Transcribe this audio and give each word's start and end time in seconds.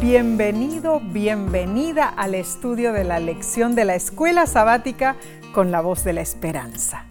Bienvenido, 0.00 1.00
bienvenida 1.00 2.08
al 2.08 2.34
estudio 2.34 2.92
de 2.92 3.04
la 3.04 3.20
lección 3.20 3.74
de 3.74 3.84
la 3.84 3.94
escuela 3.94 4.46
sabática 4.46 5.16
con 5.54 5.70
la 5.70 5.80
voz 5.80 6.04
de 6.04 6.12
la 6.12 6.20
esperanza. 6.20 7.06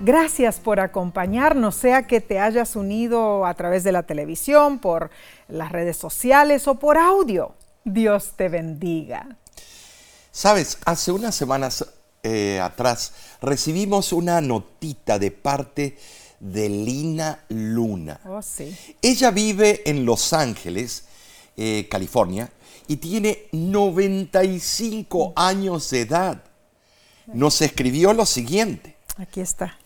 Gracias 0.00 0.58
por 0.58 0.80
acompañarnos, 0.80 1.76
sea 1.76 2.06
que 2.06 2.20
te 2.20 2.40
hayas 2.40 2.76
unido 2.76 3.46
a 3.46 3.54
través 3.54 3.84
de 3.84 3.92
la 3.92 4.02
televisión, 4.02 4.78
por 4.78 5.10
las 5.48 5.70
redes 5.70 5.96
sociales 5.96 6.66
o 6.66 6.76
por 6.76 6.98
audio. 6.98 7.54
Dios 7.84 8.32
te 8.36 8.48
bendiga. 8.48 9.36
Sabes, 10.32 10.78
hace 10.84 11.12
unas 11.12 11.34
semanas 11.34 11.86
eh, 12.22 12.58
atrás 12.60 13.12
recibimos 13.40 14.12
una 14.12 14.40
notita 14.40 15.18
de 15.18 15.30
parte 15.30 15.96
de 16.40 16.68
Lina 16.68 17.44
Luna. 17.48 18.20
Oh, 18.26 18.42
sí. 18.42 18.76
Ella 19.00 19.30
vive 19.30 19.82
en 19.88 20.04
Los 20.04 20.32
Ángeles, 20.32 21.04
eh, 21.56 21.86
California, 21.90 22.50
y 22.86 22.96
tiene 22.96 23.48
95 23.52 25.32
años 25.36 25.90
de 25.90 26.00
edad. 26.00 26.44
Nos 27.26 27.62
escribió 27.62 28.12
lo 28.12 28.26
siguiente. 28.26 28.96
Aquí 29.16 29.40
está. 29.40 29.78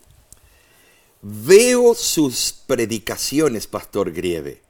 Veo 1.21 1.95
sus 1.95 2.53
predicaciones, 2.65 3.67
Pastor 3.67 4.11
Grieve. 4.11 4.61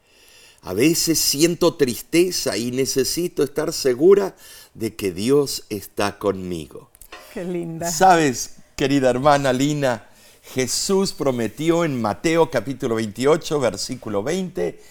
A 0.62 0.74
veces 0.74 1.20
siento 1.20 1.76
tristeza 1.76 2.58
y 2.58 2.72
necesito 2.72 3.44
estar 3.44 3.72
segura 3.72 4.36
de 4.74 4.96
que 4.96 5.12
Dios 5.12 5.64
está 5.70 6.18
conmigo. 6.20 6.90
Qué 7.34 7.46
linda. 7.46 7.90
Sabes, 7.92 8.56
querida 8.76 9.10
hermana 9.10 9.54
Lina, 9.54 10.10
Jesús 10.54 11.14
prometió 11.14 11.86
en 11.86 12.02
Mateo 12.02 12.50
capítulo 12.50 12.96
28, 12.96 13.60
versículo 13.60 14.24
20, 14.24 14.82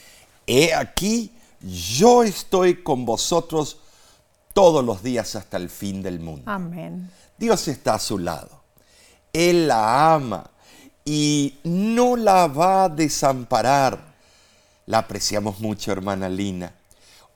He 0.47 0.73
aquí, 0.73 1.33
yo 1.61 2.23
estoy 2.23 2.83
con 2.83 3.05
vosotros 3.05 3.81
todos 4.53 4.85
los 4.85 5.03
días 5.03 5.37
hasta 5.37 5.57
el 5.57 5.71
fin 5.71 6.03
del 6.03 6.21
mundo. 6.21 6.43
Amén. 6.47 7.11
Dios 7.39 7.69
está 7.69 7.95
a 7.95 7.99
su 7.99 8.19
lado. 8.19 8.63
Él 9.33 9.69
la 9.69 10.15
ama 10.15 10.51
y 11.05 11.59
no 11.65 12.17
la 12.17 12.47
va 12.49 12.85
a 12.85 12.89
desamparar. 12.89 13.99
La 14.87 14.99
apreciamos 14.99 15.61
mucho, 15.61 15.93
hermana 15.93 16.29
Lina. 16.29 16.73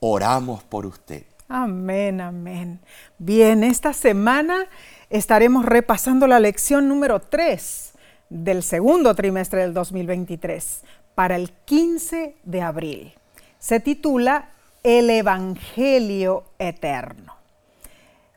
Oramos 0.00 0.62
por 0.64 0.86
usted. 0.86 1.24
Amén, 1.48 2.20
amén. 2.20 2.80
Bien, 3.18 3.62
esta 3.62 3.92
semana 3.92 4.66
estaremos 5.10 5.64
repasando 5.64 6.26
la 6.26 6.40
lección 6.40 6.88
número 6.88 7.20
3 7.20 7.92
del 8.30 8.62
segundo 8.62 9.14
trimestre 9.14 9.60
del 9.60 9.74
2023 9.74 10.82
para 11.14 11.36
el 11.36 11.52
15 11.52 12.36
de 12.42 12.62
abril. 12.62 13.14
Se 13.62 13.78
titula 13.78 14.48
El 14.82 15.08
Evangelio 15.08 16.42
Eterno. 16.58 17.36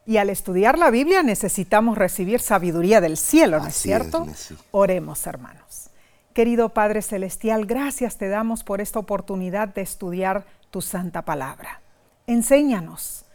Y 0.06 0.18
al 0.18 0.30
estudiar 0.30 0.78
la 0.78 0.92
Biblia 0.92 1.24
necesitamos 1.24 1.98
recibir 1.98 2.40
sabiduría 2.40 3.02
del 3.02 3.18
cielo, 3.18 3.58
¿no 3.58 3.66
es 3.66 3.76
Así 3.76 3.92
es, 3.92 4.02
cierto? 4.02 4.28
Oremos, 4.70 5.26
hermanos. 5.26 5.90
Querido 6.36 6.70
Padre 6.70 7.02
Celestial, 7.02 7.66
gracias 7.66 8.18
te 8.18 8.30
damos 8.30 8.64
por 8.64 8.82
esta 8.82 9.00
oportunidad 9.00 9.70
de 9.70 9.82
estudiar 9.82 10.46
tu 10.70 10.84
santa 10.84 11.24
palabra. 11.24 11.82
Enséñanos, 12.28 13.26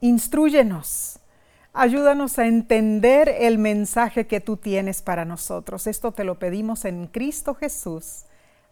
instruyenos, 0.00 1.18
ayúdanos 1.72 2.38
a 2.38 2.46
entender 2.46 3.28
el 3.28 3.58
mensaje 3.58 4.28
que 4.28 4.40
tú 4.40 4.56
tienes 4.56 5.02
para 5.02 5.24
nosotros. 5.24 5.88
Esto 5.88 6.12
te 6.12 6.22
lo 6.22 6.38
pedimos 6.38 6.84
en 6.84 7.08
Cristo 7.08 7.56
Jesús. 7.56 8.22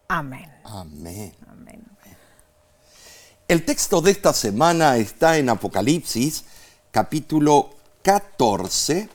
Amén. 0.07 0.49
Amén. 0.63 1.35
Amén. 1.51 1.83
El 3.49 3.65
texto 3.65 4.03
de 4.03 4.11
esta 4.11 4.35
semana 4.35 4.99
está 4.99 5.39
en 5.39 5.49
Apocalipsis, 5.49 6.45
capítulo 6.91 7.71
14, 8.03 9.09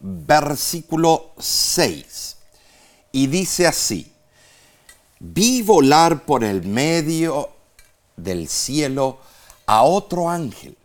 versículo 0.00 1.30
6. 1.38 2.38
Y 3.12 3.28
dice 3.28 3.68
así, 3.68 4.12
vi 5.20 5.62
volar 5.62 6.24
por 6.24 6.42
el 6.42 6.64
medio 6.64 7.50
del 8.16 8.48
cielo 8.48 9.20
a 9.66 9.84
otro 9.84 10.28
ángel 10.28 10.76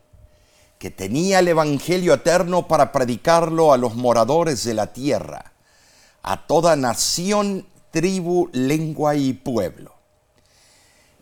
que 0.77 0.91
tenía 0.91 1.39
el 1.39 1.47
Evangelio 1.47 2.13
eterno 2.13 2.67
para 2.67 2.91
predicarlo 2.91 3.73
a 3.73 3.77
los 3.77 3.95
moradores 3.95 4.63
de 4.63 4.75
la 4.75 4.93
tierra, 4.93 5.51
a 6.21 6.45
toda 6.45 6.75
nación, 6.75 7.65
tribu, 7.89 8.51
lengua 8.53 9.15
y 9.15 9.33
pueblo. 9.33 9.96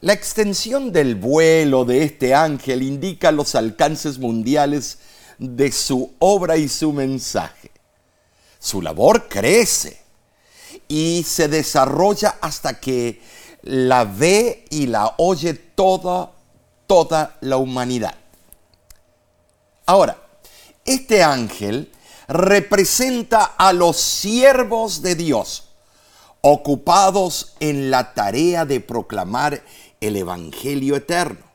La 0.01 0.13
extensión 0.13 0.91
del 0.91 1.15
vuelo 1.15 1.85
de 1.85 2.03
este 2.03 2.35
ángel 2.35 2.83
indica 2.83 3.31
los 3.31 3.55
alcances 3.55 4.19
mundiales 4.19 4.99
de 5.37 5.71
su 5.71 6.13
obra 6.19 6.57
y 6.57 6.67
su 6.67 6.91
mensaje. 6.91 7.71
Su 8.59 8.81
labor 8.81 9.27
crece 9.29 10.01
y 10.87 11.23
se 11.23 11.47
desarrolla 11.47 12.35
hasta 12.41 12.79
que 12.79 13.21
la 13.61 14.03
ve 14.05 14.65
y 14.69 14.87
la 14.87 15.15
oye 15.17 15.53
toda, 15.53 16.31
toda 16.87 17.37
la 17.41 17.57
humanidad. 17.57 18.15
Ahora, 19.85 20.17
este 20.83 21.23
ángel 21.23 21.91
representa 22.27 23.43
a 23.43 23.73
los 23.73 23.97
siervos 23.97 25.01
de 25.01 25.15
Dios, 25.15 25.69
ocupados 26.41 27.53
en 27.59 27.89
la 27.89 28.13
tarea 28.13 28.65
de 28.65 28.79
proclamar 28.79 29.63
el 30.07 30.15
Evangelio 30.17 30.95
eterno. 30.95 31.45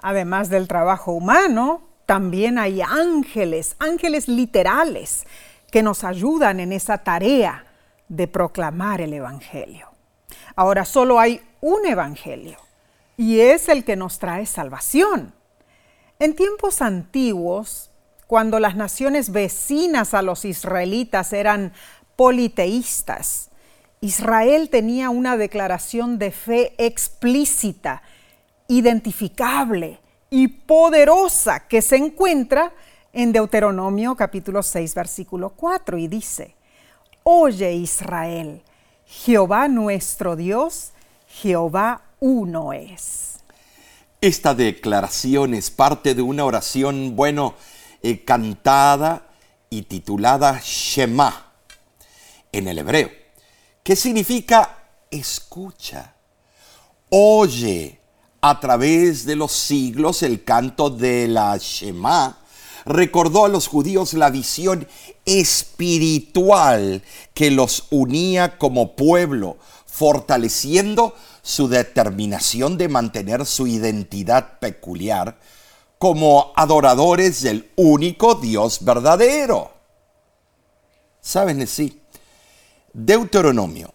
Además 0.00 0.48
del 0.48 0.68
trabajo 0.68 1.12
humano, 1.12 1.82
también 2.06 2.58
hay 2.58 2.80
ángeles, 2.80 3.76
ángeles 3.78 4.28
literales, 4.28 5.26
que 5.70 5.82
nos 5.82 6.04
ayudan 6.04 6.60
en 6.60 6.72
esa 6.72 6.98
tarea 6.98 7.66
de 8.08 8.26
proclamar 8.26 9.00
el 9.00 9.12
Evangelio. 9.12 9.88
Ahora 10.56 10.84
solo 10.84 11.20
hay 11.20 11.42
un 11.60 11.84
Evangelio 11.84 12.58
y 13.16 13.40
es 13.40 13.68
el 13.68 13.84
que 13.84 13.96
nos 13.96 14.18
trae 14.18 14.46
salvación. 14.46 15.34
En 16.18 16.34
tiempos 16.34 16.80
antiguos, 16.80 17.90
cuando 18.26 18.60
las 18.60 18.76
naciones 18.76 19.30
vecinas 19.30 20.14
a 20.14 20.22
los 20.22 20.44
israelitas 20.44 21.32
eran 21.32 21.72
politeístas, 22.16 23.47
Israel 24.00 24.70
tenía 24.70 25.10
una 25.10 25.36
declaración 25.36 26.18
de 26.18 26.30
fe 26.30 26.74
explícita, 26.78 28.02
identificable 28.68 29.98
y 30.30 30.48
poderosa 30.48 31.66
que 31.66 31.82
se 31.82 31.96
encuentra 31.96 32.72
en 33.12 33.32
Deuteronomio 33.32 34.14
capítulo 34.14 34.62
6 34.62 34.94
versículo 34.94 35.50
4 35.50 35.98
y 35.98 36.08
dice, 36.08 36.54
Oye 37.24 37.72
Israel, 37.72 38.62
Jehová 39.06 39.68
nuestro 39.68 40.36
Dios, 40.36 40.92
Jehová 41.26 42.02
uno 42.20 42.72
es. 42.72 43.40
Esta 44.20 44.54
declaración 44.54 45.54
es 45.54 45.70
parte 45.70 46.14
de 46.14 46.22
una 46.22 46.44
oración, 46.44 47.16
bueno, 47.16 47.54
eh, 48.02 48.24
cantada 48.24 49.22
y 49.70 49.82
titulada 49.82 50.60
Shema 50.62 51.52
en 52.52 52.68
el 52.68 52.78
hebreo, 52.78 53.10
que 53.88 53.96
significa 53.96 54.76
escucha, 55.10 56.14
oye 57.08 57.98
a 58.42 58.60
través 58.60 59.24
de 59.24 59.34
los 59.34 59.50
siglos 59.52 60.22
el 60.22 60.44
canto 60.44 60.90
de 60.90 61.26
la 61.26 61.56
Shema 61.56 62.36
recordó 62.84 63.46
a 63.46 63.48
los 63.48 63.66
judíos 63.66 64.12
la 64.12 64.28
visión 64.28 64.86
espiritual 65.24 67.02
que 67.32 67.50
los 67.50 67.86
unía 67.88 68.58
como 68.58 68.94
pueblo, 68.94 69.56
fortaleciendo 69.86 71.16
su 71.40 71.66
determinación 71.66 72.76
de 72.76 72.88
mantener 72.88 73.46
su 73.46 73.66
identidad 73.66 74.58
peculiar 74.58 75.38
como 75.96 76.52
adoradores 76.56 77.40
del 77.40 77.70
único 77.76 78.34
Dios 78.34 78.84
verdadero. 78.84 79.72
¿Saben 81.22 81.66
sí? 81.66 81.97
Deuteronomio, 82.92 83.92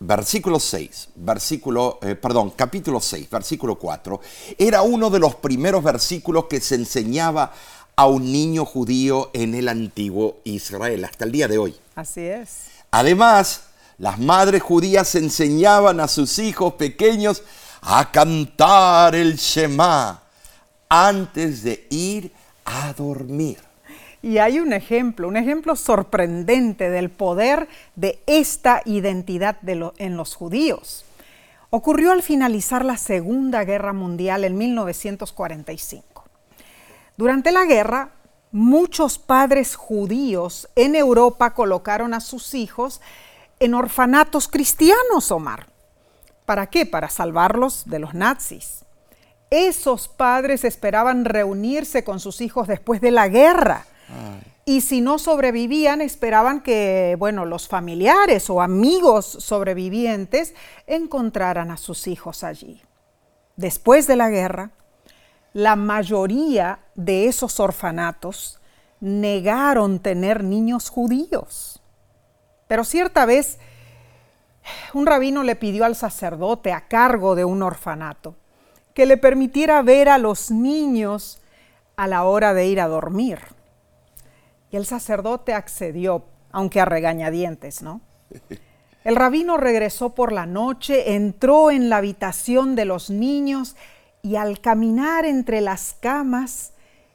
versículo 0.00 0.58
6, 0.58 1.10
versículo, 1.16 1.98
eh, 2.02 2.14
perdón, 2.14 2.50
capítulo 2.56 3.00
6, 3.00 3.28
versículo 3.30 3.76
4, 3.76 4.20
era 4.58 4.82
uno 4.82 5.10
de 5.10 5.18
los 5.18 5.36
primeros 5.36 5.84
versículos 5.84 6.46
que 6.46 6.60
se 6.60 6.76
enseñaba 6.76 7.52
a 7.94 8.06
un 8.06 8.32
niño 8.32 8.64
judío 8.64 9.30
en 9.32 9.54
el 9.54 9.68
antiguo 9.68 10.38
Israel, 10.44 11.04
hasta 11.04 11.24
el 11.24 11.32
día 11.32 11.48
de 11.48 11.58
hoy. 11.58 11.76
Así 11.94 12.22
es. 12.22 12.66
Además, 12.90 13.64
las 13.98 14.18
madres 14.18 14.62
judías 14.62 15.14
enseñaban 15.14 16.00
a 16.00 16.08
sus 16.08 16.38
hijos 16.38 16.74
pequeños 16.74 17.42
a 17.82 18.10
cantar 18.10 19.14
el 19.14 19.36
Shema 19.36 20.22
antes 20.88 21.62
de 21.62 21.86
ir 21.90 22.32
a 22.64 22.92
dormir. 22.92 23.58
Y 24.22 24.38
hay 24.38 24.60
un 24.60 24.72
ejemplo, 24.72 25.26
un 25.26 25.36
ejemplo 25.36 25.74
sorprendente 25.74 26.88
del 26.90 27.10
poder 27.10 27.68
de 27.96 28.22
esta 28.26 28.80
identidad 28.84 29.58
en 29.98 30.16
los 30.16 30.34
judíos. 30.36 31.04
ocurrió 31.74 32.12
al 32.12 32.22
finalizar 32.22 32.84
la 32.84 32.98
Segunda 32.98 33.64
Guerra 33.64 33.94
Mundial 33.94 34.44
en 34.44 34.58
1945. 34.58 36.24
Durante 37.16 37.50
la 37.50 37.64
guerra, 37.64 38.10
muchos 38.52 39.18
padres 39.18 39.74
judíos 39.74 40.68
en 40.76 40.94
Europa 40.94 41.54
colocaron 41.54 42.12
a 42.12 42.20
sus 42.20 42.52
hijos 42.52 43.00
en 43.58 43.74
orfanatos 43.74 44.48
cristianos, 44.48 45.30
Omar. 45.30 45.68
¿Para 46.44 46.66
qué? 46.66 46.84
Para 46.84 47.08
salvarlos 47.08 47.84
de 47.86 47.98
los 47.98 48.12
nazis. 48.12 48.84
Esos 49.50 50.08
padres 50.08 50.64
esperaban 50.64 51.24
reunirse 51.24 52.04
con 52.04 52.20
sus 52.20 52.40
hijos 52.40 52.68
después 52.68 53.00
de 53.00 53.10
la 53.10 53.28
guerra. 53.28 53.86
Y 54.64 54.82
si 54.82 55.00
no 55.00 55.18
sobrevivían, 55.18 56.00
esperaban 56.00 56.60
que, 56.60 57.16
bueno, 57.18 57.44
los 57.44 57.66
familiares 57.66 58.48
o 58.48 58.62
amigos 58.62 59.26
sobrevivientes 59.26 60.54
encontraran 60.86 61.70
a 61.70 61.76
sus 61.76 62.06
hijos 62.06 62.44
allí. 62.44 62.80
Después 63.56 64.06
de 64.06 64.16
la 64.16 64.30
guerra, 64.30 64.70
la 65.52 65.76
mayoría 65.76 66.78
de 66.94 67.26
esos 67.26 67.58
orfanatos 67.60 68.60
negaron 69.00 69.98
tener 69.98 70.44
niños 70.44 70.88
judíos. 70.88 71.82
Pero 72.68 72.84
cierta 72.84 73.26
vez, 73.26 73.58
un 74.94 75.06
rabino 75.06 75.42
le 75.42 75.56
pidió 75.56 75.84
al 75.84 75.96
sacerdote 75.96 76.72
a 76.72 76.86
cargo 76.86 77.34
de 77.34 77.44
un 77.44 77.62
orfanato 77.62 78.36
que 78.94 79.06
le 79.06 79.16
permitiera 79.16 79.82
ver 79.82 80.08
a 80.08 80.18
los 80.18 80.50
niños 80.50 81.40
a 81.96 82.06
la 82.06 82.24
hora 82.24 82.54
de 82.54 82.66
ir 82.66 82.80
a 82.80 82.88
dormir. 82.88 83.40
Y 84.72 84.76
el 84.76 84.86
sacerdote 84.86 85.52
accedió, 85.52 86.24
aunque 86.50 86.80
a 86.80 86.86
regañadientes, 86.86 87.82
¿no? 87.82 88.00
El 89.04 89.16
rabino 89.16 89.56
regresó 89.56 90.14
por 90.14 90.32
la 90.32 90.46
noche, 90.46 91.14
entró 91.14 91.72
en 91.72 91.90
la 91.90 91.96
habitación 91.96 92.76
de 92.76 92.84
los 92.84 93.10
niños 93.10 93.74
y 94.22 94.36
al 94.36 94.60
caminar 94.60 95.24
entre 95.24 95.60
las 95.60 95.96
camas 96.00 96.72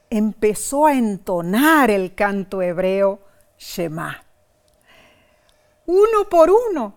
empezó 0.09 0.85
a 0.85 0.95
entonar 0.95 1.89
el 1.89 2.13
canto 2.13 2.61
hebreo 2.61 3.21
Shema. 3.57 4.25
Uno 5.85 6.27
por 6.29 6.51
uno, 6.51 6.95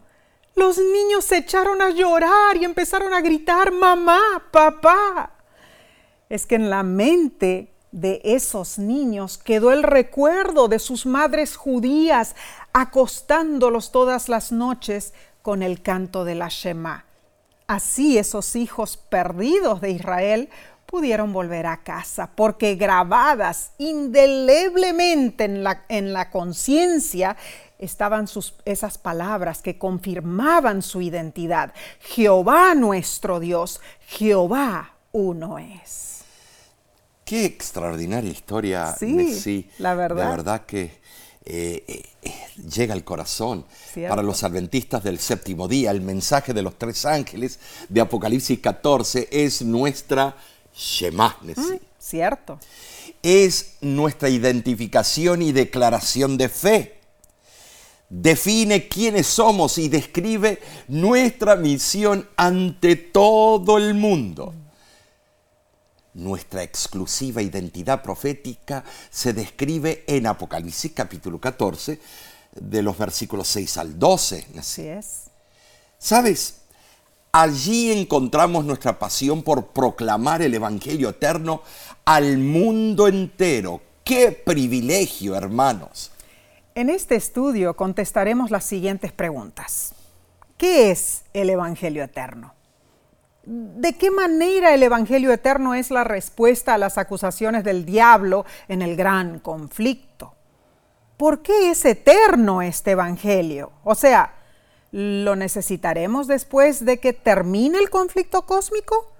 los 0.56 0.78
niños 0.78 1.24
se 1.24 1.36
echaron 1.36 1.80
a 1.80 1.90
llorar 1.90 2.56
y 2.56 2.64
empezaron 2.64 3.14
a 3.14 3.20
gritar, 3.20 3.70
mamá, 3.70 4.48
papá. 4.50 5.30
Es 6.28 6.46
que 6.46 6.56
en 6.56 6.68
la 6.68 6.82
mente 6.82 7.69
de 7.92 8.20
esos 8.24 8.78
niños 8.78 9.38
quedó 9.38 9.72
el 9.72 9.82
recuerdo 9.82 10.68
de 10.68 10.78
sus 10.78 11.06
madres 11.06 11.56
judías 11.56 12.36
acostándolos 12.72 13.90
todas 13.90 14.28
las 14.28 14.52
noches 14.52 15.12
con 15.42 15.62
el 15.62 15.82
canto 15.82 16.24
de 16.24 16.34
la 16.34 16.48
Shema. 16.48 17.04
Así 17.66 18.18
esos 18.18 18.56
hijos 18.56 18.96
perdidos 18.96 19.80
de 19.80 19.90
Israel 19.90 20.48
pudieron 20.86 21.32
volver 21.32 21.66
a 21.66 21.84
casa, 21.84 22.30
porque 22.34 22.74
grabadas 22.74 23.72
indeleblemente 23.78 25.44
en 25.44 25.62
la, 25.62 25.84
en 25.88 26.12
la 26.12 26.30
conciencia 26.30 27.36
estaban 27.78 28.26
sus, 28.26 28.54
esas 28.64 28.98
palabras 28.98 29.62
que 29.62 29.78
confirmaban 29.78 30.82
su 30.82 31.00
identidad. 31.00 31.72
Jehová 32.00 32.74
nuestro 32.74 33.38
Dios, 33.38 33.80
Jehová 34.00 34.94
uno 35.12 35.58
es. 35.58 36.09
Qué 37.30 37.44
extraordinaria 37.44 38.28
historia, 38.28 38.92
sí, 38.98 39.70
la 39.78 39.94
verdad. 39.94 40.24
La 40.24 40.30
verdad 40.30 40.66
que 40.66 40.90
eh, 41.44 41.84
eh, 41.86 42.32
llega 42.68 42.92
al 42.92 43.04
corazón. 43.04 43.64
Para 44.08 44.20
los 44.20 44.42
adventistas 44.42 45.04
del 45.04 45.20
séptimo 45.20 45.68
día, 45.68 45.92
el 45.92 46.00
mensaje 46.00 46.52
de 46.52 46.62
los 46.62 46.76
tres 46.76 47.06
ángeles 47.06 47.60
de 47.88 48.00
Apocalipsis 48.00 48.58
14 48.58 49.28
es 49.30 49.62
nuestra 49.62 50.34
Shema. 50.74 51.36
Mm, 51.40 51.52
cierto. 52.00 52.58
Es 53.22 53.74
nuestra 53.80 54.28
identificación 54.28 55.40
y 55.42 55.52
declaración 55.52 56.36
de 56.36 56.48
fe. 56.48 56.98
Define 58.08 58.88
quiénes 58.88 59.28
somos 59.28 59.78
y 59.78 59.88
describe 59.88 60.58
nuestra 60.88 61.54
misión 61.54 62.28
ante 62.36 62.96
todo 62.96 63.78
el 63.78 63.94
mundo. 63.94 64.52
Nuestra 66.14 66.62
exclusiva 66.62 67.40
identidad 67.40 68.02
profética 68.02 68.84
se 69.10 69.32
describe 69.32 70.04
en 70.08 70.26
Apocalipsis 70.26 70.92
capítulo 70.92 71.38
14, 71.38 72.00
de 72.52 72.82
los 72.82 72.98
versículos 72.98 73.46
6 73.48 73.76
al 73.76 73.98
12. 73.98 74.46
Así 74.58 74.86
es. 74.86 75.24
¿Sabes? 75.98 76.56
Allí 77.32 77.92
encontramos 77.92 78.64
nuestra 78.64 78.98
pasión 78.98 79.44
por 79.44 79.68
proclamar 79.68 80.42
el 80.42 80.52
Evangelio 80.54 81.10
eterno 81.10 81.62
al 82.04 82.38
mundo 82.38 83.06
entero. 83.06 83.80
¡Qué 84.02 84.32
privilegio, 84.32 85.36
hermanos! 85.36 86.10
En 86.74 86.90
este 86.90 87.14
estudio 87.14 87.76
contestaremos 87.76 88.50
las 88.50 88.64
siguientes 88.64 89.12
preguntas. 89.12 89.92
¿Qué 90.56 90.90
es 90.90 91.22
el 91.32 91.50
Evangelio 91.50 92.02
eterno? 92.02 92.54
¿De 93.42 93.94
qué 93.94 94.10
manera 94.10 94.74
el 94.74 94.82
Evangelio 94.82 95.32
eterno 95.32 95.74
es 95.74 95.90
la 95.90 96.04
respuesta 96.04 96.74
a 96.74 96.78
las 96.78 96.98
acusaciones 96.98 97.64
del 97.64 97.86
diablo 97.86 98.44
en 98.68 98.82
el 98.82 98.96
gran 98.96 99.38
conflicto? 99.38 100.34
¿Por 101.16 101.40
qué 101.40 101.70
es 101.70 101.84
eterno 101.84 102.60
este 102.62 102.92
Evangelio? 102.92 103.72
O 103.82 103.94
sea, 103.94 104.34
¿lo 104.92 105.36
necesitaremos 105.36 106.26
después 106.26 106.84
de 106.84 107.00
que 107.00 107.12
termine 107.12 107.78
el 107.78 107.90
conflicto 107.90 108.46
cósmico? 108.46 109.12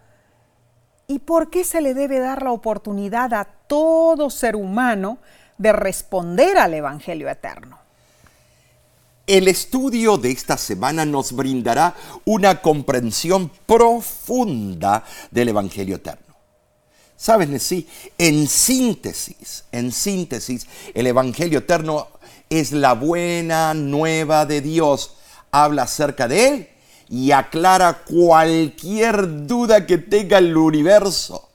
¿Y 1.07 1.21
por 1.21 1.51
qué 1.51 1.65
se 1.65 1.81
le 1.81 1.95
debe 1.95 2.21
dar 2.21 2.43
la 2.43 2.53
oportunidad 2.53 3.35
a 3.35 3.45
todo 3.45 4.31
ser 4.31 4.55
humano 4.55 5.19
de 5.59 5.73
responder 5.73 6.57
al 6.59 6.75
Evangelio 6.75 7.29
eterno? 7.29 7.80
El 9.31 9.47
estudio 9.47 10.19
de 10.19 10.33
esta 10.33 10.59
semana 10.59 11.05
nos 11.05 11.31
brindará 11.31 11.95
una 12.25 12.61
comprensión 12.61 13.49
profunda 13.65 15.05
del 15.31 15.51
Evangelio 15.51 15.95
eterno. 15.95 16.35
¿Sabes, 17.17 17.49
Nesí? 17.49 17.87
En 18.19 18.49
síntesis, 18.49 19.67
en 19.71 19.93
síntesis, 19.93 20.67
el 20.95 21.07
Evangelio 21.07 21.61
eterno 21.61 22.09
es 22.49 22.73
la 22.73 22.95
buena 22.95 23.73
nueva 23.73 24.47
de 24.47 24.63
Dios. 24.63 25.15
Habla 25.53 25.85
acerca 25.85 26.27
de 26.27 26.49
Él 26.49 26.69
y 27.09 27.31
aclara 27.31 28.03
cualquier 28.03 29.47
duda 29.47 29.87
que 29.87 29.99
tenga 29.99 30.39
el 30.39 30.57
universo 30.57 31.51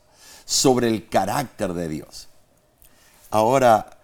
sobre 0.46 0.88
el 0.88 1.10
carácter 1.10 1.74
de 1.74 1.90
Dios. 1.90 2.30
Ahora, 3.32 3.95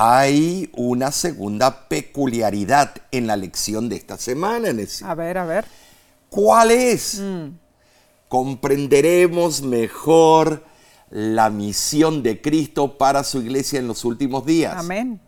hay 0.00 0.70
una 0.74 1.10
segunda 1.10 1.88
peculiaridad 1.88 2.94
en 3.10 3.26
la 3.26 3.36
lección 3.36 3.88
de 3.88 3.96
esta 3.96 4.16
semana. 4.16 4.68
A 5.02 5.14
ver, 5.16 5.38
a 5.38 5.44
ver. 5.44 5.64
¿Cuál 6.30 6.70
es? 6.70 7.18
Mm. 7.18 7.48
Comprenderemos 8.28 9.62
mejor 9.62 10.62
la 11.10 11.50
misión 11.50 12.22
de 12.22 12.40
Cristo 12.40 12.96
para 12.96 13.24
su 13.24 13.42
iglesia 13.42 13.80
en 13.80 13.88
los 13.88 14.04
últimos 14.04 14.46
días. 14.46 14.76
Amén. 14.76 15.20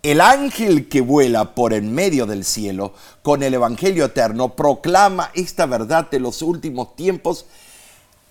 El 0.00 0.20
ángel 0.20 0.88
que 0.88 1.00
vuela 1.00 1.56
por 1.56 1.72
en 1.72 1.92
medio 1.92 2.26
del 2.26 2.44
cielo 2.44 2.94
con 3.22 3.42
el 3.42 3.52
Evangelio 3.52 4.04
eterno 4.04 4.54
proclama 4.54 5.32
esta 5.34 5.66
verdad 5.66 6.08
de 6.08 6.20
los 6.20 6.40
últimos 6.40 6.94
tiempos 6.94 7.46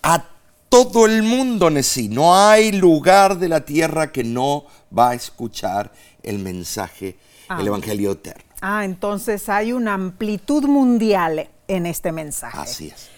a 0.01 0.29
todo 0.75 1.05
el 1.05 1.23
mundo, 1.23 1.69
Nesí. 1.69 2.09
No 2.09 2.35
hay 2.35 2.73
lugar 2.73 3.37
de 3.37 3.47
la 3.47 3.61
tierra 3.61 4.11
que 4.11 4.23
no 4.25 4.65
va 4.97 5.11
a 5.11 5.13
escuchar 5.13 5.91
el 6.21 6.39
mensaje, 6.39 7.17
el 7.49 7.59
ah. 7.59 7.63
Evangelio 7.63 8.11
eterno. 8.11 8.43
Ah, 8.61 8.83
entonces 8.83 9.47
hay 9.47 9.71
una 9.71 9.93
amplitud 9.93 10.65
mundial 10.65 11.47
en 11.67 11.85
este 11.85 12.11
mensaje. 12.11 12.57
Así 12.57 12.87
es. 12.89 13.09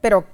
Pero 0.00 0.24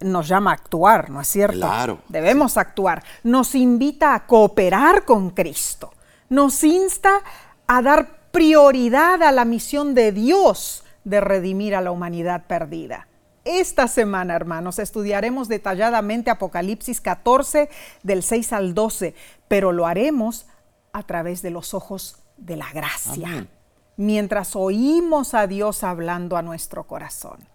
nos 0.00 0.28
llama 0.28 0.52
a 0.52 0.54
actuar, 0.54 1.10
¿no 1.10 1.20
es 1.20 1.28
cierto? 1.28 1.58
Claro. 1.58 1.98
Debemos 2.08 2.56
actuar. 2.56 3.02
Nos 3.24 3.54
invita 3.56 4.14
a 4.14 4.26
cooperar 4.26 5.04
con 5.04 5.30
Cristo. 5.30 5.92
Nos 6.28 6.62
insta 6.62 7.22
a 7.66 7.82
dar 7.82 8.30
prioridad 8.30 9.20
a 9.22 9.32
la 9.32 9.44
misión 9.44 9.94
de 9.94 10.12
Dios 10.12 10.84
de 11.02 11.20
redimir 11.20 11.74
a 11.74 11.80
la 11.80 11.90
humanidad 11.90 12.44
perdida. 12.46 13.08
Esta 13.44 13.88
semana, 13.88 14.36
hermanos, 14.36 14.78
estudiaremos 14.78 15.48
detalladamente 15.48 16.30
Apocalipsis 16.30 17.00
14 17.00 17.68
del 18.04 18.22
6 18.22 18.52
al 18.52 18.74
12, 18.74 19.14
pero 19.48 19.72
lo 19.72 19.86
haremos 19.86 20.46
a 20.92 21.02
través 21.02 21.42
de 21.42 21.50
los 21.50 21.74
ojos 21.74 22.18
de 22.36 22.56
la 22.56 22.70
gracia, 22.72 23.48
mientras 23.96 24.54
oímos 24.54 25.34
a 25.34 25.48
Dios 25.48 25.82
hablando 25.82 26.36
a 26.36 26.42
nuestro 26.42 26.86
corazón. 26.86 27.48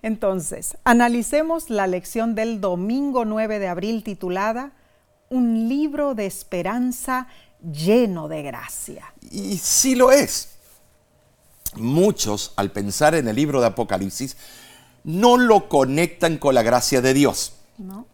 Entonces, 0.00 0.78
analicemos 0.84 1.68
la 1.68 1.86
lección 1.86 2.34
del 2.34 2.60
domingo 2.60 3.24
9 3.24 3.58
de 3.58 3.68
abril 3.68 4.04
titulada 4.04 4.72
Un 5.28 5.68
libro 5.68 6.14
de 6.14 6.26
esperanza 6.26 7.26
lleno 7.60 8.28
de 8.28 8.42
gracia. 8.42 9.12
Y 9.30 9.58
sí 9.58 9.94
lo 9.94 10.10
es. 10.10 10.50
Muchos, 11.74 12.54
al 12.56 12.70
pensar 12.70 13.14
en 13.14 13.28
el 13.28 13.36
libro 13.36 13.60
de 13.60 13.66
Apocalipsis, 13.66 14.36
no 15.04 15.36
lo 15.36 15.68
conectan 15.68 16.38
con 16.38 16.54
la 16.54 16.62
gracia 16.62 17.00
de 17.00 17.14
Dios. 17.14 17.54
No. 17.78 18.06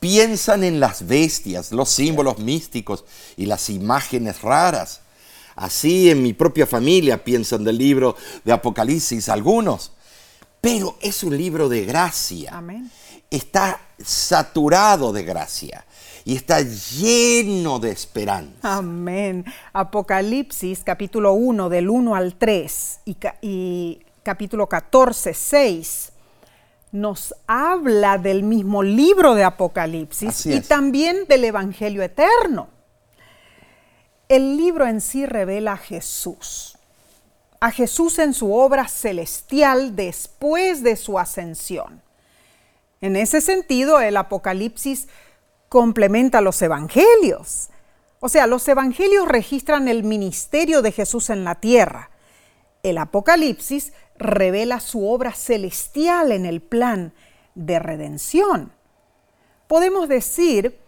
Piensan 0.00 0.64
en 0.64 0.78
las 0.78 1.06
bestias, 1.06 1.72
los 1.72 1.88
símbolos 1.88 2.38
místicos 2.38 3.04
y 3.36 3.46
las 3.46 3.70
imágenes 3.70 4.42
raras. 4.42 5.00
Así 5.54 6.10
en 6.10 6.22
mi 6.22 6.32
propia 6.34 6.66
familia 6.66 7.24
piensan 7.24 7.64
del 7.64 7.78
libro 7.78 8.14
de 8.44 8.52
Apocalipsis 8.52 9.28
algunos. 9.28 9.92
Pero 10.60 10.96
es 11.00 11.22
un 11.22 11.36
libro 11.36 11.68
de 11.68 11.84
gracia. 11.84 12.50
Amén. 12.52 12.90
Está 13.30 13.80
saturado 13.98 15.12
de 15.12 15.24
gracia 15.24 15.84
y 16.26 16.34
está 16.34 16.60
lleno 16.60 17.78
de 17.78 17.92
esperanza. 17.92 18.58
Amén. 18.62 19.44
Apocalipsis 19.72 20.82
capítulo 20.82 21.32
1 21.34 21.68
del 21.68 21.88
1 21.88 22.16
al 22.16 22.34
3 22.34 23.00
y, 23.42 24.00
capítulo 24.26 24.68
14, 24.68 25.34
6 25.34 26.12
nos 26.90 27.32
habla 27.46 28.18
del 28.18 28.42
mismo 28.42 28.82
libro 28.82 29.36
de 29.36 29.44
Apocalipsis 29.44 30.46
y 30.46 30.60
también 30.62 31.28
del 31.28 31.44
Evangelio 31.44 32.02
eterno. 32.02 32.68
El 34.28 34.56
libro 34.56 34.84
en 34.84 35.00
sí 35.00 35.26
revela 35.26 35.74
a 35.74 35.76
Jesús, 35.76 36.76
a 37.60 37.70
Jesús 37.70 38.18
en 38.18 38.34
su 38.34 38.52
obra 38.52 38.88
celestial 38.88 39.94
después 39.94 40.82
de 40.82 40.96
su 40.96 41.20
ascensión. 41.20 42.02
En 43.00 43.14
ese 43.14 43.40
sentido, 43.40 44.00
el 44.00 44.16
Apocalipsis 44.16 45.06
complementa 45.68 46.40
los 46.40 46.60
evangelios. 46.62 47.68
O 48.18 48.28
sea, 48.28 48.48
los 48.48 48.66
evangelios 48.66 49.28
registran 49.28 49.86
el 49.86 50.02
ministerio 50.02 50.82
de 50.82 50.90
Jesús 50.90 51.30
en 51.30 51.44
la 51.44 51.54
tierra. 51.54 52.10
El 52.82 52.98
Apocalipsis 52.98 53.92
revela 54.18 54.80
su 54.80 55.08
obra 55.08 55.32
celestial 55.32 56.32
en 56.32 56.46
el 56.46 56.60
plan 56.60 57.12
de 57.54 57.78
redención. 57.78 58.72
Podemos 59.66 60.08
decir 60.08 60.78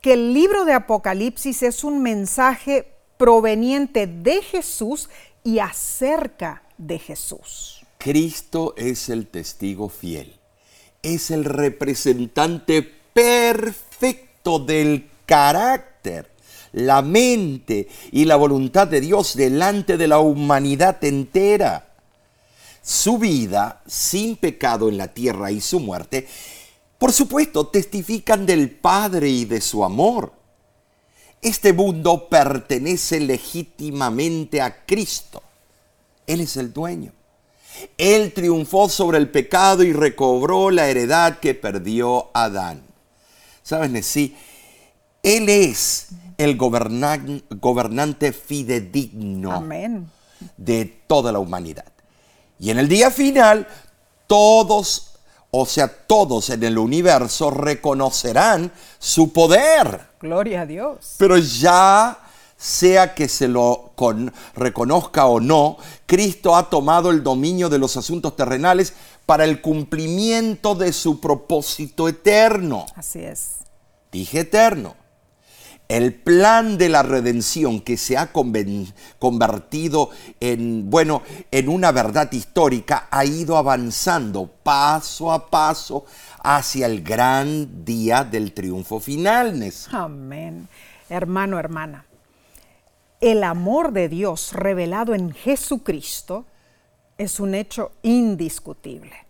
que 0.00 0.14
el 0.14 0.32
libro 0.32 0.64
de 0.64 0.72
Apocalipsis 0.72 1.62
es 1.62 1.84
un 1.84 2.02
mensaje 2.02 2.92
proveniente 3.16 4.06
de 4.06 4.40
Jesús 4.42 5.10
y 5.44 5.58
acerca 5.58 6.62
de 6.78 6.98
Jesús. 6.98 7.84
Cristo 7.98 8.74
es 8.76 9.10
el 9.10 9.26
testigo 9.26 9.88
fiel. 9.90 10.34
Es 11.02 11.30
el 11.30 11.44
representante 11.44 12.82
perfecto 13.12 14.58
del 14.58 15.10
carácter, 15.26 16.30
la 16.72 17.02
mente 17.02 17.88
y 18.10 18.24
la 18.24 18.36
voluntad 18.36 18.88
de 18.88 19.00
Dios 19.00 19.36
delante 19.36 19.98
de 19.98 20.08
la 20.08 20.18
humanidad 20.20 21.02
entera. 21.04 21.89
Su 22.82 23.18
vida 23.18 23.82
sin 23.86 24.36
pecado 24.36 24.88
en 24.88 24.96
la 24.96 25.08
tierra 25.08 25.50
y 25.50 25.60
su 25.60 25.80
muerte, 25.80 26.26
por 26.98 27.12
supuesto, 27.12 27.66
testifican 27.68 28.46
del 28.46 28.70
Padre 28.70 29.28
y 29.28 29.44
de 29.44 29.60
su 29.60 29.84
amor. 29.84 30.32
Este 31.42 31.72
mundo 31.72 32.28
pertenece 32.28 33.20
legítimamente 33.20 34.60
a 34.60 34.84
Cristo. 34.84 35.42
Él 36.26 36.40
es 36.42 36.56
el 36.56 36.72
dueño. 36.72 37.12
Él 37.96 38.32
triunfó 38.34 38.88
sobre 38.88 39.18
el 39.18 39.30
pecado 39.30 39.82
y 39.82 39.92
recobró 39.92 40.70
la 40.70 40.88
heredad 40.88 41.38
que 41.38 41.54
perdió 41.54 42.30
Adán. 42.34 42.82
¿Saben? 43.62 44.02
Sí, 44.02 44.36
Él 45.22 45.48
es 45.48 46.08
el 46.38 46.58
gobernan- 46.58 47.44
gobernante 47.50 48.32
fidedigno 48.32 49.52
Amén. 49.52 50.10
de 50.56 50.84
toda 51.06 51.30
la 51.32 51.38
humanidad. 51.38 51.89
Y 52.60 52.70
en 52.70 52.78
el 52.78 52.88
día 52.88 53.10
final, 53.10 53.66
todos, 54.26 55.14
o 55.50 55.66
sea, 55.66 55.88
todos 55.88 56.50
en 56.50 56.62
el 56.62 56.78
universo 56.78 57.50
reconocerán 57.50 58.70
su 58.98 59.32
poder. 59.32 60.02
Gloria 60.20 60.60
a 60.62 60.66
Dios. 60.66 61.14
Pero 61.16 61.38
ya 61.38 62.18
sea 62.56 63.14
que 63.14 63.28
se 63.28 63.48
lo 63.48 63.92
con- 63.96 64.32
reconozca 64.54 65.24
o 65.26 65.40
no, 65.40 65.78
Cristo 66.06 66.54
ha 66.54 66.68
tomado 66.68 67.10
el 67.10 67.22
dominio 67.22 67.70
de 67.70 67.78
los 67.78 67.96
asuntos 67.96 68.36
terrenales 68.36 68.92
para 69.24 69.44
el 69.44 69.62
cumplimiento 69.62 70.74
de 70.74 70.92
su 70.92 71.18
propósito 71.20 72.06
eterno. 72.08 72.84
Así 72.94 73.20
es. 73.20 73.52
Dije 74.12 74.40
eterno. 74.40 74.94
El 75.90 76.14
plan 76.14 76.78
de 76.78 76.88
la 76.88 77.02
redención 77.02 77.80
que 77.80 77.96
se 77.96 78.16
ha 78.16 78.30
convertido 78.30 80.10
en, 80.38 80.88
bueno, 80.88 81.22
en 81.50 81.68
una 81.68 81.90
verdad 81.90 82.30
histórica 82.30 83.08
ha 83.10 83.24
ido 83.24 83.56
avanzando 83.56 84.48
paso 84.62 85.32
a 85.32 85.50
paso 85.50 86.04
hacia 86.44 86.86
el 86.86 87.02
gran 87.02 87.84
día 87.84 88.22
del 88.22 88.52
triunfo 88.52 89.00
final. 89.00 89.68
Amén. 89.90 90.68
Hermano, 91.08 91.58
hermana, 91.58 92.04
el 93.20 93.42
amor 93.42 93.90
de 93.90 94.08
Dios 94.08 94.52
revelado 94.52 95.12
en 95.12 95.32
Jesucristo 95.32 96.44
es 97.18 97.40
un 97.40 97.56
hecho 97.56 97.90
indiscutible. 98.02 99.26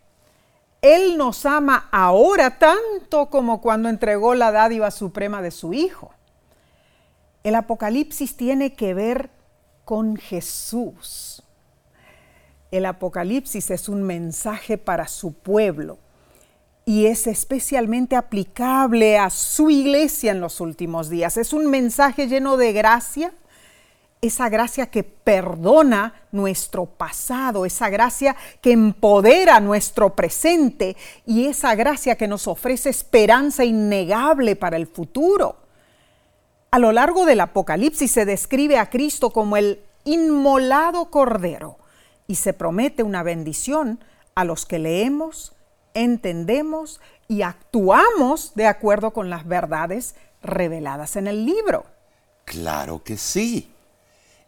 Él 0.79 1.17
nos 1.17 1.43
ama 1.47 1.89
ahora 1.91 2.59
tanto 2.59 3.31
como 3.31 3.61
cuando 3.61 3.89
entregó 3.89 4.35
la 4.35 4.51
dádiva 4.51 4.91
suprema 4.91 5.41
de 5.41 5.49
su 5.49 5.73
Hijo. 5.73 6.13
El 7.43 7.55
Apocalipsis 7.55 8.35
tiene 8.37 8.73
que 8.73 8.93
ver 8.93 9.31
con 9.83 10.15
Jesús. 10.15 11.43
El 12.69 12.85
Apocalipsis 12.85 13.71
es 13.71 13.89
un 13.89 14.03
mensaje 14.03 14.77
para 14.77 15.07
su 15.07 15.33
pueblo 15.33 15.97
y 16.85 17.07
es 17.07 17.27
especialmente 17.27 18.15
aplicable 18.15 19.17
a 19.17 19.29
su 19.29 19.69
iglesia 19.69 20.31
en 20.31 20.39
los 20.39 20.61
últimos 20.61 21.09
días. 21.09 21.37
Es 21.37 21.51
un 21.51 21.67
mensaje 21.69 22.27
lleno 22.27 22.57
de 22.57 22.73
gracia, 22.73 23.33
esa 24.21 24.49
gracia 24.49 24.85
que 24.85 25.03
perdona 25.03 26.13
nuestro 26.31 26.85
pasado, 26.85 27.65
esa 27.65 27.89
gracia 27.89 28.35
que 28.61 28.71
empodera 28.71 29.59
nuestro 29.59 30.15
presente 30.15 30.95
y 31.25 31.47
esa 31.47 31.73
gracia 31.73 32.15
que 32.15 32.27
nos 32.27 32.47
ofrece 32.47 32.89
esperanza 32.89 33.65
innegable 33.65 34.55
para 34.55 34.77
el 34.77 34.85
futuro. 34.85 35.60
A 36.73 36.79
lo 36.79 36.93
largo 36.93 37.25
del 37.25 37.41
Apocalipsis 37.41 38.09
se 38.09 38.23
describe 38.23 38.77
a 38.77 38.89
Cristo 38.89 39.31
como 39.31 39.57
el 39.57 39.81
inmolado 40.05 41.09
Cordero 41.11 41.77
y 42.27 42.35
se 42.35 42.53
promete 42.53 43.03
una 43.03 43.23
bendición 43.23 43.99
a 44.35 44.45
los 44.45 44.65
que 44.65 44.79
leemos, 44.79 45.51
entendemos 45.93 47.01
y 47.27 47.41
actuamos 47.41 48.53
de 48.55 48.67
acuerdo 48.67 49.11
con 49.11 49.29
las 49.29 49.45
verdades 49.45 50.15
reveladas 50.41 51.17
en 51.17 51.27
el 51.27 51.45
libro. 51.45 51.85
Claro 52.45 53.03
que 53.03 53.17
sí. 53.17 53.69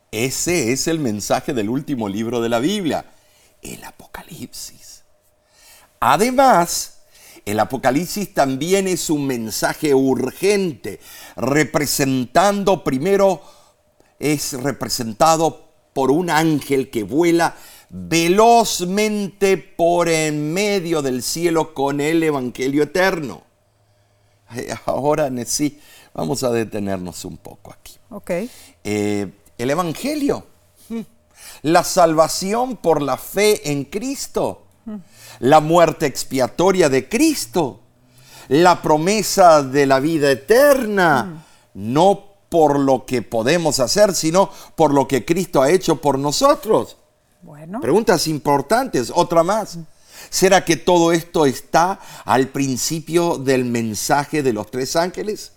Ese 0.10 0.72
es 0.72 0.88
el 0.88 1.00
mensaje 1.00 1.54
del 1.54 1.68
último 1.68 2.08
libro 2.08 2.40
de 2.40 2.48
la 2.48 2.60
Biblia, 2.60 3.04
el 3.62 3.84
Apocalipsis. 3.84 5.04
Además, 6.00 6.93
el 7.46 7.60
Apocalipsis 7.60 8.34
también 8.34 8.88
es 8.88 9.10
un 9.10 9.28
mensaje 9.28 9.94
urgente, 9.94 11.00
representando 11.36 12.84
primero, 12.84 13.42
es 14.20 14.54
representado 14.54 15.70
por 15.94 16.10
un 16.10 16.30
ángel 16.30 16.90
que 16.90 17.04
vuela 17.04 17.56
velozmente 17.90 19.58
por 19.58 20.10
en 20.10 20.54
medio 20.54 21.02
del 21.02 21.22
cielo 21.22 21.74
con 21.74 22.02
el 22.02 22.24
Evangelio 22.24 22.84
eterno. 22.84 23.44
Ay, 24.48 24.68
Ahora, 24.86 25.30
sí, 25.46 25.80
vamos 26.14 26.44
a 26.44 26.50
detenernos 26.50 27.24
un 27.26 27.38
poco 27.38 27.72
aquí. 27.72 27.98
Ok. 28.10 28.32
Eh, 28.84 29.32
el 29.58 29.70
Evangelio, 29.70 30.46
la 31.62 31.84
salvación 31.84 32.78
por 32.78 33.02
la 33.02 33.18
fe 33.18 33.72
en 33.72 33.86
Cristo, 33.86 34.63
la 35.40 35.60
muerte 35.60 36.06
expiatoria 36.06 36.90
de 36.90 37.08
Cristo, 37.08 37.82
la 38.50 38.82
promesa 38.82 39.64
de 39.64 39.86
la 39.86 40.00
vida 40.00 40.32
eterna, 40.32 41.46
no 41.74 42.26
por 42.50 42.80
lo 42.80 43.06
que 43.06 43.22
podemos 43.22 43.80
hacer, 43.80 44.14
sino 44.14 44.50
por 44.76 44.94
lo 44.94 45.08
que 45.08 45.26
Cristo 45.26 45.62
ha 45.62 45.72
hecho 45.72 46.02
por 46.02 46.20
nosotros. 46.20 46.98
Bueno, 47.42 47.82
Preguntas 47.82 48.28
importantes, 48.28 49.12
otra 49.14 49.44
más. 49.44 49.78
¿Será 50.30 50.64
que 50.64 50.78
todo 50.78 51.12
esto 51.12 51.46
está 51.46 52.00
al 52.26 52.48
principio 52.50 53.38
del 53.38 53.66
mensaje 53.66 54.44
de 54.44 54.54
los 54.54 54.70
tres 54.72 54.96
ángeles? 54.96 55.54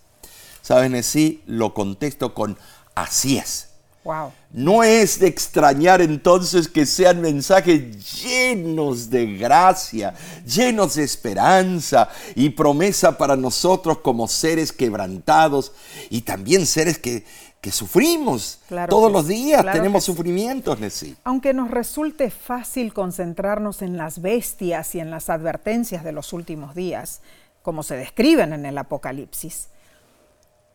Saben, 0.63 1.01
sí, 1.03 1.43
lo 1.47 1.75
contesto 1.75 2.35
con 2.35 2.59
así 2.95 3.39
es. 3.39 3.69
Wow. 4.07 4.33
No 4.53 4.83
es 4.83 5.19
de 5.19 5.27
extrañar 5.27 6.01
entonces 6.01 6.69
que 6.69 6.87
sean 6.87 7.21
mensajes 7.21 8.23
llenos 8.23 9.11
de 9.11 9.37
gracia, 9.37 10.15
llenos 10.47 10.95
de 10.95 11.03
esperanza 11.03 12.09
y 12.35 12.51
promesa 12.51 13.19
para 13.19 13.37
nosotros 13.37 13.99
como 13.99 14.29
seres 14.29 14.73
quebrantados 14.73 15.73
y 16.09 16.23
también 16.23 16.65
seres 16.65 16.99
que 16.99 17.25
que 17.67 17.73
sufrimos 17.73 18.61
Claro 18.69 18.91
todos 18.91 19.09
que 19.09 19.13
los 19.13 19.27
días, 19.27 19.63
claro 19.63 19.79
tenemos 19.79 20.05
sí. 20.05 20.13
sufrimientos, 20.13 20.79
Nessie. 20.79 21.17
Aunque 21.25 21.53
nos 21.53 21.69
resulte 21.69 22.31
fácil 22.31 22.93
concentrarnos 22.93 23.83
en 23.83 23.97
las 23.97 24.23
bestias 24.23 24.95
y 24.95 25.01
en 25.01 25.11
las 25.11 25.31
advertencias 25.31 26.05
de 26.05 26.13
los 26.13 26.33
últimos 26.33 26.77
días, 26.77 27.23
como 27.63 27.83
se 27.83 27.97
describen 27.97 28.53
en 28.53 28.67
el 28.67 28.79
Apocalipsis, 28.79 29.67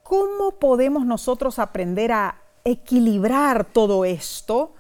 ¿cómo 0.04 0.60
podemos 0.60 1.06
nosotros 1.06 1.60
aprender 1.60 2.12
a 2.12 2.36
equilibrar 2.64 3.66
todo 3.66 4.06
esto 4.06 4.74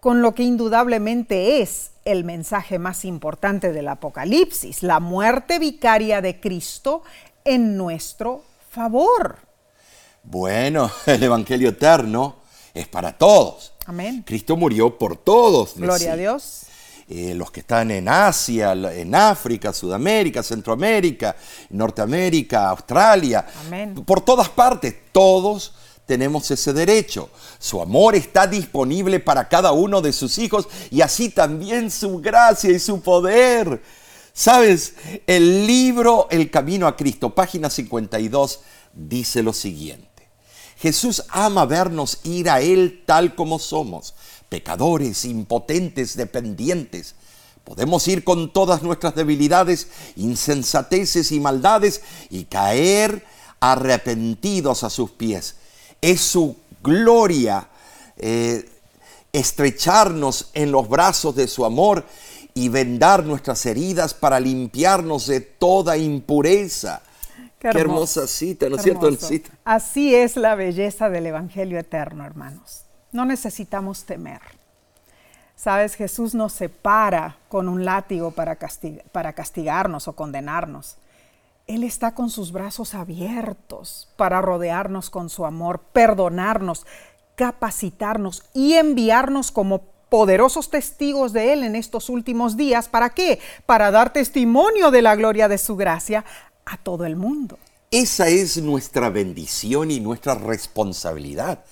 con 0.00 0.22
lo 0.22 0.34
que 0.34 0.44
indudablemente 0.44 1.60
es 1.60 1.90
el 2.04 2.24
mensaje 2.24 2.78
más 2.78 3.04
importante 3.04 3.72
del 3.72 3.88
Apocalipsis, 3.88 4.82
la 4.82 5.00
muerte 5.00 5.58
vicaria 5.58 6.20
de 6.20 6.40
Cristo 6.40 7.02
en 7.44 7.76
nuestro 7.76 8.42
favor? 8.70 9.38
Bueno, 10.22 10.90
el 11.06 11.22
Evangelio 11.22 11.70
eterno 11.70 12.36
es 12.72 12.86
para 12.88 13.16
todos. 13.16 13.72
Amén. 13.86 14.22
Cristo 14.26 14.56
murió 14.56 14.96
por 14.98 15.16
todos. 15.16 15.74
Gloria 15.76 16.12
a. 16.12 16.16
Dios. 16.16 16.62
Eh, 17.10 17.34
los 17.34 17.50
que 17.50 17.60
están 17.60 17.90
en 17.90 18.06
Asia, 18.06 18.72
en 18.72 19.14
África, 19.14 19.72
Sudamérica, 19.72 20.42
Centroamérica, 20.42 21.34
Norteamérica, 21.70 22.68
Australia, 22.68 23.46
Amén. 23.66 23.94
por 24.04 24.20
todas 24.20 24.50
partes, 24.50 24.94
todos 25.10 25.72
tenemos 26.08 26.50
ese 26.50 26.72
derecho. 26.72 27.28
Su 27.58 27.82
amor 27.82 28.16
está 28.16 28.46
disponible 28.46 29.20
para 29.20 29.46
cada 29.46 29.72
uno 29.72 30.00
de 30.00 30.14
sus 30.14 30.38
hijos 30.38 30.66
y 30.90 31.02
así 31.02 31.28
también 31.28 31.90
su 31.90 32.18
gracia 32.18 32.70
y 32.70 32.78
su 32.78 33.02
poder. 33.02 33.82
Sabes, 34.32 34.94
el 35.26 35.66
libro 35.66 36.26
El 36.30 36.50
Camino 36.50 36.86
a 36.86 36.96
Cristo, 36.96 37.34
página 37.34 37.68
52, 37.68 38.60
dice 38.94 39.42
lo 39.42 39.52
siguiente. 39.52 40.08
Jesús 40.78 41.24
ama 41.28 41.66
vernos 41.66 42.20
ir 42.22 42.48
a 42.48 42.62
Él 42.62 43.02
tal 43.04 43.34
como 43.34 43.58
somos, 43.58 44.14
pecadores, 44.48 45.26
impotentes, 45.26 46.16
dependientes. 46.16 47.16
Podemos 47.64 48.08
ir 48.08 48.24
con 48.24 48.50
todas 48.50 48.82
nuestras 48.82 49.14
debilidades, 49.14 49.88
insensateces 50.16 51.32
y 51.32 51.40
maldades 51.40 52.00
y 52.30 52.44
caer 52.44 53.26
arrepentidos 53.60 54.84
a 54.84 54.90
sus 54.90 55.10
pies. 55.10 55.56
Es 56.00 56.20
su 56.20 56.56
gloria 56.82 57.68
eh, 58.16 58.68
estrecharnos 59.32 60.50
en 60.54 60.72
los 60.72 60.88
brazos 60.88 61.34
de 61.34 61.48
su 61.48 61.64
amor 61.64 62.04
y 62.54 62.68
vendar 62.68 63.24
nuestras 63.24 63.64
heridas 63.66 64.14
para 64.14 64.40
limpiarnos 64.40 65.26
de 65.26 65.40
toda 65.40 65.96
impureza. 65.96 67.02
Qué, 67.58 67.68
hermosa 67.68 68.26
cita, 68.26 68.68
¿no 68.68 68.76
es 68.76 68.82
cierto? 68.82 69.10
Cita. 69.12 69.50
Así 69.64 70.14
es 70.14 70.36
la 70.36 70.54
belleza 70.54 71.08
del 71.10 71.26
Evangelio 71.26 71.78
eterno, 71.78 72.24
hermanos. 72.24 72.82
No 73.10 73.24
necesitamos 73.24 74.04
temer. 74.04 74.40
Sabes, 75.56 75.94
Jesús 75.94 76.34
nos 76.34 76.52
separa 76.52 77.36
con 77.48 77.68
un 77.68 77.84
látigo 77.84 78.30
para, 78.30 78.58
castig- 78.58 79.02
para 79.10 79.32
castigarnos 79.32 80.06
o 80.06 80.12
condenarnos. 80.12 80.96
Él 81.68 81.84
está 81.84 82.14
con 82.14 82.30
sus 82.30 82.50
brazos 82.50 82.94
abiertos 82.94 84.08
para 84.16 84.40
rodearnos 84.40 85.10
con 85.10 85.28
su 85.28 85.44
amor, 85.44 85.82
perdonarnos, 85.92 86.86
capacitarnos 87.36 88.42
y 88.54 88.72
enviarnos 88.72 89.50
como 89.50 89.82
poderosos 90.08 90.70
testigos 90.70 91.34
de 91.34 91.52
Él 91.52 91.62
en 91.62 91.76
estos 91.76 92.08
últimos 92.08 92.56
días. 92.56 92.88
¿Para 92.88 93.10
qué? 93.10 93.38
Para 93.66 93.90
dar 93.90 94.14
testimonio 94.14 94.90
de 94.90 95.02
la 95.02 95.14
gloria 95.14 95.46
de 95.46 95.58
su 95.58 95.76
gracia 95.76 96.24
a 96.64 96.78
todo 96.78 97.04
el 97.04 97.16
mundo. 97.16 97.58
Esa 97.90 98.28
es 98.28 98.56
nuestra 98.56 99.10
bendición 99.10 99.90
y 99.90 100.00
nuestra 100.00 100.36
responsabilidad. 100.36 101.64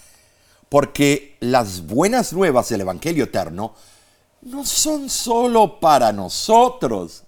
Porque 0.68 1.38
las 1.40 1.86
buenas 1.86 2.34
nuevas 2.34 2.68
del 2.68 2.82
Evangelio 2.82 3.24
eterno 3.24 3.74
no 4.42 4.66
son 4.66 5.08
solo 5.08 5.80
para 5.80 6.12
nosotros. 6.12 7.24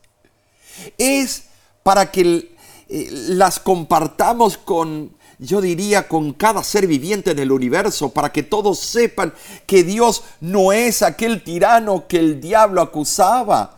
Es 0.99 1.45
para 1.83 2.11
que 2.11 2.58
eh, 2.91 3.09
las 3.11 3.61
compartamos 3.61 4.57
con, 4.57 5.13
yo 5.39 5.61
diría, 5.61 6.09
con 6.09 6.33
cada 6.33 6.65
ser 6.65 6.87
viviente 6.87 7.33
en 7.33 7.39
el 7.39 7.53
universo, 7.53 8.09
para 8.11 8.33
que 8.33 8.43
todos 8.43 8.79
sepan 8.79 9.35
que 9.67 9.85
Dios 9.85 10.23
no 10.41 10.73
es 10.73 11.03
aquel 11.03 11.45
tirano 11.45 12.07
que 12.09 12.19
el 12.19 12.41
diablo 12.41 12.81
acusaba. 12.81 13.75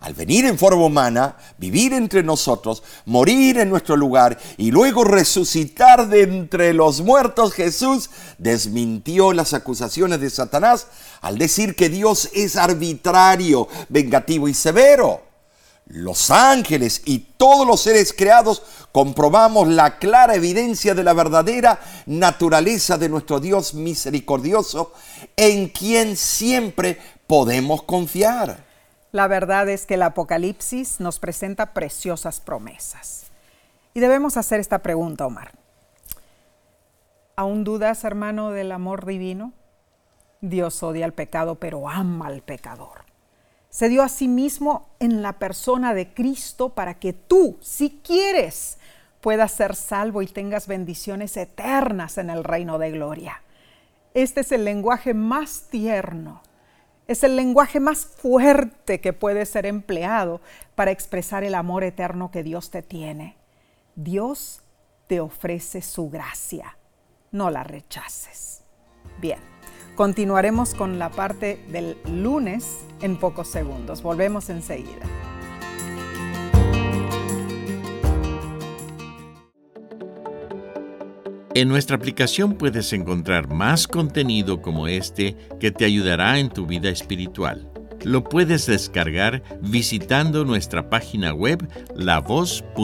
Al 0.00 0.12
venir 0.12 0.44
en 0.44 0.58
forma 0.58 0.84
humana, 0.84 1.36
vivir 1.56 1.94
entre 1.94 2.22
nosotros, 2.22 2.82
morir 3.06 3.58
en 3.58 3.70
nuestro 3.70 3.96
lugar 3.96 4.38
y 4.58 4.70
luego 4.70 5.02
resucitar 5.02 6.08
de 6.08 6.24
entre 6.24 6.74
los 6.74 7.00
muertos, 7.00 7.54
Jesús 7.54 8.10
desmintió 8.36 9.32
las 9.32 9.54
acusaciones 9.54 10.20
de 10.20 10.28
Satanás 10.28 10.88
al 11.22 11.38
decir 11.38 11.74
que 11.74 11.88
Dios 11.88 12.28
es 12.34 12.56
arbitrario, 12.56 13.66
vengativo 13.88 14.46
y 14.46 14.52
severo. 14.52 15.33
Los 15.86 16.30
ángeles 16.30 17.02
y 17.04 17.18
todos 17.18 17.66
los 17.66 17.82
seres 17.82 18.12
creados 18.12 18.62
comprobamos 18.90 19.68
la 19.68 19.98
clara 19.98 20.34
evidencia 20.34 20.94
de 20.94 21.04
la 21.04 21.12
verdadera 21.12 21.78
naturaleza 22.06 22.96
de 22.96 23.10
nuestro 23.10 23.38
Dios 23.38 23.74
misericordioso 23.74 24.92
en 25.36 25.68
quien 25.68 26.16
siempre 26.16 26.98
podemos 27.26 27.82
confiar. 27.82 28.64
La 29.12 29.28
verdad 29.28 29.68
es 29.68 29.84
que 29.86 29.94
el 29.94 30.02
Apocalipsis 30.02 31.00
nos 31.00 31.18
presenta 31.18 31.72
preciosas 31.74 32.40
promesas. 32.40 33.26
Y 33.92 34.00
debemos 34.00 34.36
hacer 34.36 34.58
esta 34.58 34.80
pregunta, 34.80 35.26
Omar. 35.26 35.52
¿Aún 37.36 37.62
dudas, 37.62 38.04
hermano, 38.04 38.50
del 38.50 38.72
amor 38.72 39.06
divino? 39.06 39.52
Dios 40.40 40.82
odia 40.82 41.04
al 41.04 41.12
pecado, 41.12 41.56
pero 41.56 41.88
ama 41.88 42.26
al 42.26 42.42
pecador. 42.42 43.03
Se 43.74 43.88
dio 43.88 44.04
a 44.04 44.08
sí 44.08 44.28
mismo 44.28 44.94
en 45.00 45.20
la 45.20 45.40
persona 45.40 45.94
de 45.94 46.14
Cristo 46.14 46.76
para 46.76 46.94
que 47.00 47.12
tú, 47.12 47.58
si 47.60 48.00
quieres, 48.04 48.78
puedas 49.20 49.50
ser 49.50 49.74
salvo 49.74 50.22
y 50.22 50.28
tengas 50.28 50.68
bendiciones 50.68 51.36
eternas 51.36 52.16
en 52.18 52.30
el 52.30 52.44
reino 52.44 52.78
de 52.78 52.92
gloria. 52.92 53.42
Este 54.14 54.42
es 54.42 54.52
el 54.52 54.64
lenguaje 54.64 55.12
más 55.12 55.62
tierno, 55.70 56.40
es 57.08 57.24
el 57.24 57.34
lenguaje 57.34 57.80
más 57.80 58.06
fuerte 58.06 59.00
que 59.00 59.12
puede 59.12 59.44
ser 59.44 59.66
empleado 59.66 60.40
para 60.76 60.92
expresar 60.92 61.42
el 61.42 61.56
amor 61.56 61.82
eterno 61.82 62.30
que 62.30 62.44
Dios 62.44 62.70
te 62.70 62.82
tiene. 62.82 63.36
Dios 63.96 64.62
te 65.08 65.18
ofrece 65.18 65.82
su 65.82 66.10
gracia, 66.10 66.78
no 67.32 67.50
la 67.50 67.64
rechaces. 67.64 68.62
Bien, 69.20 69.40
continuaremos 69.94 70.74
con 70.74 70.98
la 70.98 71.10
parte 71.10 71.64
del 71.68 71.96
lunes 72.10 72.80
en 73.00 73.16
pocos 73.16 73.48
segundos. 73.48 74.02
Volvemos 74.02 74.50
enseguida. 74.50 75.06
En 81.56 81.68
nuestra 81.68 81.96
aplicación 81.96 82.54
puedes 82.54 82.92
encontrar 82.92 83.48
más 83.48 83.86
contenido 83.86 84.60
como 84.60 84.88
este 84.88 85.36
que 85.60 85.70
te 85.70 85.84
ayudará 85.84 86.40
en 86.40 86.48
tu 86.48 86.66
vida 86.66 86.88
espiritual. 86.88 87.70
Lo 88.02 88.24
puedes 88.24 88.66
descargar 88.66 89.44
visitando 89.60 90.44
nuestra 90.44 90.90
página 90.90 91.32
web 91.32 91.68
lavoz.org. 91.94 92.74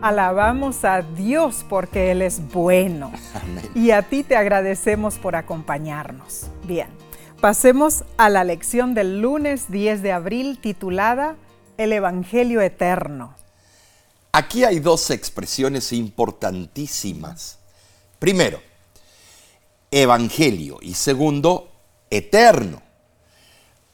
Alabamos 0.00 0.84
a 0.84 1.02
Dios 1.02 1.64
porque 1.68 2.12
Él 2.12 2.22
es 2.22 2.40
bueno. 2.52 3.10
Y 3.74 3.90
a 3.90 4.02
ti 4.02 4.22
te 4.22 4.36
agradecemos 4.36 5.18
por 5.18 5.34
acompañarnos. 5.34 6.46
Bien, 6.64 6.88
pasemos 7.40 8.04
a 8.16 8.28
la 8.28 8.44
lección 8.44 8.94
del 8.94 9.20
lunes 9.20 9.70
10 9.70 10.02
de 10.02 10.12
abril 10.12 10.60
titulada 10.60 11.36
El 11.76 11.92
Evangelio 11.92 12.60
Eterno. 12.60 13.34
Aquí 14.30 14.62
hay 14.62 14.78
dos 14.78 15.10
expresiones 15.10 15.92
importantísimas. 15.92 17.58
Primero, 18.20 18.60
evangelio 19.90 20.78
y 20.80 20.94
segundo, 20.94 21.72
eterno. 22.08 22.82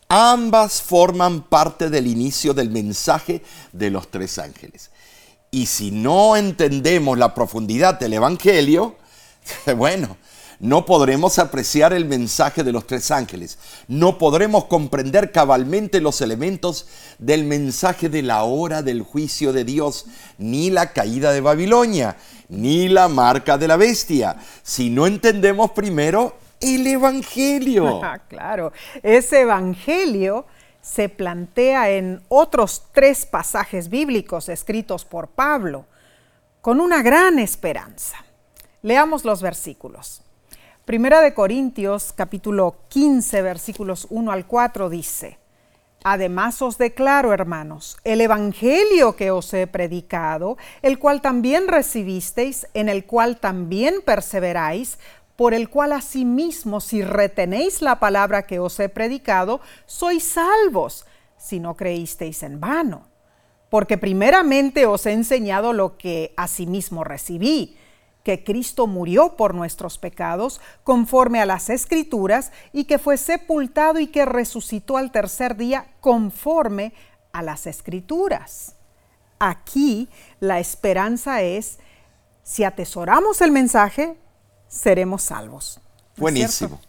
Ambas 0.08 0.82
forman 0.82 1.42
parte 1.42 1.88
del 1.88 2.06
inicio 2.06 2.52
del 2.52 2.68
mensaje 2.68 3.42
de 3.72 3.90
los 3.90 4.10
tres 4.10 4.38
ángeles. 4.38 4.90
Y 5.54 5.66
si 5.66 5.92
no 5.92 6.34
entendemos 6.34 7.16
la 7.16 7.32
profundidad 7.32 8.00
del 8.00 8.14
evangelio, 8.14 8.96
bueno, 9.76 10.16
no 10.58 10.84
podremos 10.84 11.38
apreciar 11.38 11.92
el 11.92 12.06
mensaje 12.06 12.64
de 12.64 12.72
los 12.72 12.88
tres 12.88 13.12
ángeles. 13.12 13.56
No 13.86 14.18
podremos 14.18 14.64
comprender 14.64 15.30
cabalmente 15.30 16.00
los 16.00 16.20
elementos 16.22 16.88
del 17.20 17.44
mensaje 17.44 18.08
de 18.08 18.22
la 18.22 18.42
hora 18.42 18.82
del 18.82 19.02
juicio 19.02 19.52
de 19.52 19.62
Dios, 19.62 20.06
ni 20.38 20.70
la 20.70 20.92
caída 20.92 21.30
de 21.30 21.40
Babilonia, 21.40 22.16
ni 22.48 22.88
la 22.88 23.06
marca 23.06 23.56
de 23.56 23.68
la 23.68 23.76
bestia, 23.76 24.34
si 24.64 24.90
no 24.90 25.06
entendemos 25.06 25.70
primero 25.70 26.36
el 26.58 26.84
Evangelio. 26.84 28.00
Ah, 28.04 28.18
claro, 28.28 28.72
ese 29.04 29.42
Evangelio 29.42 30.46
se 30.84 31.08
plantea 31.08 31.88
en 31.92 32.22
otros 32.28 32.88
tres 32.92 33.24
pasajes 33.24 33.88
bíblicos 33.88 34.50
escritos 34.50 35.06
por 35.06 35.28
Pablo, 35.28 35.86
con 36.60 36.78
una 36.78 37.02
gran 37.02 37.38
esperanza. 37.38 38.18
Leamos 38.82 39.24
los 39.24 39.40
versículos. 39.40 40.20
Primera 40.84 41.22
de 41.22 41.32
Corintios 41.32 42.12
capítulo 42.12 42.76
15 42.88 43.40
versículos 43.40 44.06
1 44.10 44.30
al 44.30 44.46
4 44.46 44.90
dice, 44.90 45.38
Además 46.02 46.60
os 46.60 46.76
declaro, 46.76 47.32
hermanos, 47.32 47.96
el 48.04 48.20
Evangelio 48.20 49.16
que 49.16 49.30
os 49.30 49.54
he 49.54 49.66
predicado, 49.66 50.58
el 50.82 50.98
cual 50.98 51.22
también 51.22 51.66
recibisteis, 51.66 52.66
en 52.74 52.90
el 52.90 53.06
cual 53.06 53.40
también 53.40 54.02
perseveráis, 54.04 54.98
por 55.36 55.54
el 55.54 55.68
cual 55.68 55.92
asimismo, 55.92 56.80
si 56.80 57.02
retenéis 57.02 57.82
la 57.82 57.98
palabra 57.98 58.46
que 58.46 58.58
os 58.58 58.78
he 58.78 58.88
predicado, 58.88 59.60
sois 59.86 60.22
salvos, 60.22 61.06
si 61.36 61.60
no 61.60 61.76
creísteis 61.76 62.42
en 62.42 62.60
vano. 62.60 63.08
Porque 63.68 63.98
primeramente 63.98 64.86
os 64.86 65.06
he 65.06 65.12
enseñado 65.12 65.72
lo 65.72 65.96
que 65.96 66.32
asimismo 66.36 67.02
recibí 67.02 67.76
que 68.24 68.42
Cristo 68.42 68.86
murió 68.86 69.36
por 69.36 69.54
nuestros 69.54 69.98
pecados 69.98 70.60
conforme 70.82 71.40
a 71.40 71.46
las 71.46 71.68
escrituras 71.68 72.52
y 72.72 72.84
que 72.84 72.98
fue 72.98 73.18
sepultado 73.18 74.00
y 74.00 74.06
que 74.06 74.24
resucitó 74.24 74.96
al 74.96 75.12
tercer 75.12 75.56
día 75.56 75.88
conforme 76.00 76.94
a 77.32 77.42
las 77.42 77.66
escrituras. 77.66 78.76
Aquí 79.38 80.08
la 80.40 80.58
esperanza 80.58 81.42
es, 81.42 81.78
si 82.42 82.64
atesoramos 82.64 83.42
el 83.42 83.52
mensaje, 83.52 84.16
seremos 84.68 85.22
salvos. 85.22 85.80
Buenísimo. 86.16 86.80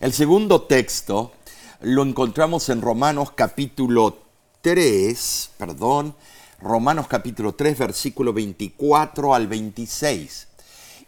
El 0.00 0.12
segundo 0.12 0.62
texto 0.62 1.32
lo 1.80 2.02
encontramos 2.02 2.68
en 2.68 2.80
Romanos 2.80 3.32
capítulo 3.34 4.18
3, 4.60 5.50
perdón, 5.58 6.14
Romanos 6.60 7.06
capítulo 7.08 7.54
3, 7.54 7.78
versículo 7.78 8.32
24 8.32 9.34
al 9.34 9.46
26 9.46 10.48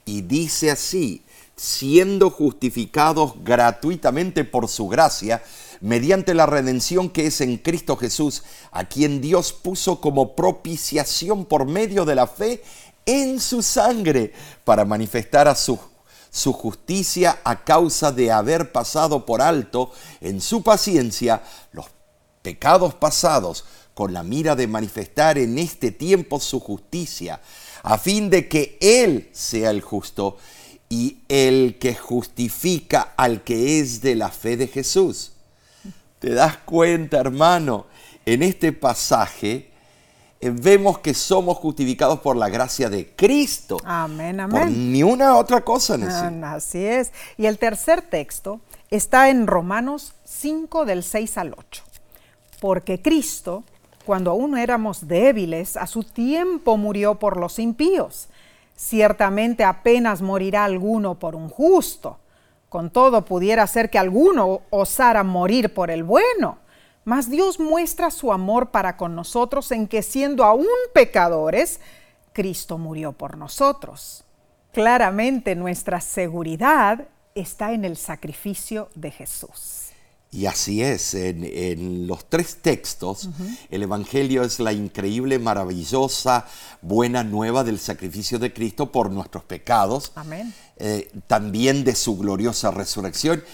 y 0.04 0.22
dice 0.22 0.70
así, 0.70 1.22
siendo 1.56 2.30
justificados 2.30 3.34
gratuitamente 3.44 4.44
por 4.44 4.68
su 4.68 4.88
gracia, 4.88 5.42
mediante 5.80 6.34
la 6.34 6.46
redención 6.46 7.10
que 7.10 7.26
es 7.26 7.40
en 7.40 7.58
Cristo 7.58 7.96
Jesús, 7.96 8.42
a 8.72 8.84
quien 8.84 9.20
Dios 9.20 9.52
puso 9.52 10.00
como 10.00 10.34
propiciación 10.34 11.44
por 11.44 11.66
medio 11.66 12.04
de 12.04 12.14
la 12.14 12.26
fe 12.26 12.62
en 13.06 13.40
su 13.40 13.62
sangre, 13.62 14.32
para 14.64 14.84
manifestar 14.84 15.46
a 15.46 15.54
su, 15.54 15.78
su 16.34 16.52
justicia 16.52 17.38
a 17.44 17.62
causa 17.62 18.10
de 18.10 18.32
haber 18.32 18.72
pasado 18.72 19.24
por 19.24 19.40
alto 19.40 19.92
en 20.20 20.40
su 20.40 20.64
paciencia 20.64 21.44
los 21.70 21.86
pecados 22.42 22.94
pasados, 22.94 23.64
con 23.94 24.12
la 24.12 24.24
mira 24.24 24.56
de 24.56 24.66
manifestar 24.66 25.38
en 25.38 25.56
este 25.58 25.92
tiempo 25.92 26.40
su 26.40 26.58
justicia 26.58 27.40
a 27.84 27.98
fin 27.98 28.30
de 28.30 28.48
que 28.48 28.76
Él 28.80 29.30
sea 29.32 29.70
el 29.70 29.80
justo 29.80 30.36
y 30.88 31.18
el 31.28 31.78
que 31.78 31.94
justifica 31.94 33.12
al 33.16 33.44
que 33.44 33.78
es 33.78 34.00
de 34.00 34.16
la 34.16 34.30
fe 34.30 34.56
de 34.56 34.66
Jesús. 34.66 35.30
¿Te 36.18 36.30
das 36.30 36.56
cuenta, 36.56 37.18
hermano? 37.18 37.86
En 38.26 38.42
este 38.42 38.72
pasaje 38.72 39.70
vemos 40.50 40.98
que 40.98 41.14
somos 41.14 41.58
justificados 41.58 42.20
por 42.20 42.36
la 42.36 42.48
gracia 42.48 42.88
de 42.90 43.14
Cristo. 43.14 43.78
Amén, 43.84 44.40
amén. 44.40 44.62
Por 44.62 44.70
ni 44.70 45.02
una 45.02 45.36
otra 45.36 45.62
cosa. 45.62 45.96
Ah, 46.02 46.54
así 46.54 46.84
es. 46.84 47.12
Y 47.36 47.46
el 47.46 47.58
tercer 47.58 48.02
texto 48.02 48.60
está 48.90 49.28
en 49.28 49.46
Romanos 49.46 50.14
5 50.24 50.84
del 50.84 51.02
6 51.02 51.38
al 51.38 51.54
8. 51.56 51.82
Porque 52.60 53.02
Cristo 53.02 53.64
cuando 54.04 54.32
aún 54.32 54.58
éramos 54.58 55.08
débiles, 55.08 55.76
a 55.76 55.86
su 55.86 56.02
tiempo 56.02 56.76
murió 56.76 57.14
por 57.14 57.38
los 57.38 57.58
impíos. 57.58 58.28
Ciertamente 58.76 59.64
apenas 59.64 60.20
morirá 60.20 60.64
alguno 60.64 61.14
por 61.14 61.34
un 61.34 61.48
justo. 61.48 62.18
Con 62.68 62.90
todo 62.90 63.24
pudiera 63.24 63.66
ser 63.66 63.88
que 63.88 63.98
alguno 63.98 64.62
osara 64.70 65.22
morir 65.22 65.72
por 65.72 65.90
el 65.90 66.02
bueno. 66.02 66.58
Mas 67.04 67.30
Dios 67.30 67.60
muestra 67.60 68.10
su 68.10 68.32
amor 68.32 68.70
para 68.70 68.96
con 68.96 69.14
nosotros 69.14 69.70
en 69.72 69.86
que 69.86 70.02
siendo 70.02 70.44
aún 70.44 70.66
pecadores, 70.94 71.80
Cristo 72.32 72.78
murió 72.78 73.12
por 73.12 73.36
nosotros. 73.36 74.24
Claramente 74.72 75.54
nuestra 75.54 76.00
seguridad 76.00 77.06
está 77.34 77.72
en 77.72 77.84
el 77.84 77.96
sacrificio 77.96 78.88
de 78.94 79.10
Jesús. 79.10 79.84
Y 80.30 80.46
así 80.46 80.82
es, 80.82 81.14
en, 81.14 82.08
los 82.08 82.28
tres 82.28 82.56
textos, 82.60 83.28
el 83.70 83.84
Evangelio 83.84 84.42
es 84.42 84.58
la 84.58 84.72
increíble, 84.72 85.38
maravillosa, 85.38 86.48
buena 86.82 87.22
nueva 87.22 87.62
del 87.62 87.78
sacrificio 87.78 88.40
de 88.40 88.52
Cristo 88.52 88.90
por 88.90 89.12
nuestros 89.12 89.44
pecados, 89.44 90.10
Amén. 90.16 90.52
Eh, 90.76 91.08
también 91.28 91.84
de 91.84 91.94
su 91.94 92.16
gloriosa 92.16 92.72
resurrección 92.72 93.44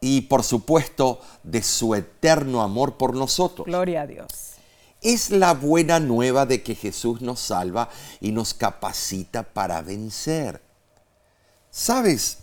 y 0.00 0.22
por 0.22 0.42
supuesto 0.42 1.20
de 1.42 1.62
su 1.62 1.94
eterno 1.94 2.62
amor 2.62 2.96
por 2.96 3.14
nosotros. 3.14 3.66
Gloria 3.66 4.02
a 4.02 4.06
Dios. 4.06 4.28
Es 5.00 5.30
la 5.30 5.54
buena 5.54 6.00
nueva 6.00 6.46
de 6.46 6.62
que 6.62 6.74
Jesús 6.74 7.20
nos 7.20 7.40
salva 7.40 7.88
y 8.20 8.32
nos 8.32 8.54
capacita 8.54 9.42
para 9.42 9.80
vencer. 9.82 10.60
¿Sabes? 11.70 12.38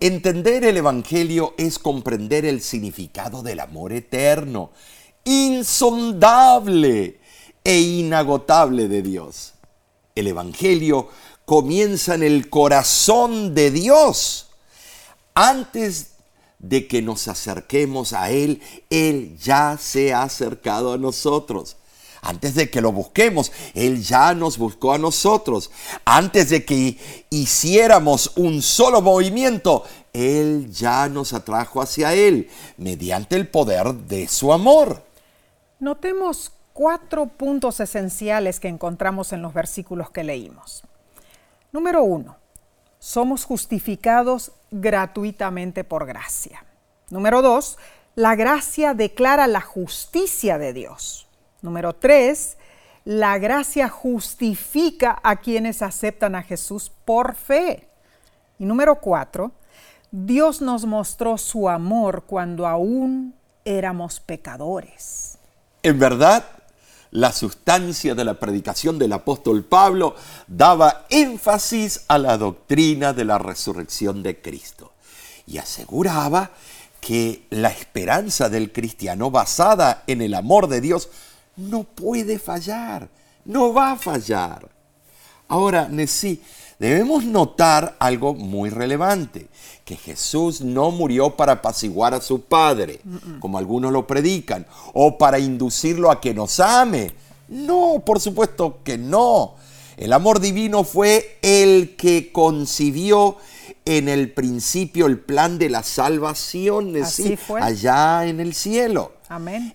Entender 0.00 0.64
el 0.64 0.76
Evangelio 0.76 1.54
es 1.56 1.78
comprender 1.78 2.44
el 2.46 2.60
significado 2.62 3.42
del 3.42 3.60
amor 3.60 3.92
eterno, 3.92 4.70
insondable 5.24 7.20
e 7.62 7.80
inagotable 7.80 8.88
de 8.88 9.02
Dios. 9.02 9.54
El 10.14 10.26
Evangelio 10.26 11.08
comienza 11.44 12.14
en 12.14 12.22
el 12.22 12.48
corazón 12.48 13.54
de 13.54 13.70
Dios. 13.70 14.48
Antes 15.34 16.13
de 16.58 16.86
que 16.86 17.02
nos 17.02 17.28
acerquemos 17.28 18.12
a 18.12 18.30
Él, 18.30 18.62
Él 18.90 19.36
ya 19.38 19.76
se 19.78 20.12
ha 20.12 20.22
acercado 20.22 20.92
a 20.92 20.98
nosotros. 20.98 21.76
Antes 22.22 22.54
de 22.54 22.70
que 22.70 22.80
lo 22.80 22.90
busquemos, 22.90 23.52
Él 23.74 24.02
ya 24.02 24.34
nos 24.34 24.56
buscó 24.56 24.94
a 24.94 24.98
nosotros. 24.98 25.70
Antes 26.06 26.48
de 26.48 26.64
que 26.64 26.98
hiciéramos 27.28 28.32
un 28.36 28.62
solo 28.62 29.02
movimiento, 29.02 29.84
Él 30.14 30.72
ya 30.72 31.08
nos 31.08 31.34
atrajo 31.34 31.82
hacia 31.82 32.14
Él 32.14 32.48
mediante 32.78 33.36
el 33.36 33.48
poder 33.48 33.92
de 33.92 34.26
su 34.26 34.54
amor. 34.54 35.04
Notemos 35.80 36.50
cuatro 36.72 37.26
puntos 37.26 37.80
esenciales 37.80 38.58
que 38.58 38.68
encontramos 38.68 39.34
en 39.34 39.42
los 39.42 39.52
versículos 39.52 40.10
que 40.10 40.24
leímos. 40.24 40.82
Número 41.72 42.02
uno, 42.02 42.36
somos 42.98 43.44
justificados 43.44 44.52
gratuitamente 44.74 45.84
por 45.84 46.04
gracia. 46.04 46.64
Número 47.10 47.42
dos, 47.42 47.78
la 48.16 48.34
gracia 48.34 48.92
declara 48.92 49.46
la 49.46 49.60
justicia 49.60 50.58
de 50.58 50.72
Dios. 50.72 51.28
Número 51.62 51.94
tres, 51.94 52.56
la 53.04 53.38
gracia 53.38 53.88
justifica 53.88 55.20
a 55.22 55.36
quienes 55.36 55.80
aceptan 55.80 56.34
a 56.34 56.42
Jesús 56.42 56.90
por 57.04 57.34
fe. 57.34 57.88
Y 58.58 58.64
número 58.64 58.96
cuatro, 58.96 59.52
Dios 60.10 60.60
nos 60.60 60.86
mostró 60.86 61.38
su 61.38 61.68
amor 61.68 62.24
cuando 62.26 62.66
aún 62.66 63.34
éramos 63.64 64.18
pecadores. 64.18 65.38
En 65.82 65.98
verdad, 65.98 66.44
la 67.14 67.32
sustancia 67.32 68.16
de 68.16 68.24
la 68.24 68.34
predicación 68.34 68.98
del 68.98 69.12
apóstol 69.12 69.64
Pablo 69.64 70.16
daba 70.48 71.06
énfasis 71.10 72.02
a 72.08 72.18
la 72.18 72.36
doctrina 72.36 73.12
de 73.12 73.24
la 73.24 73.38
resurrección 73.38 74.24
de 74.24 74.42
Cristo 74.42 74.92
y 75.46 75.58
aseguraba 75.58 76.50
que 77.00 77.46
la 77.50 77.68
esperanza 77.68 78.48
del 78.48 78.72
cristiano 78.72 79.30
basada 79.30 80.02
en 80.08 80.22
el 80.22 80.34
amor 80.34 80.66
de 80.66 80.80
Dios 80.80 81.08
no 81.56 81.84
puede 81.84 82.40
fallar, 82.40 83.08
no 83.44 83.72
va 83.72 83.92
a 83.92 83.96
fallar. 83.96 84.68
Ahora, 85.46 85.86
Nesí, 85.88 86.42
debemos 86.84 87.24
notar 87.24 87.96
algo 87.98 88.34
muy 88.34 88.68
relevante, 88.68 89.48
que 89.86 89.96
Jesús 89.96 90.60
no 90.60 90.90
murió 90.90 91.30
para 91.30 91.54
apaciguar 91.54 92.12
a 92.12 92.20
su 92.20 92.42
Padre, 92.42 93.00
como 93.40 93.56
algunos 93.56 93.90
lo 93.90 94.06
predican, 94.06 94.66
o 94.92 95.16
para 95.16 95.38
inducirlo 95.38 96.10
a 96.10 96.20
que 96.20 96.34
nos 96.34 96.60
ame. 96.60 97.12
No, 97.48 98.02
por 98.04 98.20
supuesto 98.20 98.80
que 98.84 98.98
no. 98.98 99.54
El 99.96 100.12
amor 100.12 100.40
divino 100.40 100.84
fue 100.84 101.38
el 101.40 101.96
que 101.96 102.32
concibió 102.32 103.36
en 103.86 104.08
el 104.08 104.30
principio 104.32 105.06
el 105.06 105.18
plan 105.18 105.58
de 105.58 105.70
la 105.70 105.82
salvación, 105.82 106.94
allá 107.60 108.26
en 108.26 108.40
el 108.40 108.54
cielo. 108.54 109.12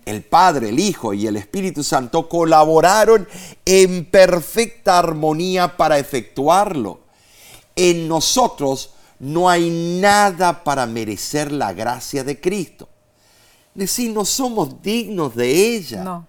El 0.06 0.24
Padre, 0.24 0.70
el 0.70 0.80
Hijo 0.80 1.14
y 1.14 1.28
el 1.28 1.36
Espíritu 1.36 1.84
Santo 1.84 2.28
colaboraron 2.30 3.28
en 3.66 4.06
perfecta 4.06 5.00
armonía 5.00 5.78
para 5.78 5.98
efectuarlo. 5.98 7.02
En 7.76 8.08
nosotros 8.08 8.92
no 9.20 9.50
hay 9.50 9.70
nada 10.00 10.64
para 10.64 10.86
merecer 10.86 11.52
la 11.52 11.74
gracia 11.74 12.24
de 12.24 12.40
Cristo. 12.40 12.90
Decir, 13.74 14.12
no 14.12 14.26
somos 14.26 14.82
dignos 14.82 15.36
de 15.36 15.76
ella. 15.76 16.04
No. 16.04 16.28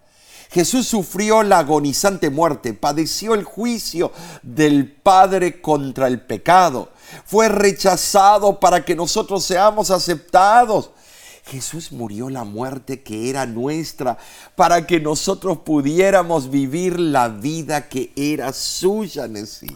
Jesús 0.51 0.88
sufrió 0.88 1.45
la 1.45 1.61
agonizante 1.61 2.29
muerte, 2.29 2.75
padeció 2.75 3.35
el 3.35 3.45
juicio 3.45 4.11
del 4.43 4.90
Padre 4.90 5.61
contra 5.61 6.09
el 6.09 6.21
pecado, 6.21 6.90
fue 7.25 7.49
rechazado 7.49 8.59
para 8.59 8.85
que 8.85 8.97
nosotros 8.97 9.45
seamos 9.45 9.90
aceptados. 9.90 10.90
Jesús 11.44 11.92
murió 11.92 12.31
la 12.31 12.44
muerte 12.44 13.03
que 13.03 13.31
era 13.31 13.46
nuestra 13.46 14.18
para 14.55 14.87
que 14.87 15.00
nosotros 15.00 15.59
pudiéramos 15.59 16.50
vivir 16.50 17.00
la 17.00 17.29
vida 17.29 17.88
que 17.88 18.12
era 18.16 18.53
suya. 18.53 19.29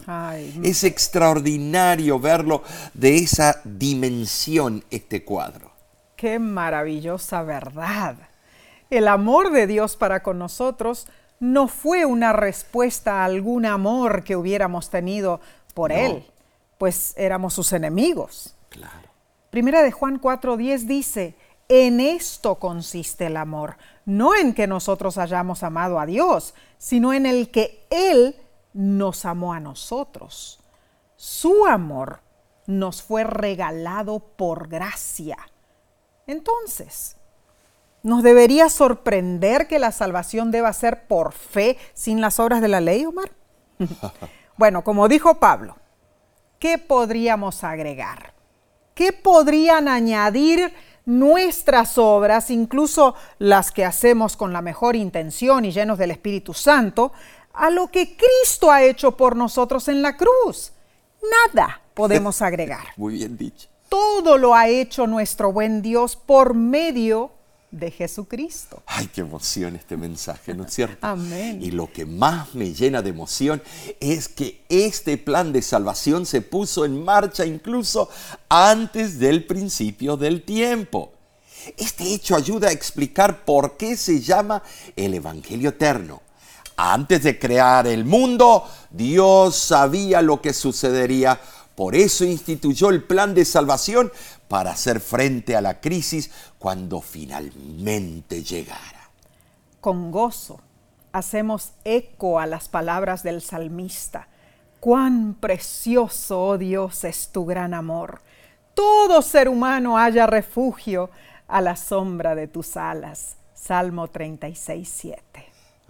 Ay, 0.06 0.60
Es 0.62 0.84
extraordinario 0.84 2.18
verlo 2.18 2.62
de 2.92 3.16
esa 3.16 3.60
dimensión, 3.64 4.84
este 4.90 5.24
cuadro. 5.24 5.72
Qué 6.16 6.38
maravillosa 6.38 7.42
verdad. 7.42 8.16
El 8.90 9.08
amor 9.08 9.50
de 9.50 9.66
Dios 9.66 9.96
para 9.96 10.22
con 10.22 10.38
nosotros 10.38 11.06
no 11.40 11.68
fue 11.68 12.04
una 12.04 12.32
respuesta 12.32 13.22
a 13.22 13.24
algún 13.24 13.66
amor 13.66 14.22
que 14.24 14.36
hubiéramos 14.36 14.90
tenido 14.90 15.40
por 15.74 15.90
No. 15.90 15.96
Él, 15.96 16.24
pues 16.78 17.14
éramos 17.16 17.54
sus 17.54 17.72
enemigos. 17.72 18.54
Claro. 18.68 19.08
Primera 19.50 19.82
de 19.82 19.92
Juan 19.92 20.20
4:10 20.20 20.86
dice, 20.86 21.34
en 21.68 22.00
esto 22.00 22.56
consiste 22.56 23.26
el 23.26 23.36
amor, 23.36 23.76
no 24.04 24.34
en 24.34 24.54
que 24.54 24.66
nosotros 24.66 25.18
hayamos 25.18 25.62
amado 25.62 25.98
a 25.98 26.06
Dios, 26.06 26.54
sino 26.78 27.12
en 27.12 27.26
el 27.26 27.50
que 27.50 27.86
Él 27.90 28.36
nos 28.74 29.24
amó 29.24 29.52
a 29.54 29.60
nosotros. 29.60 30.60
Su 31.16 31.66
amor 31.66 32.20
nos 32.66 33.02
fue 33.02 33.24
regalado 33.24 34.18
por 34.18 34.68
gracia. 34.68 35.38
Entonces, 36.26 37.16
¿nos 38.02 38.22
debería 38.22 38.68
sorprender 38.68 39.66
que 39.66 39.78
la 39.78 39.92
salvación 39.92 40.50
deba 40.50 40.72
ser 40.72 41.06
por 41.06 41.32
fe 41.32 41.78
sin 41.94 42.20
las 42.20 42.38
obras 42.40 42.60
de 42.60 42.68
la 42.68 42.80
ley, 42.80 43.04
Omar? 43.04 43.30
bueno, 44.56 44.84
como 44.84 45.08
dijo 45.08 45.34
Pablo, 45.36 45.76
¿qué 46.58 46.78
podríamos 46.78 47.64
agregar? 47.64 48.34
¿Qué 48.94 49.12
podrían 49.12 49.88
añadir 49.88 50.72
nuestras 51.06 51.98
obras, 51.98 52.50
incluso 52.50 53.14
las 53.38 53.70
que 53.70 53.84
hacemos 53.84 54.36
con 54.36 54.52
la 54.52 54.62
mejor 54.62 54.96
intención 54.96 55.64
y 55.64 55.72
llenos 55.72 55.98
del 55.98 56.10
Espíritu 56.10 56.54
Santo, 56.54 57.12
a 57.52 57.70
lo 57.70 57.88
que 57.88 58.16
Cristo 58.16 58.70
ha 58.70 58.82
hecho 58.82 59.16
por 59.16 59.36
nosotros 59.36 59.88
en 59.88 60.02
la 60.02 60.16
cruz? 60.16 60.72
Nada 61.54 61.80
podemos 61.94 62.42
agregar. 62.42 62.86
Muy 62.96 63.14
bien 63.14 63.36
dicho. 63.36 63.68
Todo 63.88 64.38
lo 64.38 64.54
ha 64.54 64.68
hecho 64.68 65.06
nuestro 65.06 65.52
buen 65.52 65.82
Dios 65.82 66.16
por 66.16 66.54
medio 66.54 67.33
de 67.74 67.90
Jesucristo. 67.90 68.82
Ay, 68.86 69.08
qué 69.12 69.20
emoción 69.20 69.74
este 69.74 69.96
mensaje, 69.96 70.54
¿no 70.54 70.64
es 70.64 70.72
cierto? 70.72 70.98
Amén. 71.06 71.60
Y 71.60 71.72
lo 71.72 71.92
que 71.92 72.06
más 72.06 72.54
me 72.54 72.72
llena 72.72 73.02
de 73.02 73.10
emoción 73.10 73.60
es 73.98 74.28
que 74.28 74.62
este 74.68 75.18
plan 75.18 75.52
de 75.52 75.60
salvación 75.60 76.24
se 76.24 76.40
puso 76.40 76.84
en 76.84 77.04
marcha 77.04 77.44
incluso 77.44 78.08
antes 78.48 79.18
del 79.18 79.44
principio 79.44 80.16
del 80.16 80.42
tiempo. 80.42 81.12
Este 81.76 82.14
hecho 82.14 82.36
ayuda 82.36 82.68
a 82.68 82.72
explicar 82.72 83.44
por 83.44 83.76
qué 83.76 83.96
se 83.96 84.20
llama 84.20 84.62
el 84.94 85.14
Evangelio 85.14 85.70
Eterno. 85.70 86.22
Antes 86.76 87.22
de 87.22 87.38
crear 87.38 87.86
el 87.86 88.04
mundo, 88.04 88.68
Dios 88.90 89.56
sabía 89.56 90.22
lo 90.22 90.40
que 90.40 90.52
sucedería. 90.52 91.40
Por 91.74 91.96
eso 91.96 92.24
instituyó 92.24 92.90
el 92.90 93.02
plan 93.02 93.34
de 93.34 93.44
salvación 93.44 94.12
para 94.54 94.70
hacer 94.70 95.00
frente 95.00 95.56
a 95.56 95.60
la 95.60 95.80
crisis 95.80 96.30
cuando 96.60 97.00
finalmente 97.00 98.44
llegara. 98.44 99.10
Con 99.80 100.12
gozo 100.12 100.60
hacemos 101.10 101.72
eco 101.82 102.38
a 102.38 102.46
las 102.46 102.68
palabras 102.68 103.24
del 103.24 103.42
salmista. 103.42 104.28
Cuán 104.78 105.34
precioso, 105.34 106.40
oh 106.40 106.56
Dios, 106.56 107.02
es 107.02 107.32
tu 107.32 107.44
gran 107.44 107.74
amor. 107.74 108.20
Todo 108.74 109.22
ser 109.22 109.48
humano 109.48 109.98
haya 109.98 110.24
refugio 110.28 111.10
a 111.48 111.60
la 111.60 111.74
sombra 111.74 112.36
de 112.36 112.46
tus 112.46 112.76
alas. 112.76 113.34
Salmo 113.54 114.06
36, 114.06 114.88
7. 114.88 115.22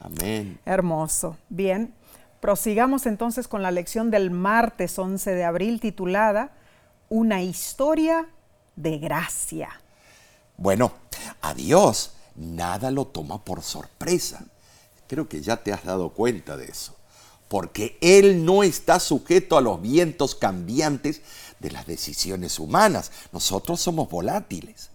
Amén. 0.00 0.58
Hermoso. 0.64 1.36
Bien, 1.50 1.92
prosigamos 2.40 3.04
entonces 3.04 3.46
con 3.46 3.62
la 3.62 3.70
lección 3.70 4.10
del 4.10 4.30
martes 4.30 4.98
11 4.98 5.32
de 5.32 5.44
abril 5.44 5.80
titulada 5.80 6.52
Una 7.10 7.42
historia 7.42 8.26
de 8.76 8.98
gracia. 8.98 9.80
Bueno, 10.56 10.92
a 11.40 11.54
Dios 11.54 12.12
nada 12.36 12.90
lo 12.90 13.06
toma 13.06 13.44
por 13.44 13.62
sorpresa. 13.62 14.44
Creo 15.06 15.28
que 15.28 15.42
ya 15.42 15.56
te 15.56 15.72
has 15.72 15.84
dado 15.84 16.10
cuenta 16.10 16.56
de 16.56 16.66
eso. 16.66 16.94
Porque 17.48 17.98
Él 18.00 18.44
no 18.44 18.62
está 18.62 18.98
sujeto 18.98 19.56
a 19.56 19.60
los 19.60 19.80
vientos 19.80 20.34
cambiantes 20.34 21.20
de 21.60 21.70
las 21.70 21.86
decisiones 21.86 22.58
humanas. 22.58 23.12
Nosotros 23.32 23.80
somos 23.80 24.08
volátiles. 24.08 24.90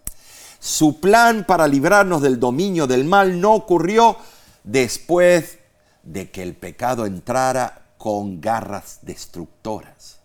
Su 0.59 0.99
plan 0.99 1.45
para 1.45 1.67
librarnos 1.67 2.21
del 2.21 2.39
dominio 2.39 2.85
del 2.85 3.05
mal 3.05 3.39
no 3.39 3.53
ocurrió 3.53 4.17
después 4.63 5.59
de 6.03 6.31
que 6.31 6.43
el 6.43 6.55
pecado 6.55 7.05
entrara 7.05 7.85
con 7.97 8.41
garras 8.41 8.99
destructoras. 9.03 10.17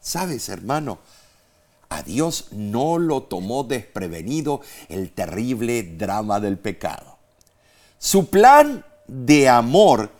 ¿Sabes, 0.00 0.48
hermano? 0.48 0.98
A 1.90 2.02
Dios 2.02 2.46
no 2.52 2.98
lo 2.98 3.24
tomó 3.24 3.64
desprevenido 3.64 4.60
el 4.88 5.10
terrible 5.10 5.82
drama 5.82 6.38
del 6.38 6.56
pecado. 6.56 7.18
Su 7.98 8.30
plan 8.30 8.84
de 9.08 9.48
amor 9.48 10.10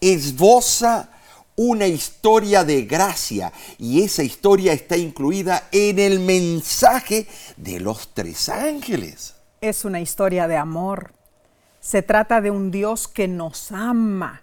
esboza 0.00 1.10
una 1.54 1.86
historia 1.86 2.64
de 2.64 2.82
gracia 2.82 3.52
y 3.78 4.02
esa 4.02 4.22
historia 4.22 4.72
está 4.72 4.96
incluida 4.96 5.68
en 5.70 5.98
el 5.98 6.18
mensaje 6.18 7.26
de 7.56 7.78
los 7.78 8.14
tres 8.14 8.48
ángeles. 8.48 9.34
Es 9.60 9.84
una 9.84 10.00
historia 10.00 10.48
de 10.48 10.56
amor. 10.56 11.12
Se 11.80 12.00
trata 12.02 12.40
de 12.40 12.50
un 12.50 12.70
Dios 12.70 13.06
que 13.06 13.28
nos 13.28 13.70
ama. 13.70 14.42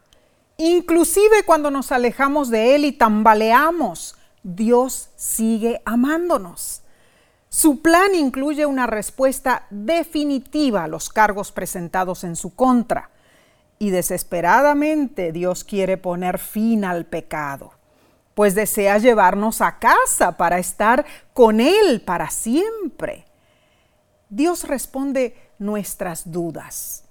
Inclusive 0.57 1.43
cuando 1.45 1.71
nos 1.71 1.91
alejamos 1.91 2.49
de 2.49 2.75
Él 2.75 2.85
y 2.85 2.91
tambaleamos, 2.91 4.15
Dios 4.47 5.09
sigue 5.15 5.81
amándonos. 5.85 6.83
Su 7.49 7.81
plan 7.81 8.13
incluye 8.13 8.67
una 8.67 8.85
respuesta 8.85 9.65
definitiva 9.71 10.83
a 10.83 10.87
los 10.87 11.09
cargos 11.09 11.51
presentados 11.51 12.23
en 12.23 12.35
su 12.35 12.53
contra. 12.53 13.09
Y 13.79 13.89
desesperadamente 13.89 15.31
Dios 15.31 15.63
quiere 15.63 15.97
poner 15.97 16.37
fin 16.37 16.85
al 16.85 17.05
pecado, 17.05 17.71
pues 18.35 18.53
desea 18.53 18.99
llevarnos 18.99 19.61
a 19.61 19.79
casa 19.79 20.37
para 20.37 20.59
estar 20.59 21.07
con 21.33 21.59
Él 21.59 22.03
para 22.05 22.29
siempre. 22.29 23.25
Dios 24.29 24.65
responde 24.65 25.35
nuestras 25.57 26.31
dudas, 26.31 27.03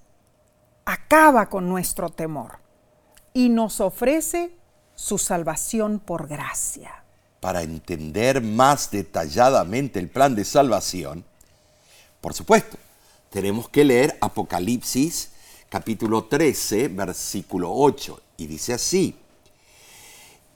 acaba 0.85 1.49
con 1.49 1.68
nuestro 1.68 2.11
temor 2.11 2.59
y 3.33 3.49
nos 3.49 3.81
ofrece 3.81 4.57
su 4.94 5.18
salvación 5.18 5.99
por 5.99 6.29
gracia. 6.29 7.04
Para 7.44 7.61
entender 7.61 8.40
más 8.40 8.90
detalladamente 8.90 10.00
el 10.00 10.09
plan 10.09 10.35
de 10.35 10.46
salvación, 10.46 11.26
por 12.22 12.33
supuesto, 12.33 12.78
tenemos 13.28 13.68
que 13.68 13.85
leer 13.85 14.16
Apocalipsis 14.22 15.28
capítulo 15.68 16.24
13, 16.24 16.88
versículo 16.88 17.70
8, 17.70 18.18
y 18.38 18.46
dice 18.46 18.72
así, 18.72 19.14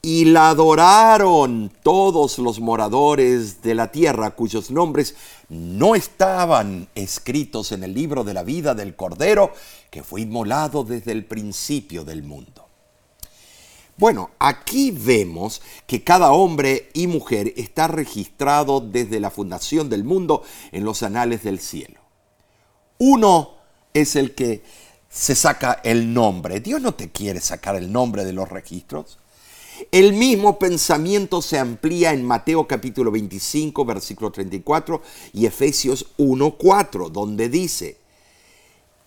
y 0.00 0.24
la 0.24 0.48
adoraron 0.48 1.70
todos 1.82 2.38
los 2.38 2.58
moradores 2.58 3.60
de 3.60 3.74
la 3.74 3.92
tierra 3.92 4.30
cuyos 4.30 4.70
nombres 4.70 5.14
no 5.50 5.94
estaban 5.94 6.88
escritos 6.94 7.70
en 7.72 7.84
el 7.84 7.92
libro 7.92 8.24
de 8.24 8.32
la 8.32 8.44
vida 8.44 8.74
del 8.74 8.96
Cordero 8.96 9.52
que 9.90 10.02
fue 10.02 10.22
inmolado 10.22 10.84
desde 10.84 11.12
el 11.12 11.26
principio 11.26 12.06
del 12.06 12.22
mundo. 12.22 12.67
Bueno, 13.98 14.30
aquí 14.38 14.92
vemos 14.92 15.60
que 15.88 16.04
cada 16.04 16.30
hombre 16.30 16.88
y 16.94 17.08
mujer 17.08 17.52
está 17.56 17.88
registrado 17.88 18.80
desde 18.80 19.18
la 19.18 19.32
fundación 19.32 19.90
del 19.90 20.04
mundo 20.04 20.44
en 20.70 20.84
los 20.84 21.02
anales 21.02 21.42
del 21.42 21.58
cielo. 21.58 22.00
Uno 22.98 23.56
es 23.92 24.14
el 24.14 24.36
que 24.36 24.62
se 25.08 25.34
saca 25.34 25.80
el 25.82 26.14
nombre. 26.14 26.60
Dios 26.60 26.80
no 26.80 26.94
te 26.94 27.10
quiere 27.10 27.40
sacar 27.40 27.74
el 27.74 27.90
nombre 27.90 28.24
de 28.24 28.32
los 28.32 28.48
registros. 28.48 29.18
El 29.90 30.12
mismo 30.12 30.60
pensamiento 30.60 31.42
se 31.42 31.58
amplía 31.58 32.12
en 32.12 32.24
Mateo 32.24 32.68
capítulo 32.68 33.10
25, 33.10 33.84
versículo 33.84 34.30
34 34.30 35.02
y 35.32 35.46
Efesios 35.46 36.06
1, 36.18 36.52
4, 36.52 37.10
donde 37.10 37.48
dice, 37.48 37.98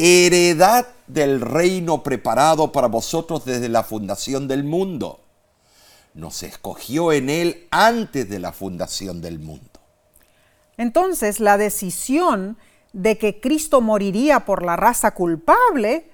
heredad 0.01 0.87
del 1.05 1.41
reino 1.41 2.01
preparado 2.01 2.71
para 2.71 2.87
vosotros 2.87 3.45
desde 3.45 3.69
la 3.69 3.83
fundación 3.83 4.47
del 4.47 4.63
mundo. 4.63 5.19
Nos 6.15 6.41
escogió 6.41 7.11
en 7.13 7.29
él 7.29 7.67
antes 7.69 8.27
de 8.27 8.39
la 8.39 8.51
fundación 8.51 9.21
del 9.21 9.37
mundo. 9.37 9.79
Entonces, 10.77 11.39
la 11.39 11.57
decisión 11.57 12.57
de 12.93 13.19
que 13.19 13.39
Cristo 13.39 13.79
moriría 13.79 14.43
por 14.43 14.65
la 14.65 14.75
raza 14.75 15.11
culpable 15.11 16.09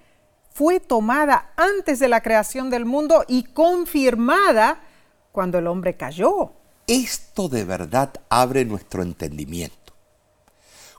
fue 0.51 0.81
tomada 0.81 1.53
antes 1.55 1.99
de 1.99 2.09
la 2.09 2.21
creación 2.21 2.69
del 2.69 2.83
mundo 2.83 3.23
y 3.27 3.43
confirmada 3.43 4.81
cuando 5.31 5.59
el 5.59 5.67
hombre 5.67 5.95
cayó. 5.95 6.51
Esto 6.87 7.47
de 7.47 7.63
verdad 7.63 8.11
abre 8.27 8.65
nuestro 8.65 9.01
entendimiento. 9.01 9.86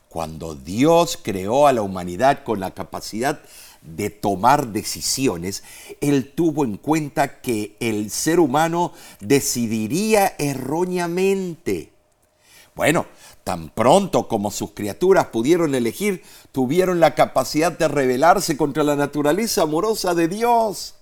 Cuando 0.09 0.55
Dios 0.55 1.19
creó 1.21 1.67
a 1.67 1.73
la 1.73 1.83
humanidad 1.83 2.43
con 2.43 2.59
la 2.59 2.71
capacidad 2.71 3.41
de 3.83 4.09
tomar 4.09 4.69
decisiones, 4.69 5.63
Él 6.01 6.33
tuvo 6.33 6.65
en 6.65 6.77
cuenta 6.77 7.41
que 7.41 7.77
el 7.79 8.09
ser 8.09 8.39
humano 8.39 8.91
decidiría 9.19 10.33
erróneamente. 10.39 11.93
Bueno, 12.73 13.05
tan 13.43 13.69
pronto 13.69 14.27
como 14.27 14.49
sus 14.49 14.71
criaturas 14.71 15.27
pudieron 15.27 15.75
elegir, 15.75 16.23
tuvieron 16.51 16.99
la 16.99 17.13
capacidad 17.13 17.71
de 17.71 17.87
rebelarse 17.87 18.57
contra 18.57 18.83
la 18.83 18.95
naturaleza 18.95 19.61
amorosa 19.61 20.15
de 20.15 20.27
Dios. 20.27 20.95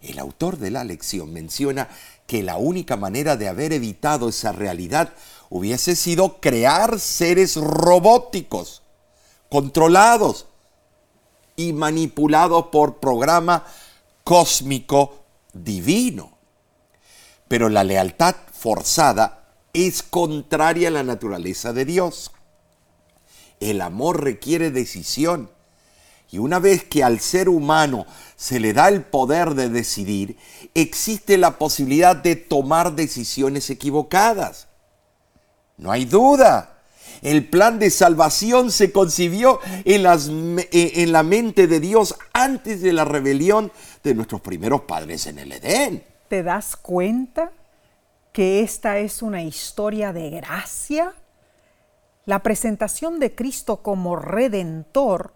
El 0.00 0.18
autor 0.18 0.58
de 0.58 0.72
la 0.72 0.82
lección 0.82 1.32
menciona 1.32 1.88
que 2.26 2.42
la 2.42 2.56
única 2.56 2.96
manera 2.96 3.36
de 3.36 3.46
haber 3.46 3.72
evitado 3.72 4.28
esa 4.28 4.50
realidad 4.50 5.12
hubiese 5.54 5.96
sido 5.96 6.40
crear 6.40 6.98
seres 6.98 7.56
robóticos, 7.56 8.82
controlados 9.50 10.46
y 11.56 11.74
manipulados 11.74 12.68
por 12.72 13.00
programa 13.00 13.66
cósmico 14.24 15.24
divino. 15.52 16.38
Pero 17.48 17.68
la 17.68 17.84
lealtad 17.84 18.34
forzada 18.50 19.44
es 19.74 20.02
contraria 20.02 20.88
a 20.88 20.92
la 20.92 21.02
naturaleza 21.02 21.74
de 21.74 21.84
Dios. 21.84 22.32
El 23.60 23.82
amor 23.82 24.24
requiere 24.24 24.70
decisión. 24.70 25.50
Y 26.30 26.38
una 26.38 26.60
vez 26.60 26.82
que 26.84 27.04
al 27.04 27.20
ser 27.20 27.50
humano 27.50 28.06
se 28.36 28.58
le 28.58 28.72
da 28.72 28.88
el 28.88 29.02
poder 29.02 29.50
de 29.50 29.68
decidir, 29.68 30.38
existe 30.72 31.36
la 31.36 31.58
posibilidad 31.58 32.16
de 32.16 32.36
tomar 32.36 32.94
decisiones 32.94 33.68
equivocadas. 33.68 34.71
No 35.82 35.92
hay 35.92 36.06
duda. 36.06 36.78
El 37.20 37.48
plan 37.48 37.78
de 37.78 37.90
salvación 37.90 38.70
se 38.70 38.90
concibió 38.90 39.60
en, 39.84 40.06
en, 40.72 41.12
la 41.12 41.22
mente 41.22 41.66
de 41.66 41.78
Dios 41.78 42.16
antes 42.32 42.80
de 42.80 42.92
la 42.92 43.04
rebelión 43.04 43.70
de 44.02 44.14
nuestros 44.14 44.40
primeros 44.40 44.82
padres 44.82 45.26
en 45.26 45.38
el 45.38 45.52
Edén. 45.52 46.02
¿Te 46.28 46.42
das 46.42 46.74
cuenta? 46.76 47.52
que 48.32 48.62
esta 48.62 48.98
es 48.98 49.22
una 49.22 49.42
historia 49.42 50.12
de 50.12 50.30
gracia? 50.30 51.14
La 52.24 52.42
presentación 52.42 53.20
de 53.20 53.34
Cristo 53.34 53.78
como 53.78 54.16
redentor 54.16 55.34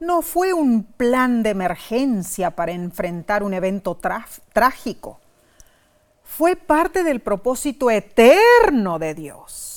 no 0.00 0.22
fue 0.22 0.52
un 0.52 0.84
plan 0.84 1.42
de 1.42 1.50
emergencia 1.50 2.52
para 2.52 2.72
enfrentar 2.72 3.42
un 3.42 3.54
evento 3.54 3.98
trágico. 4.52 5.20
Fue 6.24 6.56
parte 6.56 7.04
del 7.04 7.20
propósito 7.20 7.90
eterno 7.90 8.98
de 8.98 9.14
Dios. 9.14 9.71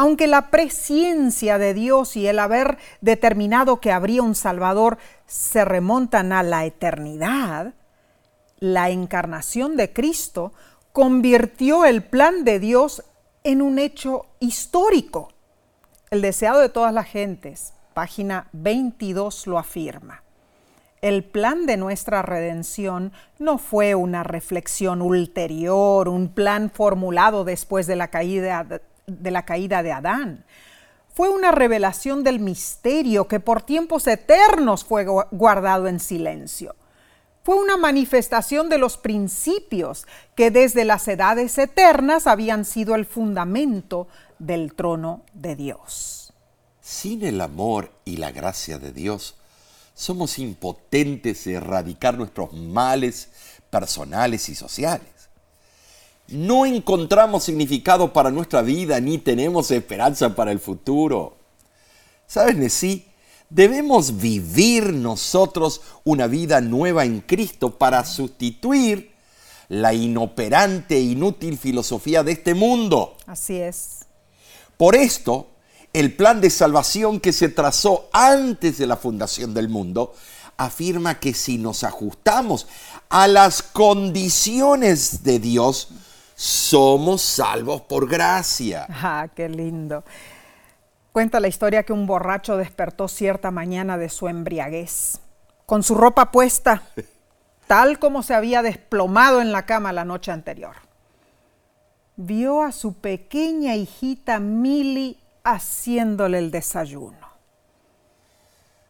Aunque 0.00 0.26
la 0.26 0.48
presencia 0.48 1.58
de 1.58 1.74
Dios 1.74 2.16
y 2.16 2.26
el 2.26 2.38
haber 2.38 2.78
determinado 3.02 3.82
que 3.82 3.92
habría 3.92 4.22
un 4.22 4.34
Salvador 4.34 4.96
se 5.26 5.62
remontan 5.62 6.32
a 6.32 6.42
la 6.42 6.64
eternidad, 6.64 7.74
la 8.60 8.88
encarnación 8.88 9.76
de 9.76 9.92
Cristo 9.92 10.54
convirtió 10.94 11.84
el 11.84 12.02
plan 12.02 12.44
de 12.44 12.58
Dios 12.60 13.04
en 13.44 13.60
un 13.60 13.78
hecho 13.78 14.24
histórico. 14.38 15.34
El 16.08 16.22
deseado 16.22 16.60
de 16.60 16.70
todas 16.70 16.94
las 16.94 17.06
gentes, 17.06 17.74
página 17.92 18.48
22 18.52 19.48
lo 19.48 19.58
afirma. 19.58 20.22
El 21.02 21.24
plan 21.24 21.66
de 21.66 21.76
nuestra 21.76 22.22
redención 22.22 23.12
no 23.38 23.58
fue 23.58 23.94
una 23.94 24.22
reflexión 24.22 25.02
ulterior, 25.02 26.08
un 26.08 26.32
plan 26.32 26.70
formulado 26.70 27.44
después 27.44 27.86
de 27.86 27.96
la 27.96 28.08
caída 28.08 28.66
de, 29.06 29.30
la 29.30 29.44
caída 29.44 29.82
de 29.82 29.92
Adán. 29.92 30.44
Fue 31.12 31.28
una 31.28 31.50
revelación 31.50 32.24
del 32.24 32.40
misterio 32.40 33.28
que 33.28 33.40
por 33.40 33.62
tiempos 33.62 34.06
eternos 34.06 34.84
fue 34.84 35.04
guardado 35.30 35.88
en 35.88 36.00
silencio 36.00 36.74
fue 37.42 37.56
una 37.56 37.76
manifestación 37.76 38.68
de 38.68 38.78
los 38.78 38.96
principios 38.96 40.06
que 40.34 40.50
desde 40.50 40.84
las 40.84 41.08
edades 41.08 41.56
eternas 41.58 42.26
habían 42.26 42.64
sido 42.64 42.94
el 42.94 43.06
fundamento 43.06 44.08
del 44.38 44.74
trono 44.74 45.22
de 45.32 45.56
Dios. 45.56 46.32
Sin 46.80 47.24
el 47.24 47.40
amor 47.40 47.90
y 48.04 48.18
la 48.18 48.30
gracia 48.30 48.78
de 48.78 48.92
Dios, 48.92 49.36
somos 49.94 50.38
impotentes 50.38 51.44
de 51.44 51.54
erradicar 51.54 52.16
nuestros 52.16 52.52
males 52.52 53.30
personales 53.70 54.48
y 54.48 54.54
sociales. 54.54 55.19
No 56.30 56.66
encontramos 56.66 57.44
significado 57.44 58.12
para 58.12 58.30
nuestra 58.30 58.62
vida 58.62 59.00
ni 59.00 59.18
tenemos 59.18 59.70
esperanza 59.70 60.34
para 60.34 60.52
el 60.52 60.60
futuro. 60.60 61.36
¿Sabes, 62.26 62.56
Nesí? 62.56 63.06
debemos 63.50 64.18
vivir 64.18 64.92
nosotros 64.92 65.82
una 66.04 66.28
vida 66.28 66.60
nueva 66.60 67.04
en 67.04 67.20
Cristo 67.20 67.76
para 67.76 68.04
sustituir 68.04 69.10
la 69.68 69.92
inoperante 69.92 70.96
e 70.96 71.00
inútil 71.00 71.58
filosofía 71.58 72.22
de 72.22 72.32
este 72.32 72.54
mundo. 72.54 73.16
Así 73.26 73.56
es. 73.56 74.06
Por 74.76 74.96
esto, 74.96 75.48
el 75.92 76.14
plan 76.14 76.40
de 76.40 76.50
salvación 76.50 77.20
que 77.20 77.32
se 77.32 77.48
trazó 77.48 78.08
antes 78.12 78.78
de 78.78 78.86
la 78.86 78.96
fundación 78.96 79.52
del 79.52 79.68
mundo 79.68 80.14
afirma 80.56 81.18
que 81.20 81.34
si 81.34 81.58
nos 81.58 81.84
ajustamos 81.84 82.66
a 83.08 83.26
las 83.26 83.62
condiciones 83.62 85.22
de 85.22 85.38
Dios, 85.38 85.88
somos 86.40 87.20
salvos 87.20 87.82
por 87.82 88.08
gracia. 88.08 88.86
Ah, 88.88 89.28
qué 89.34 89.46
lindo. 89.46 90.04
Cuenta 91.12 91.38
la 91.38 91.48
historia 91.48 91.82
que 91.82 91.92
un 91.92 92.06
borracho 92.06 92.56
despertó 92.56 93.08
cierta 93.08 93.50
mañana 93.50 93.98
de 93.98 94.08
su 94.08 94.26
embriaguez, 94.26 95.20
con 95.66 95.82
su 95.82 95.94
ropa 95.94 96.30
puesta, 96.30 96.82
tal 97.66 97.98
como 97.98 98.22
se 98.22 98.32
había 98.32 98.62
desplomado 98.62 99.42
en 99.42 99.52
la 99.52 99.66
cama 99.66 99.92
la 99.92 100.06
noche 100.06 100.32
anterior. 100.32 100.76
Vio 102.16 102.62
a 102.62 102.72
su 102.72 102.94
pequeña 102.94 103.76
hijita 103.76 104.40
Milly 104.40 105.18
haciéndole 105.44 106.38
el 106.38 106.50
desayuno. 106.50 107.28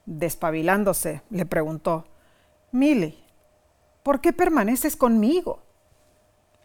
Despabilándose, 0.06 1.22
le 1.30 1.46
preguntó, 1.46 2.06
Milly, 2.70 3.18
¿por 4.04 4.20
qué 4.20 4.32
permaneces 4.32 4.94
conmigo? 4.94 5.62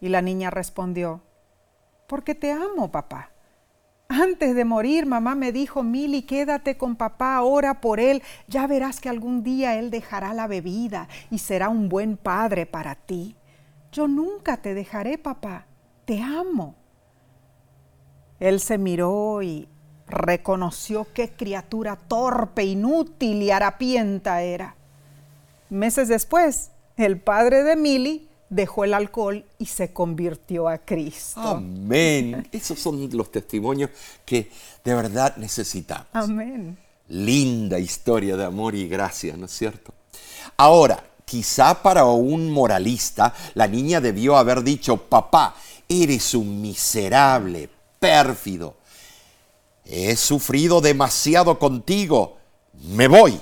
Y 0.01 0.09
la 0.09 0.21
niña 0.21 0.49
respondió, 0.49 1.21
porque 2.07 2.35
te 2.35 2.51
amo, 2.51 2.91
papá. 2.91 3.31
Antes 4.07 4.55
de 4.55 4.65
morir, 4.65 5.05
mamá 5.07 5.33
me 5.33 5.51
dijo, 5.51 5.81
Mili, 5.81 6.21
quédate 6.21 6.77
con 6.77 6.95
papá, 6.95 7.41
ora 7.41 7.81
por 7.81 7.99
él, 7.99 8.21
ya 8.47 8.67
verás 8.67 8.99
que 8.99 9.09
algún 9.09 9.43
día 9.43 9.79
él 9.79 9.89
dejará 9.89 10.33
la 10.33 10.45
bebida 10.45 11.07
y 11.31 11.39
será 11.39 11.69
un 11.69 11.89
buen 11.89 12.15
padre 12.15 12.67
para 12.67 12.95
ti. 12.95 13.35
Yo 13.91 14.07
nunca 14.07 14.57
te 14.57 14.73
dejaré, 14.75 15.17
papá, 15.17 15.65
te 16.05 16.21
amo. 16.21 16.75
Él 18.39 18.59
se 18.59 18.77
miró 18.77 19.41
y 19.41 19.69
reconoció 20.07 21.07
qué 21.13 21.31
criatura 21.31 21.95
torpe, 21.95 22.63
inútil 22.63 23.41
y 23.41 23.51
harapienta 23.51 24.41
era. 24.43 24.75
Meses 25.69 26.09
después, 26.09 26.71
el 26.95 27.19
padre 27.19 27.63
de 27.63 27.75
Mili 27.75 28.29
dejó 28.55 28.85
el 28.85 28.93
alcohol 28.93 29.45
y 29.59 29.65
se 29.65 29.91
convirtió 29.91 30.67
a 30.67 30.77
Cristo. 30.77 31.41
Amén. 31.41 32.47
Esos 32.51 32.79
son 32.79 33.09
los 33.11 33.31
testimonios 33.31 33.89
que 34.25 34.49
de 34.83 34.95
verdad 34.95 35.35
necesitamos. 35.37 36.07
Amén. 36.13 36.77
Linda 37.09 37.77
historia 37.77 38.35
de 38.37 38.45
amor 38.45 38.73
y 38.73 38.87
gracia, 38.87 39.35
¿no 39.37 39.45
es 39.45 39.51
cierto? 39.51 39.93
Ahora, 40.57 41.03
quizá 41.25 41.81
para 41.81 42.05
un 42.05 42.49
moralista, 42.51 43.33
la 43.53 43.67
niña 43.67 43.99
debió 43.99 44.37
haber 44.37 44.63
dicho, 44.63 44.97
papá, 44.97 45.55
eres 45.87 46.33
un 46.33 46.61
miserable, 46.61 47.69
pérfido. 47.99 48.77
He 49.83 50.15
sufrido 50.15 50.81
demasiado 50.81 51.59
contigo. 51.59 52.37
Me 52.87 53.07
voy 53.07 53.39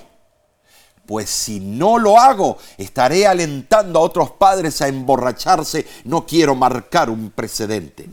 pues 1.06 1.28
si 1.30 1.60
no 1.60 1.98
lo 1.98 2.18
hago, 2.18 2.58
estaré 2.78 3.26
alentando 3.26 3.98
a 3.98 4.02
otros 4.02 4.30
padres 4.32 4.80
a 4.82 4.88
emborracharse. 4.88 5.86
No 6.04 6.26
quiero 6.26 6.54
marcar 6.54 7.10
un 7.10 7.30
precedente. 7.30 8.08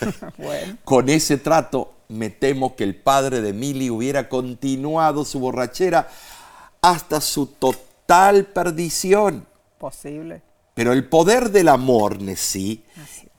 Con 0.84 1.08
ese 1.08 1.36
trato, 1.36 1.92
me 2.08 2.30
temo 2.30 2.76
que 2.76 2.84
el 2.84 2.94
padre 2.94 3.40
de 3.40 3.52
Milly 3.52 3.90
hubiera 3.90 4.28
continuado 4.28 5.24
su 5.24 5.40
borrachera 5.40 6.08
hasta 6.82 7.20
su 7.20 7.46
total 7.46 8.46
perdición. 8.46 9.46
Posible. 9.78 10.42
Pero 10.74 10.92
el 10.92 11.08
poder 11.08 11.50
del 11.50 11.68
amor, 11.68 12.20
Nesí, 12.20 12.84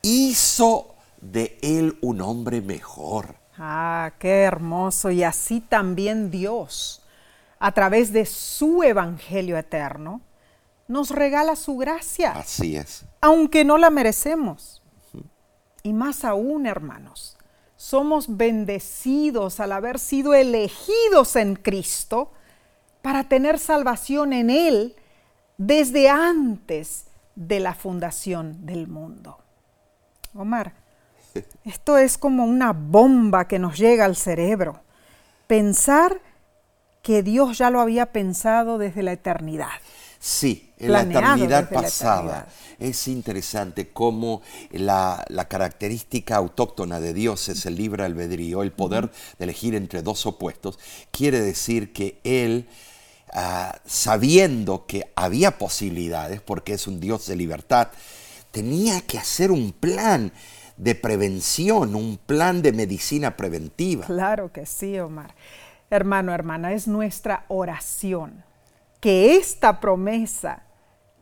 hizo 0.02 0.96
de 1.20 1.58
él 1.62 1.98
un 2.02 2.22
hombre 2.22 2.62
mejor. 2.62 3.36
Ah, 3.58 4.14
qué 4.20 4.44
hermoso. 4.44 5.12
Y 5.12 5.24
así 5.24 5.62
también 5.62 6.32
Dios, 6.32 7.02
a 7.60 7.72
través 7.72 8.12
de 8.14 8.26
su 8.26 8.84
Evangelio 8.84 9.58
eterno, 9.58 10.22
nos 10.88 11.10
regala 11.10 11.56
su 11.56 11.78
gracia. 11.78 12.32
Así 12.32 12.76
es. 12.76 13.06
Aunque 13.22 13.64
no 13.64 13.78
la 13.78 13.90
merecemos. 13.90 14.82
Y 15.84 15.94
más 15.94 16.26
aún, 16.26 16.66
hermanos, 16.66 17.38
somos 17.76 18.38
bendecidos 18.38 19.60
al 19.60 19.72
haber 19.72 20.00
sido 20.00 20.34
elegidos 20.34 21.36
en 21.36 21.56
Cristo 21.56 22.32
para 23.02 23.26
tener 23.26 23.60
salvación 23.60 24.34
en 24.34 24.50
Él 24.50 24.96
desde 25.58 26.10
antes 26.10 27.06
de 27.36 27.60
la 27.60 27.74
fundación 27.74 28.66
del 28.66 28.88
mundo. 28.88 29.38
Omar, 30.34 30.74
esto 31.64 31.98
es 31.98 32.18
como 32.18 32.46
una 32.46 32.74
bomba 32.74 33.48
que 33.48 33.60
nos 33.60 33.78
llega 33.78 34.06
al 34.06 34.16
cerebro. 34.16 34.82
Pensar 35.48 36.20
que 37.06 37.22
Dios 37.22 37.60
ya 37.60 37.70
lo 37.70 37.82
había 37.82 38.08
pensado 38.08 38.80
desde 38.80 39.04
la 39.04 39.12
eternidad. 39.12 39.70
Sí, 40.20 40.72
en 40.80 40.92
la 40.92 41.04
eternidad 41.04 41.70
pasada. 41.70 42.48
Es 42.80 43.08
interesante 43.08 43.90
cómo 43.90 44.42
la, 44.72 45.24
característica 45.48 46.36
autóctona 46.36 47.00
de 47.00 47.14
Dios 47.14 47.48
es 47.48 47.68
el 47.68 47.76
libre 47.76 48.04
albedrío, 48.06 48.64
el 48.64 48.72
poder 48.72 49.12
de 49.38 49.44
elegir 49.44 49.76
entre 49.76 50.02
dos 50.02 50.26
opuestos. 50.26 50.80
Quiere 51.12 51.42
decir 51.42 51.94
que 51.94 52.20
Él, 52.24 52.68
ah, 53.32 53.78
sabiendo 53.86 54.88
que 54.88 55.12
había 55.16 55.60
posibilidades, 55.60 56.42
porque 56.42 56.74
es 56.74 56.88
un 56.88 57.00
Dios 57.00 57.28
de 57.28 57.36
libertad, 57.36 57.90
tenía 58.50 59.00
que 59.02 59.20
hacer 59.20 59.52
un 59.52 59.74
plan 59.74 60.34
de 60.76 60.96
prevención, 60.96 61.96
un 61.96 62.18
plan 62.18 62.64
de 62.64 62.72
medicina 62.72 63.38
preventiva. 63.38 64.08
Claro 64.08 64.52
que 64.52 64.66
sí, 64.66 64.98
Omar. 64.98 65.36
Hermano, 65.96 66.34
hermana, 66.34 66.74
es 66.74 66.90
nuestra 66.90 67.46
oración 67.48 68.44
que 69.00 69.38
esta 69.38 69.80
promesa 69.80 70.64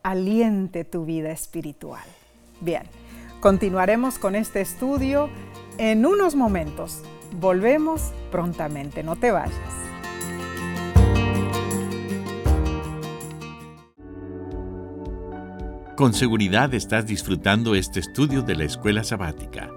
aliente 0.02 0.82
tu 0.82 1.04
vida 1.04 1.30
espiritual. 1.30 2.02
Bien, 2.60 2.82
continuaremos 3.38 4.18
con 4.18 4.34
este 4.34 4.60
estudio 4.60 5.30
en 5.78 6.04
unos 6.04 6.34
momentos. 6.34 7.04
Volvemos 7.38 8.12
prontamente, 8.32 9.04
no 9.04 9.14
te 9.14 9.30
vayas. 9.30 9.54
Con 15.96 16.14
seguridad 16.14 16.74
estás 16.74 17.06
disfrutando 17.06 17.76
este 17.76 18.00
estudio 18.00 18.42
de 18.42 18.56
la 18.56 18.64
escuela 18.64 19.04
sabática. 19.04 19.70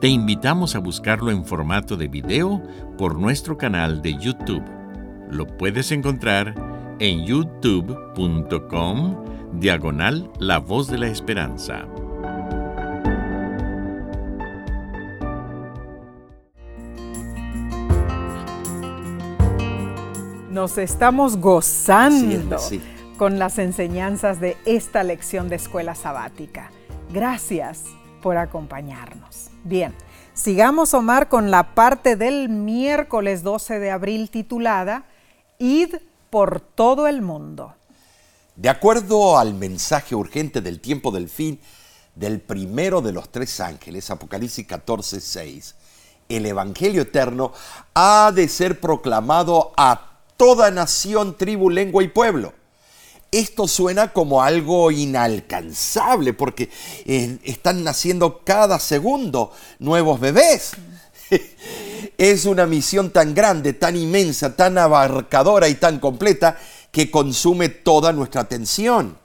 Te 0.00 0.08
invitamos 0.08 0.74
a 0.74 0.78
buscarlo 0.78 1.30
en 1.30 1.46
formato 1.46 1.96
de 1.96 2.06
video 2.06 2.62
por 2.98 3.18
nuestro 3.18 3.56
canal 3.56 4.02
de 4.02 4.14
YouTube. 4.18 4.62
Lo 5.30 5.46
puedes 5.46 5.90
encontrar 5.90 6.54
en 6.98 7.24
youtube.com 7.24 9.24
diagonal 9.54 10.30
La 10.38 10.58
Voz 10.58 10.88
de 10.88 10.98
la 10.98 11.06
Esperanza. 11.06 11.86
Nos 20.50 20.76
estamos 20.76 21.38
gozando 21.38 22.58
con 23.16 23.38
las 23.38 23.58
enseñanzas 23.58 24.40
de 24.40 24.58
esta 24.66 25.02
lección 25.04 25.48
de 25.48 25.56
escuela 25.56 25.94
sabática. 25.94 26.70
Gracias 27.14 27.95
por 28.22 28.36
acompañarnos. 28.36 29.48
Bien, 29.64 29.94
sigamos 30.34 30.94
Omar 30.94 31.28
con 31.28 31.50
la 31.50 31.74
parte 31.74 32.16
del 32.16 32.48
miércoles 32.48 33.42
12 33.42 33.78
de 33.78 33.90
abril 33.90 34.30
titulada 34.30 35.04
Id 35.58 35.96
por 36.30 36.60
todo 36.60 37.06
el 37.06 37.22
mundo. 37.22 37.74
De 38.56 38.68
acuerdo 38.68 39.38
al 39.38 39.54
mensaje 39.54 40.14
urgente 40.14 40.60
del 40.60 40.80
tiempo 40.80 41.10
del 41.10 41.28
fin 41.28 41.60
del 42.14 42.40
primero 42.40 43.02
de 43.02 43.12
los 43.12 43.28
tres 43.30 43.60
ángeles, 43.60 44.10
Apocalipsis 44.10 44.66
14, 44.66 45.20
6, 45.20 45.74
el 46.28 46.46
Evangelio 46.46 47.02
eterno 47.02 47.52
ha 47.94 48.32
de 48.34 48.48
ser 48.48 48.80
proclamado 48.80 49.72
a 49.76 50.20
toda 50.36 50.70
nación, 50.70 51.36
tribu, 51.36 51.70
lengua 51.70 52.02
y 52.02 52.08
pueblo 52.08 52.52
esto 53.38 53.68
suena 53.68 54.12
como 54.12 54.42
algo 54.42 54.90
inalcanzable 54.90 56.32
porque 56.32 56.70
eh, 57.04 57.38
están 57.44 57.84
naciendo 57.84 58.42
cada 58.44 58.78
segundo 58.78 59.52
nuevos 59.78 60.18
bebés. 60.20 60.72
es 62.18 62.44
una 62.44 62.66
misión 62.66 63.10
tan 63.10 63.34
grande, 63.34 63.72
tan 63.72 63.96
inmensa, 63.96 64.56
tan 64.56 64.78
abarcadora 64.78 65.68
y 65.68 65.74
tan 65.74 65.98
completa 65.98 66.58
que 66.90 67.10
consume 67.10 67.68
toda 67.68 68.12
nuestra 68.12 68.42
atención. 68.42 69.18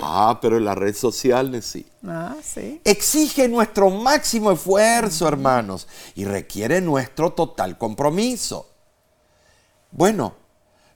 Ah, 0.00 0.38
pero 0.40 0.58
la 0.58 0.74
red 0.74 0.94
social 0.94 1.62
sí. 1.62 1.86
Ah, 2.06 2.34
sí. 2.42 2.80
Exige 2.82 3.46
nuestro 3.48 3.90
máximo 3.90 4.52
esfuerzo, 4.52 5.28
hermanos, 5.28 5.86
y 6.14 6.24
requiere 6.24 6.80
nuestro 6.80 7.32
total 7.32 7.76
compromiso. 7.76 8.68
Bueno, 9.90 10.34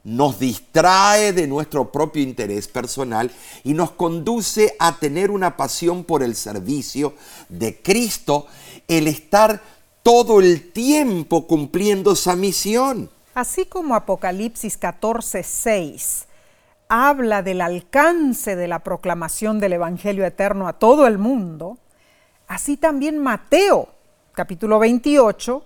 nos 0.06 0.38
distrae 0.38 1.32
de 1.32 1.48
nuestro 1.48 1.90
propio 1.90 2.22
interés 2.22 2.68
personal 2.68 3.28
y 3.64 3.74
nos 3.74 3.90
conduce 3.90 4.76
a 4.78 5.00
tener 5.00 5.32
una 5.32 5.56
pasión 5.56 6.04
por 6.04 6.22
el 6.22 6.36
servicio 6.36 7.14
de 7.48 7.82
Cristo, 7.82 8.46
el 8.86 9.08
estar 9.08 9.60
todo 10.04 10.38
el 10.38 10.70
tiempo 10.70 11.48
cumpliendo 11.48 12.12
esa 12.12 12.36
misión. 12.36 13.10
Así 13.34 13.66
como 13.66 13.96
Apocalipsis 13.96 14.76
14, 14.76 15.42
6 15.42 16.26
habla 16.88 17.42
del 17.42 17.60
alcance 17.60 18.54
de 18.54 18.68
la 18.68 18.78
proclamación 18.78 19.58
del 19.58 19.72
Evangelio 19.72 20.24
eterno 20.24 20.68
a 20.68 20.74
todo 20.74 21.08
el 21.08 21.18
mundo, 21.18 21.78
así 22.46 22.76
también 22.76 23.18
Mateo 23.18 23.88
capítulo 24.30 24.78
28, 24.78 25.64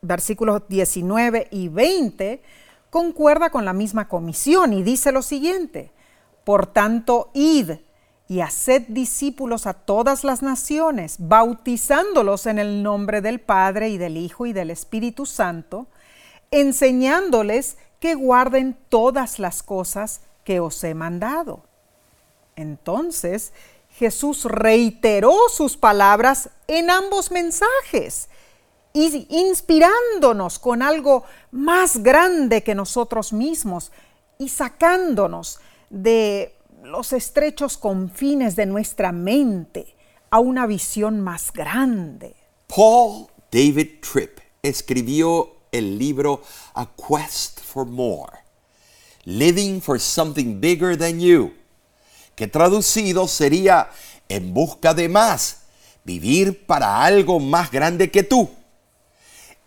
versículos 0.00 0.62
19 0.68 1.48
y 1.50 1.68
20, 1.68 2.42
concuerda 2.90 3.50
con 3.50 3.64
la 3.64 3.72
misma 3.72 4.08
comisión 4.08 4.72
y 4.72 4.82
dice 4.82 5.12
lo 5.12 5.22
siguiente, 5.22 5.92
por 6.44 6.66
tanto, 6.66 7.30
id 7.34 7.72
y 8.28 8.40
haced 8.40 8.82
discípulos 8.88 9.66
a 9.66 9.74
todas 9.74 10.22
las 10.22 10.42
naciones, 10.42 11.16
bautizándolos 11.18 12.46
en 12.46 12.58
el 12.58 12.82
nombre 12.82 13.20
del 13.20 13.40
Padre 13.40 13.88
y 13.88 13.98
del 13.98 14.16
Hijo 14.16 14.46
y 14.46 14.52
del 14.52 14.70
Espíritu 14.70 15.24
Santo, 15.26 15.86
enseñándoles 16.50 17.78
que 18.00 18.14
guarden 18.14 18.78
todas 18.88 19.38
las 19.38 19.62
cosas 19.62 20.20
que 20.44 20.60
os 20.60 20.82
he 20.84 20.94
mandado. 20.94 21.64
Entonces 22.56 23.52
Jesús 23.90 24.44
reiteró 24.44 25.34
sus 25.52 25.76
palabras 25.76 26.50
en 26.66 26.90
ambos 26.90 27.30
mensajes 27.30 28.28
inspirándonos 28.92 30.58
con 30.58 30.82
algo 30.82 31.24
más 31.50 32.02
grande 32.02 32.62
que 32.62 32.74
nosotros 32.74 33.32
mismos 33.32 33.92
y 34.38 34.48
sacándonos 34.48 35.60
de 35.90 36.54
los 36.82 37.12
estrechos 37.12 37.76
confines 37.76 38.56
de 38.56 38.66
nuestra 38.66 39.12
mente 39.12 39.94
a 40.30 40.38
una 40.38 40.66
visión 40.66 41.20
más 41.20 41.52
grande. 41.52 42.34
Paul 42.66 43.26
David 43.50 44.00
Tripp 44.00 44.38
escribió 44.62 45.56
el 45.72 45.98
libro 45.98 46.42
A 46.74 46.86
Quest 46.86 47.60
for 47.60 47.86
More, 47.86 48.32
Living 49.24 49.80
for 49.80 49.98
Something 49.98 50.60
Bigger 50.60 50.96
Than 50.96 51.20
You, 51.20 51.54
que 52.34 52.46
traducido 52.46 53.26
sería 53.26 53.90
En 54.28 54.52
busca 54.52 54.92
de 54.92 55.08
más, 55.08 55.62
vivir 56.04 56.66
para 56.66 57.02
algo 57.02 57.40
más 57.40 57.70
grande 57.70 58.10
que 58.10 58.22
tú. 58.22 58.50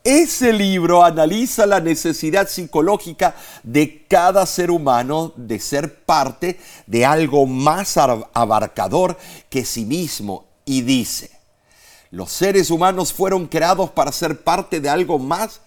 Ese 0.04 0.52
libro 0.52 1.04
analiza 1.04 1.68
la 1.68 1.80
necesidad 1.80 2.50
psicológica 2.50 3.36
de 3.62 4.08
cada 4.08 4.48
ser 4.48 4.72
humano 4.72 5.32
de 5.36 5.60
ser 5.60 6.04
parte 6.06 6.60
de 6.88 7.06
algo 7.06 7.46
más 7.46 7.98
abarcador 7.98 9.16
que 9.50 9.64
sí 9.64 9.86
mismo 9.86 10.48
y 10.66 10.82
dice, 10.82 11.30
los 12.10 12.32
seres 12.32 12.72
humanos 12.72 13.14
fueron 13.14 13.46
creados 13.46 13.92
para 13.92 14.12
ser 14.12 14.44
parte 14.44 14.80
de 14.80 14.90
algo 14.90 15.20
más, 15.20 15.62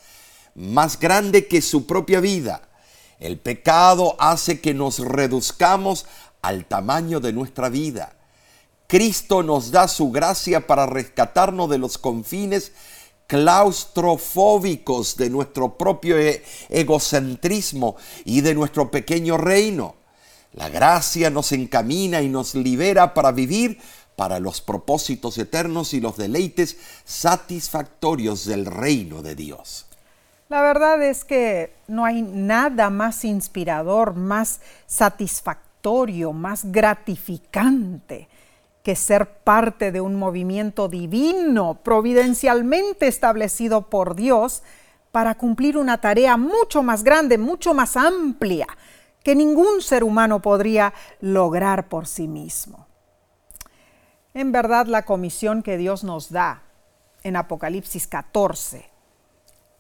más 0.56 0.98
grande 0.98 1.46
que 1.46 1.62
su 1.62 1.86
propia 1.86 2.18
vida. 2.18 2.62
El 3.20 3.38
pecado 3.38 4.16
hace 4.18 4.60
que 4.60 4.74
nos 4.74 4.98
reduzcamos 4.98 6.06
al 6.42 6.64
tamaño 6.64 7.20
de 7.20 7.32
nuestra 7.32 7.68
vida. 7.68 8.16
Cristo 8.88 9.44
nos 9.44 9.70
da 9.70 9.86
su 9.86 10.10
gracia 10.10 10.66
para 10.66 10.86
rescatarnos 10.86 11.70
de 11.70 11.78
los 11.78 11.98
confines 11.98 12.72
claustrofóbicos 13.26 15.16
de 15.16 15.30
nuestro 15.30 15.76
propio 15.76 16.18
e-, 16.18 16.42
egocentrismo 16.68 17.96
y 18.24 18.40
de 18.40 18.54
nuestro 18.54 18.90
pequeño 18.90 19.36
reino. 19.36 19.96
La 20.52 20.68
gracia 20.68 21.30
nos 21.30 21.52
encamina 21.52 22.22
y 22.22 22.28
nos 22.28 22.54
libera 22.54 23.14
para 23.14 23.32
vivir 23.32 23.80
para 24.16 24.38
los 24.38 24.60
propósitos 24.60 25.36
eternos 25.38 25.94
y 25.94 26.00
los 26.00 26.16
deleites 26.16 26.76
satisfactorios 27.04 28.44
del 28.44 28.66
reino 28.66 29.22
de 29.22 29.34
Dios. 29.34 29.86
La 30.48 30.62
verdad 30.62 31.02
es 31.02 31.24
que 31.24 31.74
no 31.88 32.04
hay 32.04 32.22
nada 32.22 32.90
más 32.90 33.24
inspirador, 33.24 34.14
más 34.14 34.60
satisfactorio, 34.86 36.32
más 36.32 36.70
gratificante 36.70 38.28
que 38.84 38.96
ser 38.96 39.38
parte 39.38 39.92
de 39.92 40.02
un 40.02 40.14
movimiento 40.14 40.88
divino, 40.88 41.80
providencialmente 41.82 43.06
establecido 43.06 43.88
por 43.88 44.14
Dios, 44.14 44.62
para 45.10 45.36
cumplir 45.36 45.78
una 45.78 46.02
tarea 46.02 46.36
mucho 46.36 46.82
más 46.82 47.02
grande, 47.02 47.38
mucho 47.38 47.72
más 47.72 47.96
amplia, 47.96 48.66
que 49.22 49.34
ningún 49.34 49.80
ser 49.80 50.04
humano 50.04 50.42
podría 50.42 50.92
lograr 51.22 51.88
por 51.88 52.06
sí 52.06 52.28
mismo. 52.28 52.86
En 54.34 54.52
verdad, 54.52 54.86
la 54.86 55.06
comisión 55.06 55.62
que 55.62 55.78
Dios 55.78 56.04
nos 56.04 56.30
da 56.30 56.64
en 57.22 57.36
Apocalipsis 57.36 58.06
14 58.06 58.90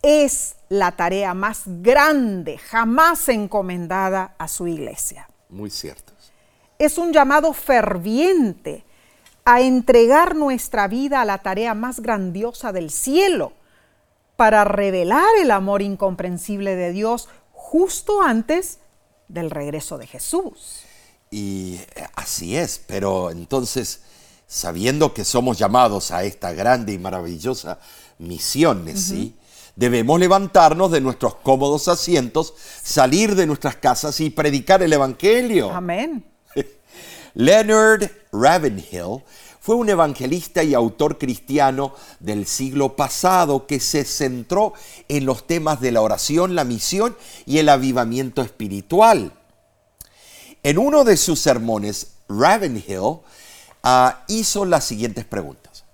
es 0.00 0.56
la 0.70 0.92
tarea 0.92 1.34
más 1.34 1.64
grande 1.66 2.56
jamás 2.56 3.28
encomendada 3.28 4.34
a 4.38 4.48
su 4.48 4.66
iglesia. 4.66 5.28
Muy 5.50 5.68
cierto. 5.68 6.14
Es 6.78 6.96
un 6.96 7.12
llamado 7.12 7.52
ferviente 7.52 8.83
a 9.44 9.60
entregar 9.60 10.34
nuestra 10.34 10.88
vida 10.88 11.20
a 11.20 11.24
la 11.24 11.38
tarea 11.38 11.74
más 11.74 12.00
grandiosa 12.00 12.72
del 12.72 12.90
cielo 12.90 13.52
para 14.36 14.64
revelar 14.64 15.28
el 15.40 15.50
amor 15.50 15.82
incomprensible 15.82 16.76
de 16.76 16.92
Dios 16.92 17.28
justo 17.52 18.22
antes 18.22 18.78
del 19.28 19.50
regreso 19.50 19.98
de 19.98 20.06
Jesús. 20.06 20.82
Y 21.30 21.80
eh, 21.96 22.06
así 22.14 22.56
es, 22.56 22.80
pero 22.86 23.30
entonces, 23.30 24.02
sabiendo 24.46 25.12
que 25.12 25.24
somos 25.24 25.58
llamados 25.58 26.10
a 26.10 26.24
esta 26.24 26.52
grande 26.52 26.92
y 26.92 26.98
maravillosa 26.98 27.78
misión, 28.18 28.86
¿sí? 28.96 29.36
Debemos 29.76 30.20
levantarnos 30.20 30.92
de 30.92 31.00
nuestros 31.00 31.34
cómodos 31.36 31.88
asientos, 31.88 32.54
salir 32.82 33.34
de 33.34 33.46
nuestras 33.46 33.76
casas 33.76 34.20
y 34.20 34.30
predicar 34.30 34.82
el 34.84 34.92
Evangelio. 34.92 35.72
Amén. 35.72 36.24
Leonard 37.34 38.10
Ravenhill 38.32 39.22
fue 39.60 39.74
un 39.74 39.88
evangelista 39.88 40.62
y 40.62 40.74
autor 40.74 41.18
cristiano 41.18 41.94
del 42.20 42.46
siglo 42.46 42.96
pasado 42.96 43.66
que 43.66 43.80
se 43.80 44.04
centró 44.04 44.74
en 45.08 45.26
los 45.26 45.46
temas 45.46 45.80
de 45.80 45.90
la 45.90 46.02
oración, 46.02 46.54
la 46.54 46.64
misión 46.64 47.16
y 47.46 47.58
el 47.58 47.68
avivamiento 47.68 48.42
espiritual. 48.42 49.32
En 50.62 50.78
uno 50.78 51.04
de 51.04 51.16
sus 51.16 51.40
sermones, 51.40 52.12
Ravenhill 52.28 53.20
ah, 53.82 54.24
hizo 54.28 54.64
las 54.64 54.84
siguientes 54.84 55.24
preguntas. 55.24 55.84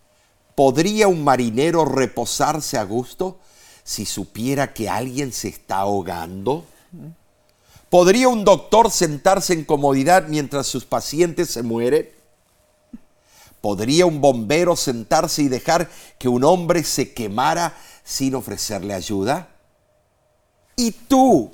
¿Podría 0.55 1.09
un 1.09 1.25
marinero 1.25 1.85
reposarse 1.85 2.77
a 2.77 2.85
gusto 2.85 3.39
si 3.83 4.05
supiera 4.05 4.75
que 4.75 4.91
alguien 4.91 5.33
se 5.33 5.49
está 5.49 5.79
ahogando? 5.79 6.67
¿Podría 7.91 8.29
un 8.29 8.45
doctor 8.45 8.89
sentarse 8.93 9.53
en 9.53 9.65
comodidad 9.65 10.29
mientras 10.29 10.69
sus 10.69 10.85
pacientes 10.85 11.51
se 11.51 11.65
mueren? 11.65 12.09
¿Podría 13.61 14.07
un 14.07 14.21
bombero 14.21 14.77
sentarse 14.77 15.43
y 15.43 15.49
dejar 15.49 15.91
que 16.17 16.29
un 16.29 16.45
hombre 16.45 16.85
se 16.85 17.13
quemara 17.13 17.77
sin 18.05 18.37
ofrecerle 18.37 18.95
ayuda? 18.95 19.49
¿Y 20.77 20.93
tú? 20.93 21.51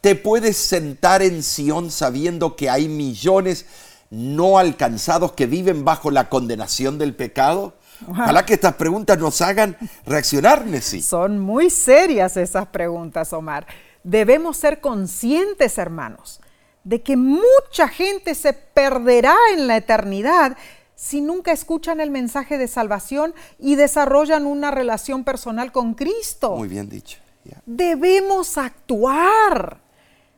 ¿Te 0.00 0.16
puedes 0.16 0.56
sentar 0.56 1.22
en 1.22 1.44
Sion 1.44 1.92
sabiendo 1.92 2.56
que 2.56 2.68
hay 2.68 2.88
millones 2.88 3.66
no 4.10 4.58
alcanzados 4.58 5.32
que 5.32 5.46
viven 5.46 5.84
bajo 5.84 6.10
la 6.10 6.28
condenación 6.28 6.98
del 6.98 7.14
pecado? 7.14 7.74
Ojalá 8.08 8.44
que 8.44 8.54
estas 8.54 8.74
preguntas 8.74 9.16
nos 9.18 9.40
hagan 9.40 9.78
reaccionar, 10.04 10.66
Nessie. 10.66 11.00
Son 11.00 11.38
muy 11.38 11.70
serias 11.70 12.36
esas 12.36 12.66
preguntas, 12.66 13.32
Omar. 13.32 13.68
Debemos 14.04 14.56
ser 14.56 14.80
conscientes, 14.80 15.78
hermanos, 15.78 16.40
de 16.84 17.02
que 17.02 17.16
mucha 17.16 17.88
gente 17.88 18.34
se 18.34 18.52
perderá 18.52 19.36
en 19.52 19.66
la 19.66 19.76
eternidad 19.76 20.56
si 20.94 21.20
nunca 21.20 21.52
escuchan 21.52 22.00
el 22.00 22.10
mensaje 22.10 22.58
de 22.58 22.68
salvación 22.68 23.34
y 23.58 23.74
desarrollan 23.74 24.46
una 24.46 24.70
relación 24.70 25.24
personal 25.24 25.72
con 25.72 25.94
Cristo. 25.94 26.56
Muy 26.56 26.68
bien 26.68 26.88
dicho. 26.88 27.18
Debemos 27.66 28.56
actuar, 28.56 29.80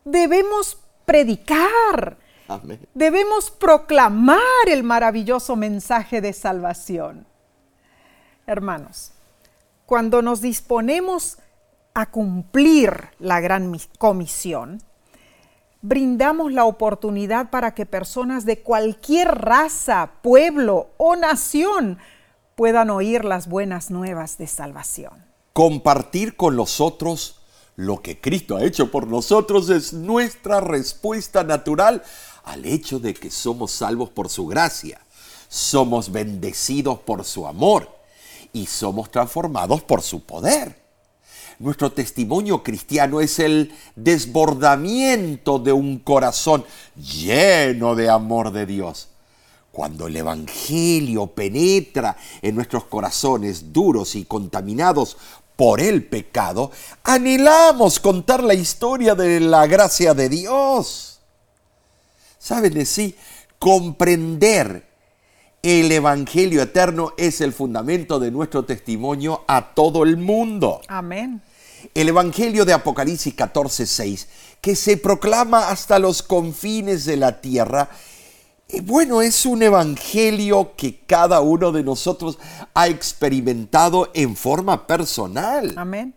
debemos 0.04 0.78
predicar, 1.04 2.16
debemos 2.94 3.50
proclamar 3.50 4.40
el 4.68 4.82
maravilloso 4.82 5.54
mensaje 5.54 6.22
de 6.22 6.32
salvación. 6.32 7.26
Hermanos, 8.46 9.12
cuando 9.84 10.22
nos 10.22 10.40
disponemos 10.40 11.38
a 11.94 12.10
cumplir 12.10 13.10
la 13.20 13.40
gran 13.40 13.78
comisión, 13.98 14.82
brindamos 15.80 16.52
la 16.52 16.64
oportunidad 16.64 17.50
para 17.50 17.74
que 17.74 17.86
personas 17.86 18.44
de 18.44 18.60
cualquier 18.62 19.28
raza, 19.28 20.10
pueblo 20.22 20.90
o 20.96 21.14
nación 21.14 21.98
puedan 22.56 22.90
oír 22.90 23.24
las 23.24 23.48
buenas 23.48 23.90
nuevas 23.90 24.38
de 24.38 24.48
salvación. 24.48 25.24
Compartir 25.52 26.36
con 26.36 26.56
los 26.56 26.80
otros 26.80 27.40
lo 27.76 28.02
que 28.02 28.20
Cristo 28.20 28.56
ha 28.56 28.64
hecho 28.64 28.90
por 28.90 29.06
nosotros 29.06 29.68
es 29.70 29.92
nuestra 29.92 30.60
respuesta 30.60 31.44
natural 31.44 32.02
al 32.44 32.64
hecho 32.64 32.98
de 32.98 33.14
que 33.14 33.30
somos 33.30 33.72
salvos 33.72 34.10
por 34.10 34.28
su 34.28 34.46
gracia, 34.46 35.00
somos 35.48 36.10
bendecidos 36.10 36.98
por 37.00 37.24
su 37.24 37.46
amor 37.46 37.88
y 38.52 38.66
somos 38.66 39.10
transformados 39.10 39.82
por 39.82 40.02
su 40.02 40.24
poder. 40.24 40.83
Nuestro 41.64 41.92
testimonio 41.92 42.62
cristiano 42.62 43.22
es 43.22 43.38
el 43.38 43.72
desbordamiento 43.96 45.58
de 45.58 45.72
un 45.72 45.98
corazón 45.98 46.62
lleno 46.94 47.94
de 47.94 48.10
amor 48.10 48.52
de 48.52 48.66
Dios. 48.66 49.08
Cuando 49.72 50.06
el 50.06 50.14
Evangelio 50.14 51.28
penetra 51.28 52.18
en 52.42 52.54
nuestros 52.54 52.84
corazones 52.84 53.72
duros 53.72 54.14
y 54.14 54.26
contaminados 54.26 55.16
por 55.56 55.80
el 55.80 56.04
pecado, 56.04 56.70
anhelamos 57.02 57.98
contar 57.98 58.44
la 58.44 58.52
historia 58.52 59.14
de 59.14 59.40
la 59.40 59.66
gracia 59.66 60.12
de 60.12 60.28
Dios. 60.28 61.18
¿Saben? 62.38 62.84
Sí, 62.84 63.16
comprender 63.58 64.86
el 65.62 65.90
Evangelio 65.90 66.60
eterno 66.60 67.14
es 67.16 67.40
el 67.40 67.54
fundamento 67.54 68.20
de 68.20 68.30
nuestro 68.30 68.66
testimonio 68.66 69.44
a 69.48 69.72
todo 69.72 70.02
el 70.04 70.18
mundo. 70.18 70.82
Amén. 70.88 71.40
El 71.92 72.08
Evangelio 72.08 72.64
de 72.64 72.72
Apocalipsis 72.72 73.34
14, 73.34 73.86
6, 73.86 74.28
que 74.60 74.76
se 74.76 74.96
proclama 74.96 75.68
hasta 75.68 75.98
los 75.98 76.22
confines 76.22 77.04
de 77.04 77.16
la 77.16 77.40
tierra, 77.40 77.90
eh, 78.68 78.80
bueno, 78.80 79.20
es 79.20 79.44
un 79.44 79.62
evangelio 79.62 80.72
que 80.76 81.00
cada 81.06 81.40
uno 81.40 81.70
de 81.70 81.82
nosotros 81.82 82.38
ha 82.72 82.88
experimentado 82.88 84.10
en 84.14 84.36
forma 84.36 84.86
personal. 84.86 85.74
Amén. 85.76 86.14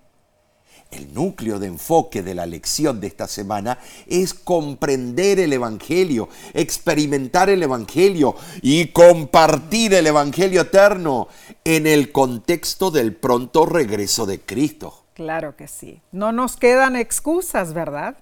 El 0.90 1.14
núcleo 1.14 1.60
de 1.60 1.68
enfoque 1.68 2.24
de 2.24 2.34
la 2.34 2.46
lección 2.46 3.02
de 3.02 3.08
esta 3.08 3.28
semana 3.28 3.78
es 4.08 4.34
comprender 4.34 5.38
el 5.40 5.52
Evangelio, 5.52 6.30
experimentar 6.54 7.50
el 7.50 7.62
Evangelio 7.62 8.36
y 8.62 8.88
compartir 8.88 9.94
el 9.94 10.08
Evangelio 10.08 10.62
eterno 10.62 11.28
en 11.66 11.88
el 11.88 12.14
contexto 12.14 12.90
del 12.90 13.14
pronto 13.14 13.66
regreso 13.66 14.26
de 14.26 14.40
Cristo. 14.40 15.07
Claro 15.18 15.56
que 15.56 15.68
sí. 15.68 16.00
No 16.12 16.32
nos 16.32 16.58
quedan 16.58 16.96
excusas, 16.96 17.74
¿verdad? 17.74 18.18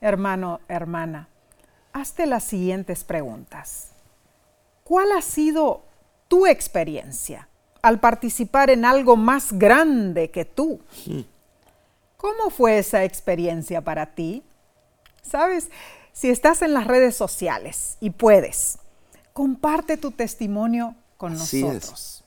Hermano, 0.00 0.58
hermana, 0.66 1.28
hazte 1.92 2.26
las 2.26 2.42
siguientes 2.42 3.04
preguntas. 3.04 3.90
¿Cuál 4.82 5.12
ha 5.12 5.22
sido 5.22 5.84
tu 6.26 6.48
experiencia 6.48 7.46
al 7.80 8.00
participar 8.00 8.70
en 8.70 8.84
algo 8.84 9.14
más 9.14 9.52
grande 9.52 10.32
que 10.32 10.44
tú? 10.44 10.80
¿Cómo 12.16 12.50
fue 12.50 12.78
esa 12.78 13.04
experiencia 13.04 13.80
para 13.80 14.06
ti? 14.06 14.42
Sabes, 15.22 15.70
si 16.12 16.28
estás 16.28 16.62
en 16.62 16.74
las 16.74 16.88
redes 16.88 17.14
sociales 17.14 17.98
y 18.00 18.10
puedes, 18.10 18.78
comparte 19.32 19.96
tu 19.96 20.10
testimonio 20.10 20.96
con 21.16 21.34
nosotros. 21.34 22.19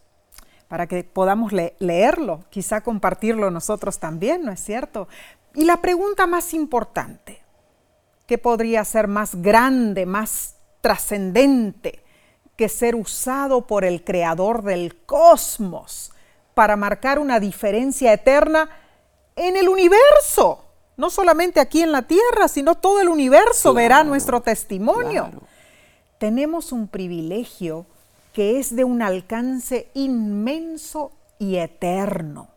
Para 0.74 0.88
que 0.88 1.04
podamos 1.04 1.52
leerlo, 1.54 2.46
quizá 2.50 2.82
compartirlo 2.82 3.52
nosotros 3.52 4.00
también, 4.00 4.44
¿no 4.44 4.52
es 4.52 4.60
cierto? 4.60 5.08
Y 5.54 5.66
la 5.66 5.78
pregunta 5.84 6.26
más 6.26 6.52
importante, 6.56 7.44
¿qué 8.26 8.40
podría 8.40 8.84
ser 8.84 9.08
más 9.08 9.36
grande, 9.36 10.08
más 10.08 10.56
trascendente 10.82 12.04
que 12.56 12.70
ser 12.70 12.96
usado 12.96 13.68
por 13.68 13.86
el 13.86 14.04
creador 14.04 14.64
del 14.64 14.96
cosmos 15.06 16.12
para 16.56 16.76
marcar 16.76 17.20
una 17.20 17.40
diferencia 17.40 18.12
eterna 18.12 18.68
en 19.36 19.56
el 19.58 19.70
universo. 19.70 20.66
No 20.98 21.12
solamente 21.12 21.60
aquí 21.60 21.84
en 21.84 21.92
la 21.92 22.02
tierra, 22.02 22.48
sino 22.48 22.74
todo 22.74 23.00
el 23.00 23.10
universo 23.10 23.76
verá 23.76 24.04
nuestro 24.04 24.42
testimonio. 24.42 25.30
tenemos 26.18 26.72
un 26.72 26.88
privilegio 26.88 27.86
que 28.34 28.60
es 28.60 28.76
de 28.76 28.84
un 28.84 29.02
alcance 29.02 29.90
inmenso 29.94 31.12
y 31.40 31.58
eterno. 31.58 32.50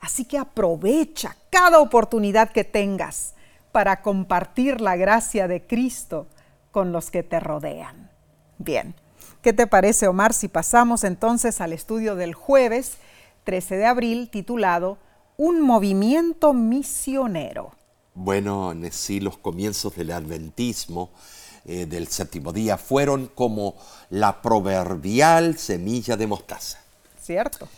Así 0.00 0.24
que 0.24 0.36
aprovecha 0.36 1.36
cada 1.48 1.78
oportunidad 1.78 2.50
que 2.50 2.64
tengas 2.64 3.34
para 3.70 4.02
compartir 4.02 4.80
la 4.80 4.96
gracia 4.96 5.46
de 5.46 5.64
Cristo 5.64 6.26
con 6.72 6.92
los 6.92 7.10
que 7.10 7.22
te 7.22 7.38
rodean. 7.38 8.10
Bien, 8.58 8.94
¿qué 9.42 9.52
te 9.52 9.66
parece 9.66 10.08
Omar 10.08 10.34
si 10.34 10.48
pasamos 10.48 11.04
entonces 11.04 11.60
al 11.60 11.72
estudio 11.72 12.16
del 12.16 12.34
jueves 12.34 12.98
13 13.44 13.76
de 13.76 13.86
abril 13.86 14.28
titulado 14.28 14.98
Un 15.36 15.60
movimiento 15.60 16.52
misionero? 16.52 17.70
Bueno, 18.14 18.74
sí, 18.90 19.20
los 19.20 19.38
comienzos 19.38 19.94
del 19.94 20.10
adventismo 20.10 21.10
eh, 21.64 21.86
del 21.86 22.08
séptimo 22.08 22.52
día 22.52 22.76
fueron 22.76 23.30
como 23.34 23.76
la 24.10 24.42
proverbial 24.42 25.56
semilla 25.58 26.16
de 26.16 26.26
mostaza. 26.26 26.80
Cierto. 27.22 27.68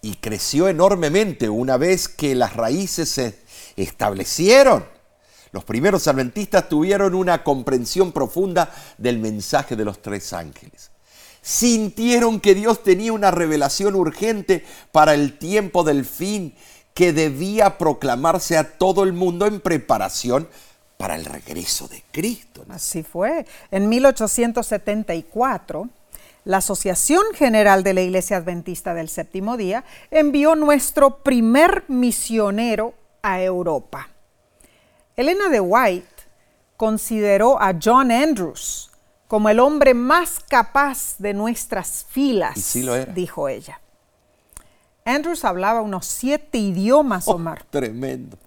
Y 0.00 0.16
creció 0.16 0.68
enormemente 0.68 1.48
una 1.48 1.76
vez 1.76 2.08
que 2.08 2.34
las 2.34 2.54
raíces 2.54 3.08
se 3.08 3.38
establecieron. 3.76 4.84
Los 5.52 5.64
primeros 5.64 6.08
adventistas 6.08 6.68
tuvieron 6.68 7.14
una 7.14 7.44
comprensión 7.44 8.10
profunda 8.10 8.74
del 8.98 9.18
mensaje 9.18 9.76
de 9.76 9.84
los 9.84 10.02
tres 10.02 10.32
ángeles. 10.32 10.90
Sintieron 11.42 12.40
que 12.40 12.54
Dios 12.54 12.82
tenía 12.82 13.12
una 13.12 13.30
revelación 13.30 13.94
urgente 13.94 14.64
para 14.90 15.14
el 15.14 15.38
tiempo 15.38 15.84
del 15.84 16.04
fin 16.04 16.54
que 16.94 17.12
debía 17.12 17.78
proclamarse 17.78 18.56
a 18.56 18.78
todo 18.78 19.02
el 19.02 19.12
mundo 19.12 19.46
en 19.46 19.60
preparación 19.60 20.48
para 21.02 21.16
el 21.16 21.24
regreso 21.24 21.88
de 21.88 22.00
Cristo. 22.12 22.64
Así 22.68 23.02
fue. 23.02 23.44
En 23.72 23.88
1874, 23.88 25.88
la 26.44 26.58
Asociación 26.58 27.24
General 27.34 27.82
de 27.82 27.92
la 27.92 28.02
Iglesia 28.02 28.36
Adventista 28.36 28.94
del 28.94 29.08
Séptimo 29.08 29.56
Día 29.56 29.82
envió 30.12 30.54
nuestro 30.54 31.24
primer 31.24 31.82
misionero 31.88 32.94
a 33.20 33.42
Europa. 33.42 34.10
Elena 35.16 35.48
de 35.48 35.58
White 35.58 36.06
consideró 36.76 37.60
a 37.60 37.74
John 37.82 38.12
Andrews 38.12 38.92
como 39.26 39.48
el 39.48 39.58
hombre 39.58 39.94
más 39.94 40.38
capaz 40.48 41.16
de 41.18 41.34
nuestras 41.34 42.06
filas, 42.10 42.60
sí 42.60 42.84
lo 42.84 42.94
era. 42.94 43.12
dijo 43.12 43.48
ella. 43.48 43.80
Andrews 45.04 45.44
hablaba 45.44 45.80
unos 45.80 46.06
siete 46.06 46.58
idiomas, 46.58 47.26
Oh, 47.26 47.32
Omar. 47.32 47.64
tremendo. 47.70 48.38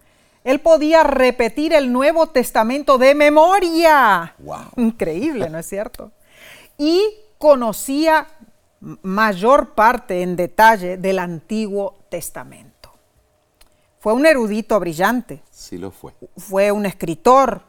Él 0.45 0.59
podía 0.59 1.01
repetir 1.03 1.73
el 1.73 1.91
Nuevo 1.91 2.27
Testamento 2.27 2.99
de 2.99 3.15
memoria. 3.15 4.35
Wow. 4.37 4.67
Increíble, 4.77 5.49
¿no 5.49 5.57
es 5.57 5.65
cierto? 5.65 6.11
Y 6.77 7.01
conocía 7.39 8.27
mayor 9.01 9.73
parte 9.73 10.21
en 10.21 10.35
detalle 10.35 10.97
del 10.97 11.17
Antiguo 11.17 11.95
Testamento. 12.09 12.91
Fue 13.97 14.13
un 14.13 14.27
erudito 14.27 14.79
brillante, 14.79 15.41
Sí 15.49 15.79
lo 15.79 15.89
fue. 15.89 16.13
fue 16.37 16.71
un 16.71 16.85
escritor 16.85 17.63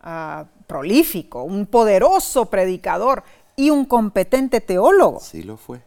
ah, 0.00 0.44
prolífico, 0.68 1.42
un 1.42 1.66
poderoso 1.66 2.46
predicador 2.46 3.24
y 3.56 3.70
un 3.70 3.84
competente 3.84 4.60
teólogo. 4.60 5.18
Sí 5.18 5.42
lo 5.42 5.56
fue. 5.56 5.80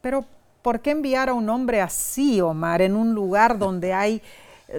Pero 0.00 0.24
¿por 0.62 0.78
qué 0.78 0.92
enviar 0.92 1.28
a 1.28 1.34
un 1.34 1.48
hombre 1.50 1.80
así, 1.80 2.40
Omar, 2.40 2.82
en 2.82 2.94
un 2.94 3.14
lugar 3.14 3.58
donde 3.58 3.92
hay 3.92 4.22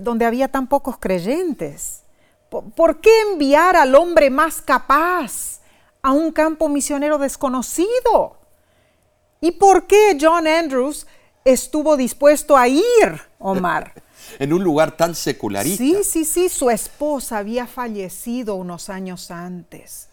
donde 0.01 0.25
había 0.25 0.47
tan 0.47 0.67
pocos 0.67 0.97
creyentes? 0.97 2.03
¿Por, 2.49 2.99
qué 2.99 3.09
enviar 3.31 3.75
al 3.75 3.95
hombre 3.95 4.29
más 4.29 4.61
capaz 4.61 5.61
a 6.01 6.11
un 6.11 6.31
campo 6.31 6.67
misionero 6.67 7.17
desconocido? 7.17 8.37
¿Y 9.39 9.51
por 9.51 9.87
qué 9.87 10.17
John 10.19 10.47
Andrews 10.47 11.07
estuvo 11.45 11.95
dispuesto 11.95 12.57
a 12.57 12.67
ir, 12.67 12.83
Omar? 13.39 13.93
En 14.39 14.53
un 14.53 14.63
lugar 14.63 14.95
tan 14.95 15.13
secularista. 15.13 15.83
Sí, 15.83 16.03
sí, 16.03 16.25
sí, 16.25 16.47
su 16.47 16.69
esposa 16.69 17.39
había 17.39 17.67
fallecido 17.67 18.55
unos 18.55 18.89
años 18.89 19.29
antes. 19.29 20.10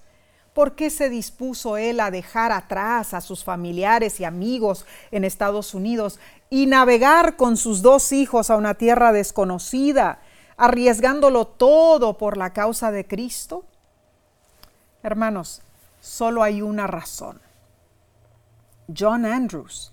¿Por 0.59 0.75
qué 0.75 0.91
se 0.91 1.09
dispuso 1.09 1.77
él 1.77 2.01
a 2.01 2.11
dejar 2.11 2.51
atrás 2.51 3.15
a 3.15 3.21
sus 3.21 3.45
familiares 3.45 4.19
y 4.19 4.25
amigos 4.25 4.87
en 5.13 5.23
Estados 5.23 5.73
Unidos 5.73 6.19
y 6.51 6.67
navegar 6.67 7.37
con 7.37 7.57
sus 7.57 7.81
dos 7.81 8.11
hijos 8.11 8.51
a 8.51 8.57
una 8.57 8.75
tierra 8.75 9.13
desconocida, 9.13 10.19
arriesgándolo 10.57 11.47
todo 11.47 12.19
por 12.19 12.37
la 12.37 12.53
causa 12.53 12.91
de 12.91 13.07
Cristo? 13.07 13.67
Hermanos, 15.05 15.63
solo 16.01 16.43
hay 16.43 16.61
una 16.61 16.89
razón. 16.89 17.41
John 18.93 19.27
Andrews 19.27 19.93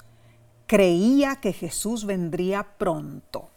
creía 0.66 1.36
que 1.36 1.54
Jesús 1.54 2.06
vendría 2.08 2.64
pronto 2.80 3.52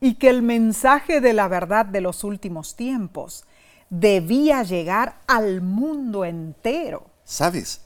y 0.00 0.14
que 0.14 0.28
el 0.28 0.42
mensaje 0.42 1.20
de 1.20 1.32
la 1.32 1.46
verdad 1.46 1.86
de 1.86 2.00
los 2.00 2.24
últimos 2.24 2.74
tiempos 2.74 3.44
debía 3.90 4.62
llegar 4.62 5.20
al 5.26 5.60
mundo 5.60 6.24
entero. 6.24 7.06
¿Sabes? 7.24 7.80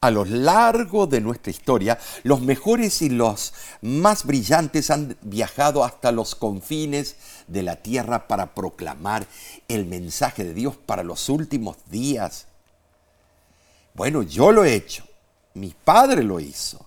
A 0.00 0.10
lo 0.10 0.24
largo 0.24 1.06
de 1.06 1.20
nuestra 1.20 1.50
historia, 1.50 1.98
los 2.22 2.40
mejores 2.40 3.02
y 3.02 3.10
los 3.10 3.52
más 3.82 4.24
brillantes 4.24 4.90
han 4.90 5.18
viajado 5.20 5.84
hasta 5.84 6.10
los 6.10 6.34
confines 6.34 7.16
de 7.48 7.62
la 7.62 7.76
tierra 7.76 8.26
para 8.26 8.54
proclamar 8.54 9.26
el 9.68 9.84
mensaje 9.84 10.44
de 10.44 10.54
Dios 10.54 10.76
para 10.76 11.02
los 11.02 11.28
últimos 11.28 11.76
días. 11.90 12.46
Bueno, 13.92 14.22
yo 14.22 14.52
lo 14.52 14.64
he 14.64 14.74
hecho. 14.74 15.04
Mi 15.52 15.74
padre 15.84 16.22
lo 16.22 16.40
hizo. 16.40 16.86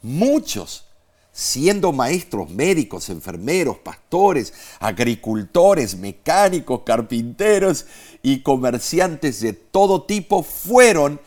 Muchos, 0.00 0.85
siendo 1.38 1.92
maestros, 1.92 2.48
médicos, 2.48 3.10
enfermeros, 3.10 3.76
pastores, 3.76 4.54
agricultores, 4.80 5.94
mecánicos, 5.94 6.80
carpinteros 6.86 7.84
y 8.22 8.40
comerciantes 8.40 9.42
de 9.42 9.52
todo 9.52 10.04
tipo, 10.04 10.42
fueron 10.42 11.20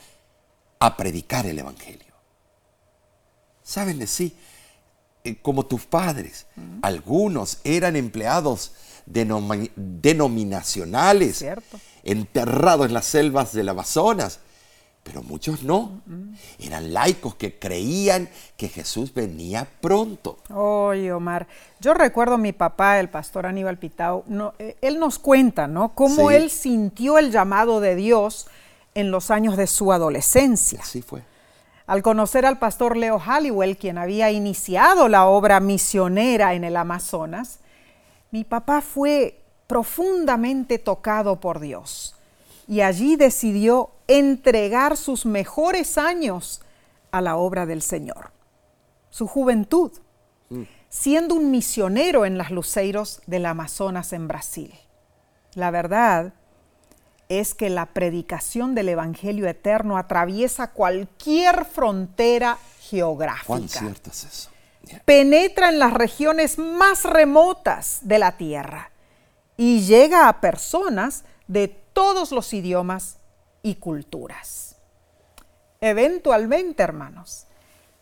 a 0.79 0.97
predicar 0.97 1.45
el 1.45 1.59
Evangelio. 1.59 2.11
¿Saben 3.61 4.05
sí? 4.07 4.35
Eh, 5.23 5.35
Como 5.43 5.67
tus 5.67 5.85
padres, 5.85 6.47
algunos 6.81 7.59
eran 7.63 7.95
empleados 7.95 8.71
denomi- 9.05 9.69
denominacionales, 9.75 11.37
Cierto. 11.37 11.79
enterrados 12.01 12.87
en 12.87 12.95
las 12.95 13.05
selvas 13.05 13.53
del 13.53 13.69
Amazonas, 13.69 14.39
pero 15.03 15.23
muchos 15.23 15.63
no. 15.63 16.01
Eran 16.59 16.93
laicos 16.93 17.35
que 17.35 17.57
creían 17.57 18.29
que 18.57 18.67
Jesús 18.67 19.13
venía 19.13 19.67
pronto. 19.81 20.37
Oye, 20.53 21.11
Omar, 21.11 21.47
yo 21.79 21.93
recuerdo 21.93 22.35
a 22.35 22.37
mi 22.37 22.53
papá, 22.53 22.99
el 22.99 23.09
pastor 23.09 23.45
Aníbal 23.47 23.77
Pitao, 23.77 24.23
no, 24.27 24.53
eh, 24.59 24.77
él 24.81 24.99
nos 24.99 25.17
cuenta, 25.17 25.67
¿no? 25.67 25.95
Cómo 25.95 26.29
Sí. 26.29 26.35
él 26.35 26.49
sintió 26.51 27.17
el 27.17 27.31
llamado 27.31 27.79
de 27.79 27.95
Dios 27.95 28.47
en 28.93 29.09
los 29.11 29.31
años 29.31 29.57
de 29.57 29.67
su 29.67 29.91
adolescencia. 29.93 30.79
Así 30.81 31.01
fue. 31.01 31.23
Al 31.87 32.03
conocer 32.03 32.45
al 32.45 32.59
pastor 32.59 32.95
Leo 32.95 33.17
Halliwell, 33.19 33.77
quien 33.77 33.97
había 33.97 34.29
iniciado 34.29 35.07
la 35.07 35.25
obra 35.25 35.59
misionera 35.59 36.53
en 36.53 36.63
el 36.63 36.75
Amazonas, 36.75 37.59
mi 38.29 38.43
papá 38.43 38.81
fue 38.81 39.41
profundamente 39.65 40.77
tocado 40.77 41.39
por 41.39 41.59
Dios 41.59 42.15
y 42.69 42.81
allí 42.81 43.15
decidió 43.15 43.89
entregar 44.07 44.95
sus 44.95 45.25
mejores 45.25 45.97
años 45.97 46.61
a 47.09 47.19
la 47.19 47.35
obra 47.35 47.65
del 47.65 47.81
Señor, 47.81 48.31
su 49.09 49.25
juventud, 49.25 49.91
siendo 50.87 51.33
un 51.33 51.49
misionero 51.49 52.25
en 52.25 52.37
las 52.37 52.51
luceiros 52.51 53.21
del 53.25 53.47
Amazonas 53.47 54.13
en 54.13 54.27
Brasil. 54.27 54.71
La 55.55 55.71
verdad 55.71 56.33
es 57.27 57.55
que 57.55 57.71
la 57.71 57.87
predicación 57.87 58.75
del 58.75 58.89
Evangelio 58.89 59.47
eterno 59.47 59.97
atraviesa 59.97 60.69
cualquier 60.71 61.65
frontera 61.65 62.59
¿Cuán 62.59 62.81
geográfica. 62.81 63.79
cierto 63.79 64.11
es 64.11 64.23
eso? 64.25 64.49
Penetra 65.05 65.69
en 65.69 65.79
las 65.79 65.93
regiones 65.93 66.59
más 66.59 67.03
remotas 67.03 68.01
de 68.03 68.19
la 68.19 68.37
tierra 68.37 68.91
y 69.57 69.81
llega 69.81 70.29
a 70.29 70.39
personas 70.39 71.23
de 71.47 71.67
todos 71.99 72.31
los 72.31 72.53
idiomas 72.53 73.17
y 73.61 73.75
culturas. 73.75 74.77
Eventualmente, 75.81 76.81
hermanos, 76.81 77.45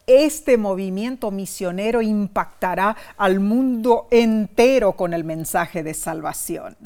este 0.06 0.56
movimiento 0.56 1.32
misionero 1.32 2.04
impactará 2.04 2.96
al 3.18 3.40
mundo 3.40 4.08
entero 4.12 4.92
con 4.96 5.16
el 5.16 5.24
mensaje 5.24 5.82
de 5.82 5.96
salvación. 5.96 6.78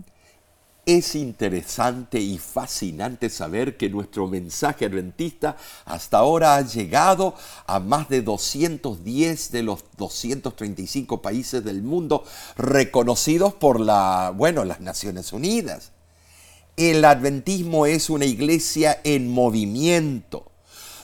Es 0.85 1.13
interesante 1.15 2.17
y 2.17 2.37
fascinante 2.37 3.29
saber 3.29 3.75
que 3.75 3.89
nuestro 3.89 4.27
mensaje 4.27 4.85
adventista 4.85 5.57
hasta 5.83 6.19
ahora 6.19 6.55
ha 6.55 6.61
llegado 6.61 7.35
a 7.67 7.81
más 7.81 8.07
de 8.07 8.21
210 8.21 9.51
de 9.51 9.63
los 9.63 9.83
235 9.97 11.21
países 11.21 11.61
del 11.61 11.83
mundo 11.83 12.23
reconocidos 12.55 13.53
por 13.53 13.81
la, 13.81 14.31
bueno, 14.33 14.63
las 14.63 14.79
Naciones 14.79 15.33
Unidas. 15.33 15.91
El 16.89 17.05
adventismo 17.05 17.85
es 17.85 18.09
una 18.09 18.25
iglesia 18.25 18.99
en 19.03 19.29
movimiento. 19.29 20.51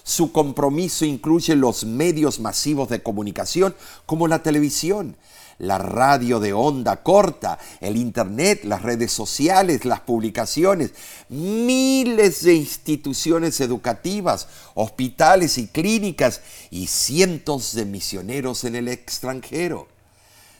Su 0.01 0.31
compromiso 0.31 1.05
incluye 1.05 1.55
los 1.55 1.83
medios 1.83 2.39
masivos 2.39 2.89
de 2.89 3.03
comunicación 3.03 3.75
como 4.07 4.27
la 4.27 4.41
televisión, 4.41 5.17
la 5.59 5.77
radio 5.77 6.39
de 6.39 6.53
onda 6.53 7.03
corta, 7.03 7.59
el 7.79 7.95
internet, 7.97 8.61
las 8.63 8.81
redes 8.81 9.11
sociales, 9.11 9.85
las 9.85 9.99
publicaciones, 9.99 10.93
miles 11.29 12.43
de 12.43 12.55
instituciones 12.55 13.59
educativas, 13.59 14.47
hospitales 14.73 15.59
y 15.59 15.67
clínicas 15.67 16.41
y 16.71 16.87
cientos 16.87 17.73
de 17.73 17.85
misioneros 17.85 18.63
en 18.63 18.75
el 18.77 18.87
extranjero. 18.87 19.87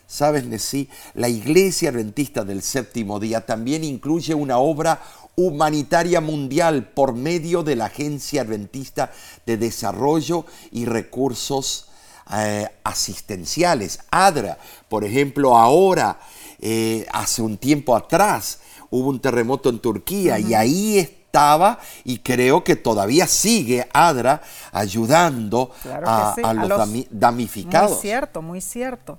Sabes, 0.08 0.46
Nessie, 0.46 0.88
la 1.16 1.28
Iglesia 1.28 1.90
Adventista 1.90 2.46
del 2.46 2.62
Séptimo 2.62 3.20
Día 3.20 3.46
también 3.46 3.84
incluye 3.84 4.34
una 4.34 4.58
obra 4.58 5.02
humanitaria 5.36 6.22
mundial 6.22 6.88
por 6.88 7.14
medio 7.14 7.62
de 7.62 7.76
la 7.76 7.86
Agencia 7.86 8.42
Adventista 8.42 9.12
de 9.46 9.58
Desarrollo 9.58 10.46
y 10.72 10.86
Recursos 10.86 11.90
eh, 12.34 12.68
Asistenciales, 12.84 14.00
ADRA. 14.10 14.58
Por 14.88 15.04
ejemplo, 15.04 15.58
ahora, 15.58 16.20
eh, 16.60 17.06
hace 17.12 17.42
un 17.42 17.58
tiempo 17.58 17.96
atrás, 17.96 18.60
hubo 18.90 19.10
un 19.10 19.20
terremoto 19.20 19.70
en 19.70 19.80
Turquía 19.80 20.40
y 20.40 20.54
ahí 20.54 21.00
estaba 21.00 21.80
y 22.04 22.20
creo 22.20 22.64
que 22.64 22.76
todavía 22.76 23.28
sigue 23.28 23.88
ADRA 23.94 24.42
ayudando 24.72 25.72
a, 26.06 26.34
los, 26.54 27.08
damnificados. 27.12 27.92
Muy 27.92 28.02
cierto, 28.02 28.42
muy 28.42 28.62
cierto. 28.62 29.18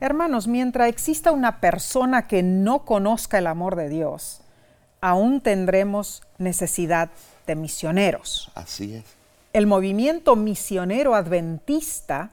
Hermanos, 0.00 0.46
mientras 0.46 0.88
exista 0.88 1.32
una 1.32 1.60
persona 1.60 2.28
que 2.28 2.42
no 2.42 2.84
conozca 2.84 3.38
el 3.38 3.48
amor 3.48 3.74
de 3.74 3.88
Dios, 3.88 4.40
aún 5.00 5.40
tendremos 5.40 6.22
necesidad 6.38 7.10
de 7.46 7.56
misioneros. 7.56 8.50
Así 8.54 8.94
es. 8.94 9.04
El 9.52 9.66
movimiento 9.66 10.36
misionero 10.36 11.14
adventista 11.14 12.30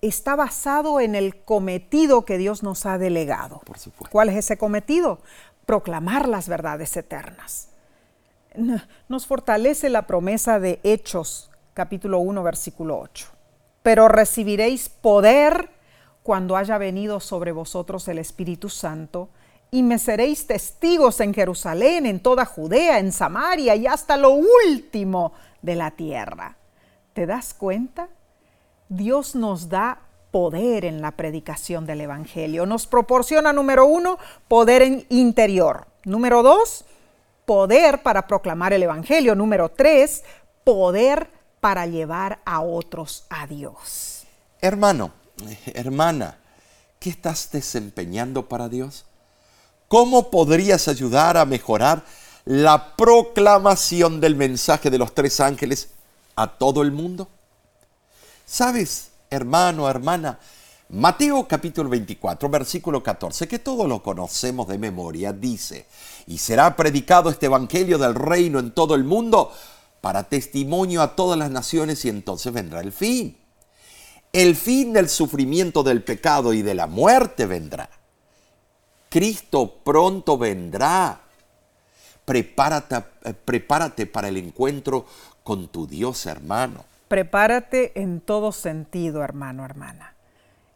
está 0.00 0.36
basado 0.36 1.00
en 1.00 1.14
el 1.14 1.36
cometido 1.36 2.24
que 2.24 2.38
Dios 2.38 2.62
nos 2.62 2.86
ha 2.86 2.96
delegado. 2.96 3.60
Por 3.64 3.78
supuesto. 3.78 4.10
¿Cuál 4.10 4.30
es 4.30 4.36
ese 4.36 4.56
cometido? 4.56 5.20
Proclamar 5.66 6.28
las 6.28 6.48
verdades 6.48 6.96
eternas. 6.96 7.68
Nos 9.08 9.26
fortalece 9.26 9.90
la 9.90 10.06
promesa 10.06 10.58
de 10.58 10.80
Hechos, 10.82 11.50
capítulo 11.74 12.18
1, 12.20 12.42
versículo 12.42 12.98
8. 12.98 13.26
Pero 13.82 14.08
recibiréis 14.08 14.88
poder 14.88 15.70
cuando 16.22 16.56
haya 16.56 16.78
venido 16.78 17.20
sobre 17.20 17.52
vosotros 17.52 18.06
el 18.08 18.18
Espíritu 18.18 18.68
Santo, 18.68 19.28
y 19.70 19.82
me 19.82 19.98
seréis 19.98 20.46
testigos 20.46 21.20
en 21.20 21.32
Jerusalén, 21.32 22.04
en 22.04 22.20
toda 22.20 22.44
Judea, 22.44 22.98
en 22.98 23.10
Samaria 23.10 23.74
y 23.74 23.86
hasta 23.86 24.18
lo 24.18 24.30
último 24.30 25.32
de 25.62 25.74
la 25.74 25.92
tierra. 25.92 26.56
¿Te 27.14 27.24
das 27.24 27.54
cuenta? 27.54 28.08
Dios 28.90 29.34
nos 29.34 29.70
da 29.70 29.98
poder 30.30 30.84
en 30.84 31.00
la 31.00 31.12
predicación 31.12 31.86
del 31.86 32.02
Evangelio. 32.02 32.66
Nos 32.66 32.86
proporciona, 32.86 33.54
número 33.54 33.86
uno, 33.86 34.18
poder 34.46 34.82
en 34.82 35.06
interior. 35.08 35.86
Número 36.04 36.42
dos, 36.42 36.84
poder 37.46 38.02
para 38.02 38.26
proclamar 38.26 38.74
el 38.74 38.82
Evangelio. 38.82 39.34
Número 39.34 39.70
tres, 39.70 40.22
poder 40.64 41.30
para 41.60 41.86
llevar 41.86 42.40
a 42.44 42.60
otros 42.60 43.24
a 43.30 43.46
Dios. 43.46 44.26
Hermano, 44.60 45.12
hermana, 45.66 46.38
¿qué 46.98 47.10
estás 47.10 47.50
desempeñando 47.50 48.48
para 48.48 48.68
Dios? 48.68 49.04
¿Cómo 49.88 50.30
podrías 50.30 50.88
ayudar 50.88 51.36
a 51.36 51.44
mejorar 51.44 52.04
la 52.44 52.96
proclamación 52.96 54.20
del 54.20 54.36
mensaje 54.36 54.90
de 54.90 54.98
los 54.98 55.14
tres 55.14 55.40
ángeles 55.40 55.90
a 56.34 56.46
todo 56.46 56.82
el 56.82 56.92
mundo? 56.92 57.28
¿Sabes, 58.46 59.10
hermano, 59.30 59.88
hermana? 59.88 60.38
Mateo 60.88 61.48
capítulo 61.48 61.88
24, 61.88 62.50
versículo 62.50 63.02
14, 63.02 63.48
que 63.48 63.58
todos 63.58 63.88
lo 63.88 64.02
conocemos 64.02 64.68
de 64.68 64.76
memoria, 64.76 65.32
dice, 65.32 65.86
y 66.26 66.36
será 66.36 66.76
predicado 66.76 67.30
este 67.30 67.46
Evangelio 67.46 67.96
del 67.96 68.14
reino 68.14 68.58
en 68.58 68.72
todo 68.72 68.94
el 68.94 69.02
mundo 69.02 69.50
para 70.02 70.24
testimonio 70.24 71.00
a 71.00 71.16
todas 71.16 71.38
las 71.38 71.50
naciones 71.50 72.04
y 72.04 72.10
entonces 72.10 72.52
vendrá 72.52 72.80
el 72.80 72.92
fin. 72.92 73.41
El 74.32 74.56
fin 74.56 74.94
del 74.94 75.10
sufrimiento 75.10 75.82
del 75.82 76.02
pecado 76.02 76.54
y 76.54 76.62
de 76.62 76.74
la 76.74 76.86
muerte 76.86 77.44
vendrá. 77.44 77.90
Cristo 79.10 79.80
pronto 79.84 80.38
vendrá. 80.38 81.20
Prepárate, 82.24 82.96
eh, 83.24 83.34
prepárate 83.34 84.06
para 84.06 84.28
el 84.28 84.38
encuentro 84.38 85.04
con 85.42 85.68
tu 85.68 85.86
Dios, 85.86 86.24
hermano. 86.24 86.86
Prepárate 87.08 88.00
en 88.00 88.22
todo 88.22 88.52
sentido, 88.52 89.22
hermano, 89.22 89.66
hermana. 89.66 90.14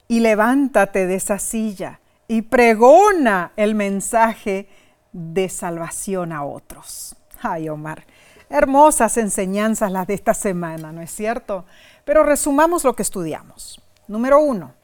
Y 0.07 0.21
levántate 0.21 1.07
de 1.07 1.15
esa 1.15 1.39
silla 1.39 2.01
y 2.29 2.43
pregona 2.43 3.53
el 3.57 3.75
mensaje 3.75 4.69
de 5.13 5.49
salvación 5.49 6.33
a 6.33 6.45
otros. 6.45 7.17
Ay, 7.41 7.71
Omar, 7.71 8.05
hermosas 8.51 9.17
enseñanzas 9.17 9.91
las 9.91 10.07
de 10.07 10.15
esta 10.15 10.35
semana, 10.35 10.93
¿no 10.93 11.01
es 11.01 11.11
cierto? 11.11 11.65
Pero 12.07 12.23
resumamos 12.23 12.85
lo 12.85 12.95
que 12.95 13.03
estudiamos. 13.03 13.81
Número 14.07 14.39
uno, 14.39 14.75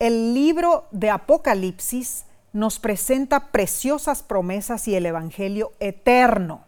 el 0.00 0.34
libro 0.34 0.88
de 0.90 1.10
Apocalipsis 1.10 2.24
nos 2.52 2.80
presenta 2.80 3.52
preciosas 3.52 4.24
promesas 4.24 4.88
y 4.88 4.96
el 4.96 5.06
Evangelio 5.06 5.74
eterno. 5.78 6.64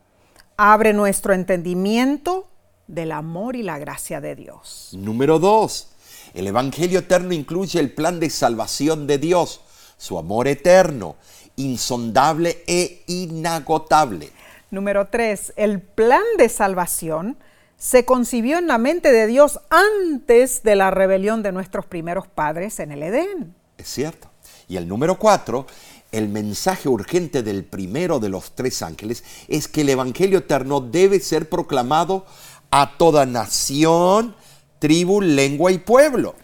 Abre 0.56 0.92
nuestro 0.92 1.34
entendimiento 1.34 2.46
del 2.86 3.10
amor 3.10 3.56
y 3.56 3.64
la 3.64 3.80
gracia 3.80 4.20
de 4.20 4.36
Dios. 4.36 4.90
Número 4.92 5.40
dos, 5.40 5.88
el 6.32 6.46
Evangelio 6.46 7.00
eterno 7.00 7.32
incluye 7.32 7.80
el 7.80 7.92
plan 7.92 8.20
de 8.20 8.30
salvación 8.30 9.08
de 9.08 9.18
Dios, 9.18 9.62
su 9.96 10.16
amor 10.16 10.46
eterno, 10.46 11.16
insondable 11.56 12.62
e 12.68 13.02
inagotable. 13.08 14.30
Número 14.70 15.08
tres, 15.08 15.52
el 15.56 15.80
plan 15.80 16.22
de 16.38 16.48
salvación 16.48 17.36
se 17.80 18.04
concibió 18.04 18.58
en 18.58 18.66
la 18.66 18.76
mente 18.76 19.10
de 19.10 19.26
Dios 19.26 19.58
antes 19.70 20.62
de 20.62 20.76
la 20.76 20.90
rebelión 20.90 21.42
de 21.42 21.50
nuestros 21.50 21.86
primeros 21.86 22.28
padres 22.28 22.78
en 22.78 22.92
el 22.92 23.02
Edén. 23.02 23.54
Es 23.78 23.88
cierto. 23.88 24.28
Y 24.68 24.76
el 24.76 24.86
número 24.86 25.18
cuatro, 25.18 25.66
el 26.12 26.28
mensaje 26.28 26.90
urgente 26.90 27.42
del 27.42 27.64
primero 27.64 28.20
de 28.20 28.28
los 28.28 28.54
tres 28.54 28.82
ángeles 28.82 29.24
es 29.48 29.66
que 29.66 29.80
el 29.80 29.88
Evangelio 29.88 30.40
eterno 30.40 30.82
debe 30.82 31.20
ser 31.20 31.48
proclamado 31.48 32.26
a 32.70 32.98
toda 32.98 33.24
nación, 33.24 34.36
tribu, 34.78 35.22
lengua 35.22 35.72
y 35.72 35.78
pueblo. 35.78 36.34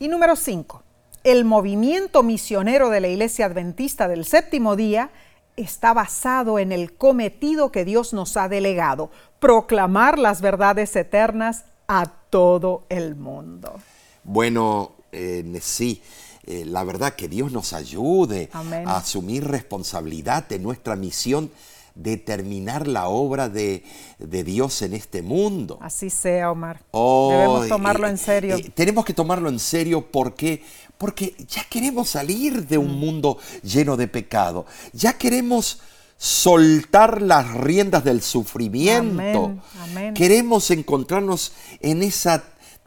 Y 0.00 0.08
número 0.08 0.34
cinco, 0.34 0.82
el 1.22 1.44
movimiento 1.44 2.24
misionero 2.24 2.90
de 2.90 3.00
la 3.00 3.08
Iglesia 3.08 3.46
Adventista 3.46 4.08
del 4.08 4.24
séptimo 4.24 4.74
día 4.74 5.10
está 5.56 5.92
basado 5.92 6.58
en 6.58 6.72
el 6.72 6.94
cometido 6.94 7.72
que 7.72 7.84
Dios 7.84 8.12
nos 8.12 8.36
ha 8.36 8.48
delegado, 8.48 9.10
proclamar 9.38 10.18
las 10.18 10.40
verdades 10.40 10.94
eternas 10.96 11.64
a 11.88 12.06
todo 12.30 12.84
el 12.88 13.16
mundo. 13.16 13.80
Bueno, 14.24 14.92
eh, 15.12 15.58
sí, 15.62 16.02
eh, 16.44 16.64
la 16.64 16.84
verdad 16.84 17.14
que 17.14 17.28
Dios 17.28 17.52
nos 17.52 17.72
ayude 17.72 18.50
a 18.52 18.96
asumir 18.96 19.44
responsabilidad 19.44 20.46
de 20.48 20.58
nuestra 20.58 20.96
misión 20.96 21.50
de 21.96 22.18
terminar 22.18 22.86
la 22.86 23.08
obra 23.08 23.48
de, 23.48 23.82
Dios 24.18 24.82
en 24.82 24.92
este 24.92 25.22
mundo. 25.22 25.78
Así 25.80 26.10
sea, 26.10 26.52
Omar. 26.52 26.82
Debemos 26.92 27.68
tomarlo 27.68 28.06
en 28.06 28.18
serio. 28.18 28.56
Eh, 28.56 28.70
tenemos 28.74 29.04
que 29.04 29.14
tomarlo 29.14 29.48
en 29.48 29.58
serio 29.58 30.06
porque 30.06 30.62
porque 30.98 31.34
ya 31.48 31.64
queremos 31.64 32.10
salir 32.10 32.66
de 32.66 32.78
un 32.78 32.96
mm. 32.96 33.00
mundo 33.00 33.38
lleno 33.62 33.96
de 33.96 34.08
pecado. 34.08 34.66
Ya 34.92 35.14
queremos 35.14 35.80
soltar 36.18 37.20
las 37.20 37.52
riendas 37.52 38.04
del 38.04 38.22
sufrimiento. 38.22 39.54
Queremos 40.14 40.70
encontrarnos 40.70 41.52
en 41.80 42.02
esa 42.02 42.42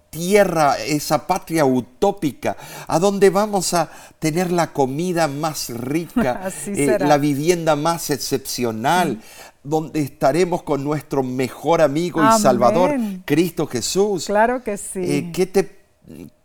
tierra, 0.10 0.78
esa 0.80 1.28
patria 1.28 1.66
utópica, 1.66 2.58
a 2.88 2.98
donde 2.98 3.30
vamos 3.30 3.76
a 3.76 3.92
tener 4.18 4.52
la 4.52 4.74
comida 4.74 5.28
más 5.28 5.70
rica, 5.70 6.50
eh, 6.66 6.98
la 7.00 7.20
vivienda 7.20 7.76
más 7.76 8.10
excepcional, 8.10 9.18
mm. 9.18 9.22
donde 9.64 10.02
estaremos 10.02 10.64
con 10.64 10.84
nuestro 10.84 11.22
mejor 11.22 11.82
amigo 11.82 12.22
y 12.24 12.40
Salvador, 12.40 12.98
Cristo 13.26 13.68
Jesús. 13.68 14.26
Claro 14.26 14.64
que 14.64 14.78
sí. 14.78 15.00
Eh, 15.00 15.32
¿Qué 15.32 15.46
te 15.46 15.80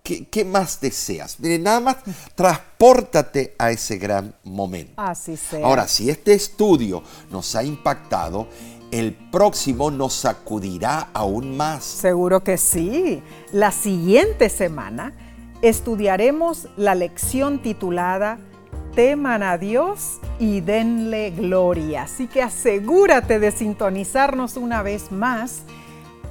¿Qué, 0.07 0.45
más 0.45 0.83
deseas? 0.83 1.41
nada 1.41 1.81
más 1.81 1.97
transpórtate 2.35 3.55
a 3.59 3.71
ese 3.71 3.97
gran 3.97 4.35
momento. 4.45 4.93
Así 4.99 5.39
sea. 5.39 5.65
Ahora, 5.65 5.89
si 5.89 6.11
este 6.11 6.35
estudio 6.35 7.03
nos 7.31 7.57
ha 7.57 7.65
impactado, 7.65 8.47
el 8.91 9.15
próximo 9.15 9.91
nos 9.91 10.13
sacudirá 10.13 11.09
aún 11.15 11.57
más. 11.57 11.85
Seguro 11.85 12.45
que 12.45 12.59
sí. 12.59 13.23
La 13.51 13.73
siguiente 13.73 14.51
semana 14.51 15.15
estudiaremos 15.63 16.69
la 16.77 16.95
lección 16.95 17.63
titulada 17.63 18.39
teman 18.95 19.43
a 19.43 19.57
Dios 19.57 20.21
y 20.39 20.61
denle 20.61 21.31
gloria. 21.31 22.03
Así 22.03 22.27
que 22.27 22.43
asegúrate 22.43 23.39
de 23.39 23.53
sintonizarnos 23.53 24.59
una 24.59 24.83
vez 24.83 25.11
más 25.11 25.63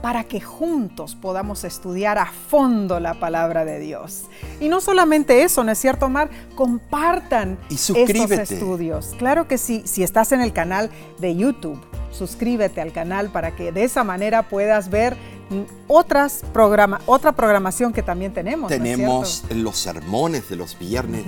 para 0.04 0.26
que 0.26 0.42
juntos 0.42 1.16
podamos 1.16 1.64
estudiar 1.64 2.18
a 2.18 2.26
fondo 2.26 3.00
la 3.00 3.14
palabra 3.22 3.64
de 3.64 3.80
Dios. 3.80 4.24
Y 4.60 4.68
no 4.68 4.82
solamente 4.82 5.44
eso, 5.44 5.64
¿no 5.64 5.72
es 5.72 5.80
cierto, 5.80 6.08
Omar? 6.08 6.30
Compartan 6.56 7.58
Y 7.70 7.76
estos 7.76 8.32
estudios. 8.32 9.16
Claro 9.18 9.48
que 9.48 9.58
sí, 9.58 9.82
si 9.86 10.04
estás 10.04 10.34
en 10.34 10.42
el 10.42 10.52
canal 10.52 10.90
de 11.20 11.38
YouTube, 11.38 11.80
suscríbete 12.12 12.82
al 12.82 12.92
canal 12.92 13.30
para 13.30 13.56
que 13.56 13.72
de 13.72 13.86
esa 13.86 14.04
manera 14.04 14.50
puedas 14.50 14.90
ver 14.90 15.16
mm, 15.50 15.62
otras 15.88 16.42
programa, 16.52 17.00
otra 17.06 17.32
programación 17.32 17.94
que 17.94 18.04
también 18.04 18.34
tenemos. 18.34 18.70
¿no 18.70 18.76
es 18.76 18.82
Tenemos 18.84 19.44
los 19.56 19.78
sermones 19.78 20.50
de 20.50 20.58
los 20.58 20.78
viernes 20.78 21.24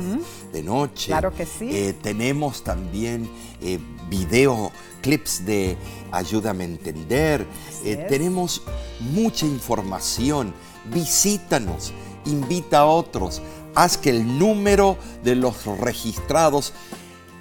de 0.52 0.64
noche. 0.64 1.08
Claro 1.08 1.34
que 1.34 1.46
sí. 1.46 1.70
Eh, 1.72 1.94
tenemos 1.94 2.66
también 2.66 3.30
eh, 3.62 3.80
video 4.10 4.72
clips 5.02 5.46
de 5.46 5.78
Ayúdame 6.12 6.64
a 6.64 6.68
entender. 6.68 7.46
Eh, 7.84 8.06
tenemos 8.10 8.64
mucha 9.00 9.46
información. 9.46 10.54
Visítanos, 10.86 11.94
invita 12.26 12.80
a 12.80 12.86
otros. 12.86 13.42
Haz 13.76 13.98
que 13.98 14.10
el 14.10 14.40
número 14.40 14.98
de 15.24 15.36
los 15.36 15.66
registrados 15.80 16.74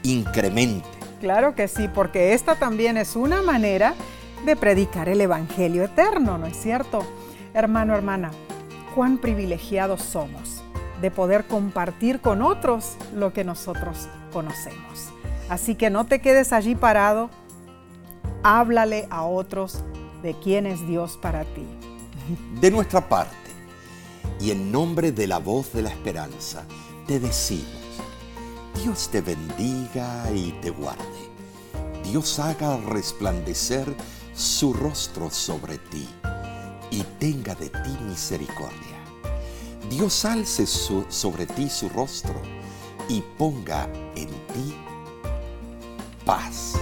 incremente. 0.02 0.88
Claro 1.20 1.54
que 1.54 1.68
sí, 1.68 1.88
porque 1.88 2.34
esta 2.34 2.56
también 2.56 2.96
es 2.96 3.16
una 3.16 3.42
manera 3.42 3.94
de 4.44 4.56
predicar 4.56 5.08
el 5.08 5.20
Evangelio 5.20 5.84
eterno, 5.84 6.36
¿no 6.36 6.46
es 6.46 6.56
cierto? 6.56 7.06
Hermano, 7.54 7.94
hermana, 7.94 8.30
cuán 8.94 9.18
privilegiados 9.18 10.02
somos 10.02 10.62
de 11.00 11.10
poder 11.10 11.46
compartir 11.46 12.20
con 12.20 12.42
otros 12.42 12.96
lo 13.14 13.32
que 13.32 13.44
nosotros 13.44 14.08
conocemos. 14.32 15.13
Así 15.48 15.74
que 15.74 15.90
no 15.90 16.06
te 16.06 16.20
quedes 16.20 16.52
allí 16.52 16.74
parado, 16.74 17.30
háblale 18.42 19.06
a 19.10 19.24
otros 19.24 19.84
de 20.22 20.34
quién 20.34 20.66
es 20.66 20.86
Dios 20.86 21.18
para 21.20 21.44
ti. 21.44 21.66
De 22.60 22.70
nuestra 22.70 23.06
parte, 23.06 23.34
y 24.40 24.50
en 24.50 24.72
nombre 24.72 25.12
de 25.12 25.26
la 25.26 25.38
voz 25.38 25.72
de 25.72 25.82
la 25.82 25.90
esperanza, 25.90 26.64
te 27.06 27.20
decimos, 27.20 27.66
Dios 28.82 29.08
te 29.10 29.20
bendiga 29.20 30.30
y 30.34 30.52
te 30.62 30.70
guarde. 30.70 31.04
Dios 32.02 32.38
haga 32.38 32.76
resplandecer 32.78 33.94
su 34.34 34.72
rostro 34.72 35.30
sobre 35.30 35.78
ti 35.78 36.08
y 36.90 37.02
tenga 37.18 37.54
de 37.54 37.68
ti 37.68 37.96
misericordia. 38.06 38.98
Dios 39.90 40.24
alce 40.24 40.66
sobre 40.66 41.46
ti 41.46 41.68
su 41.68 41.88
rostro 41.90 42.34
y 43.08 43.22
ponga 43.38 43.84
en 44.16 44.28
ti 44.28 44.74
paz. 46.24 46.76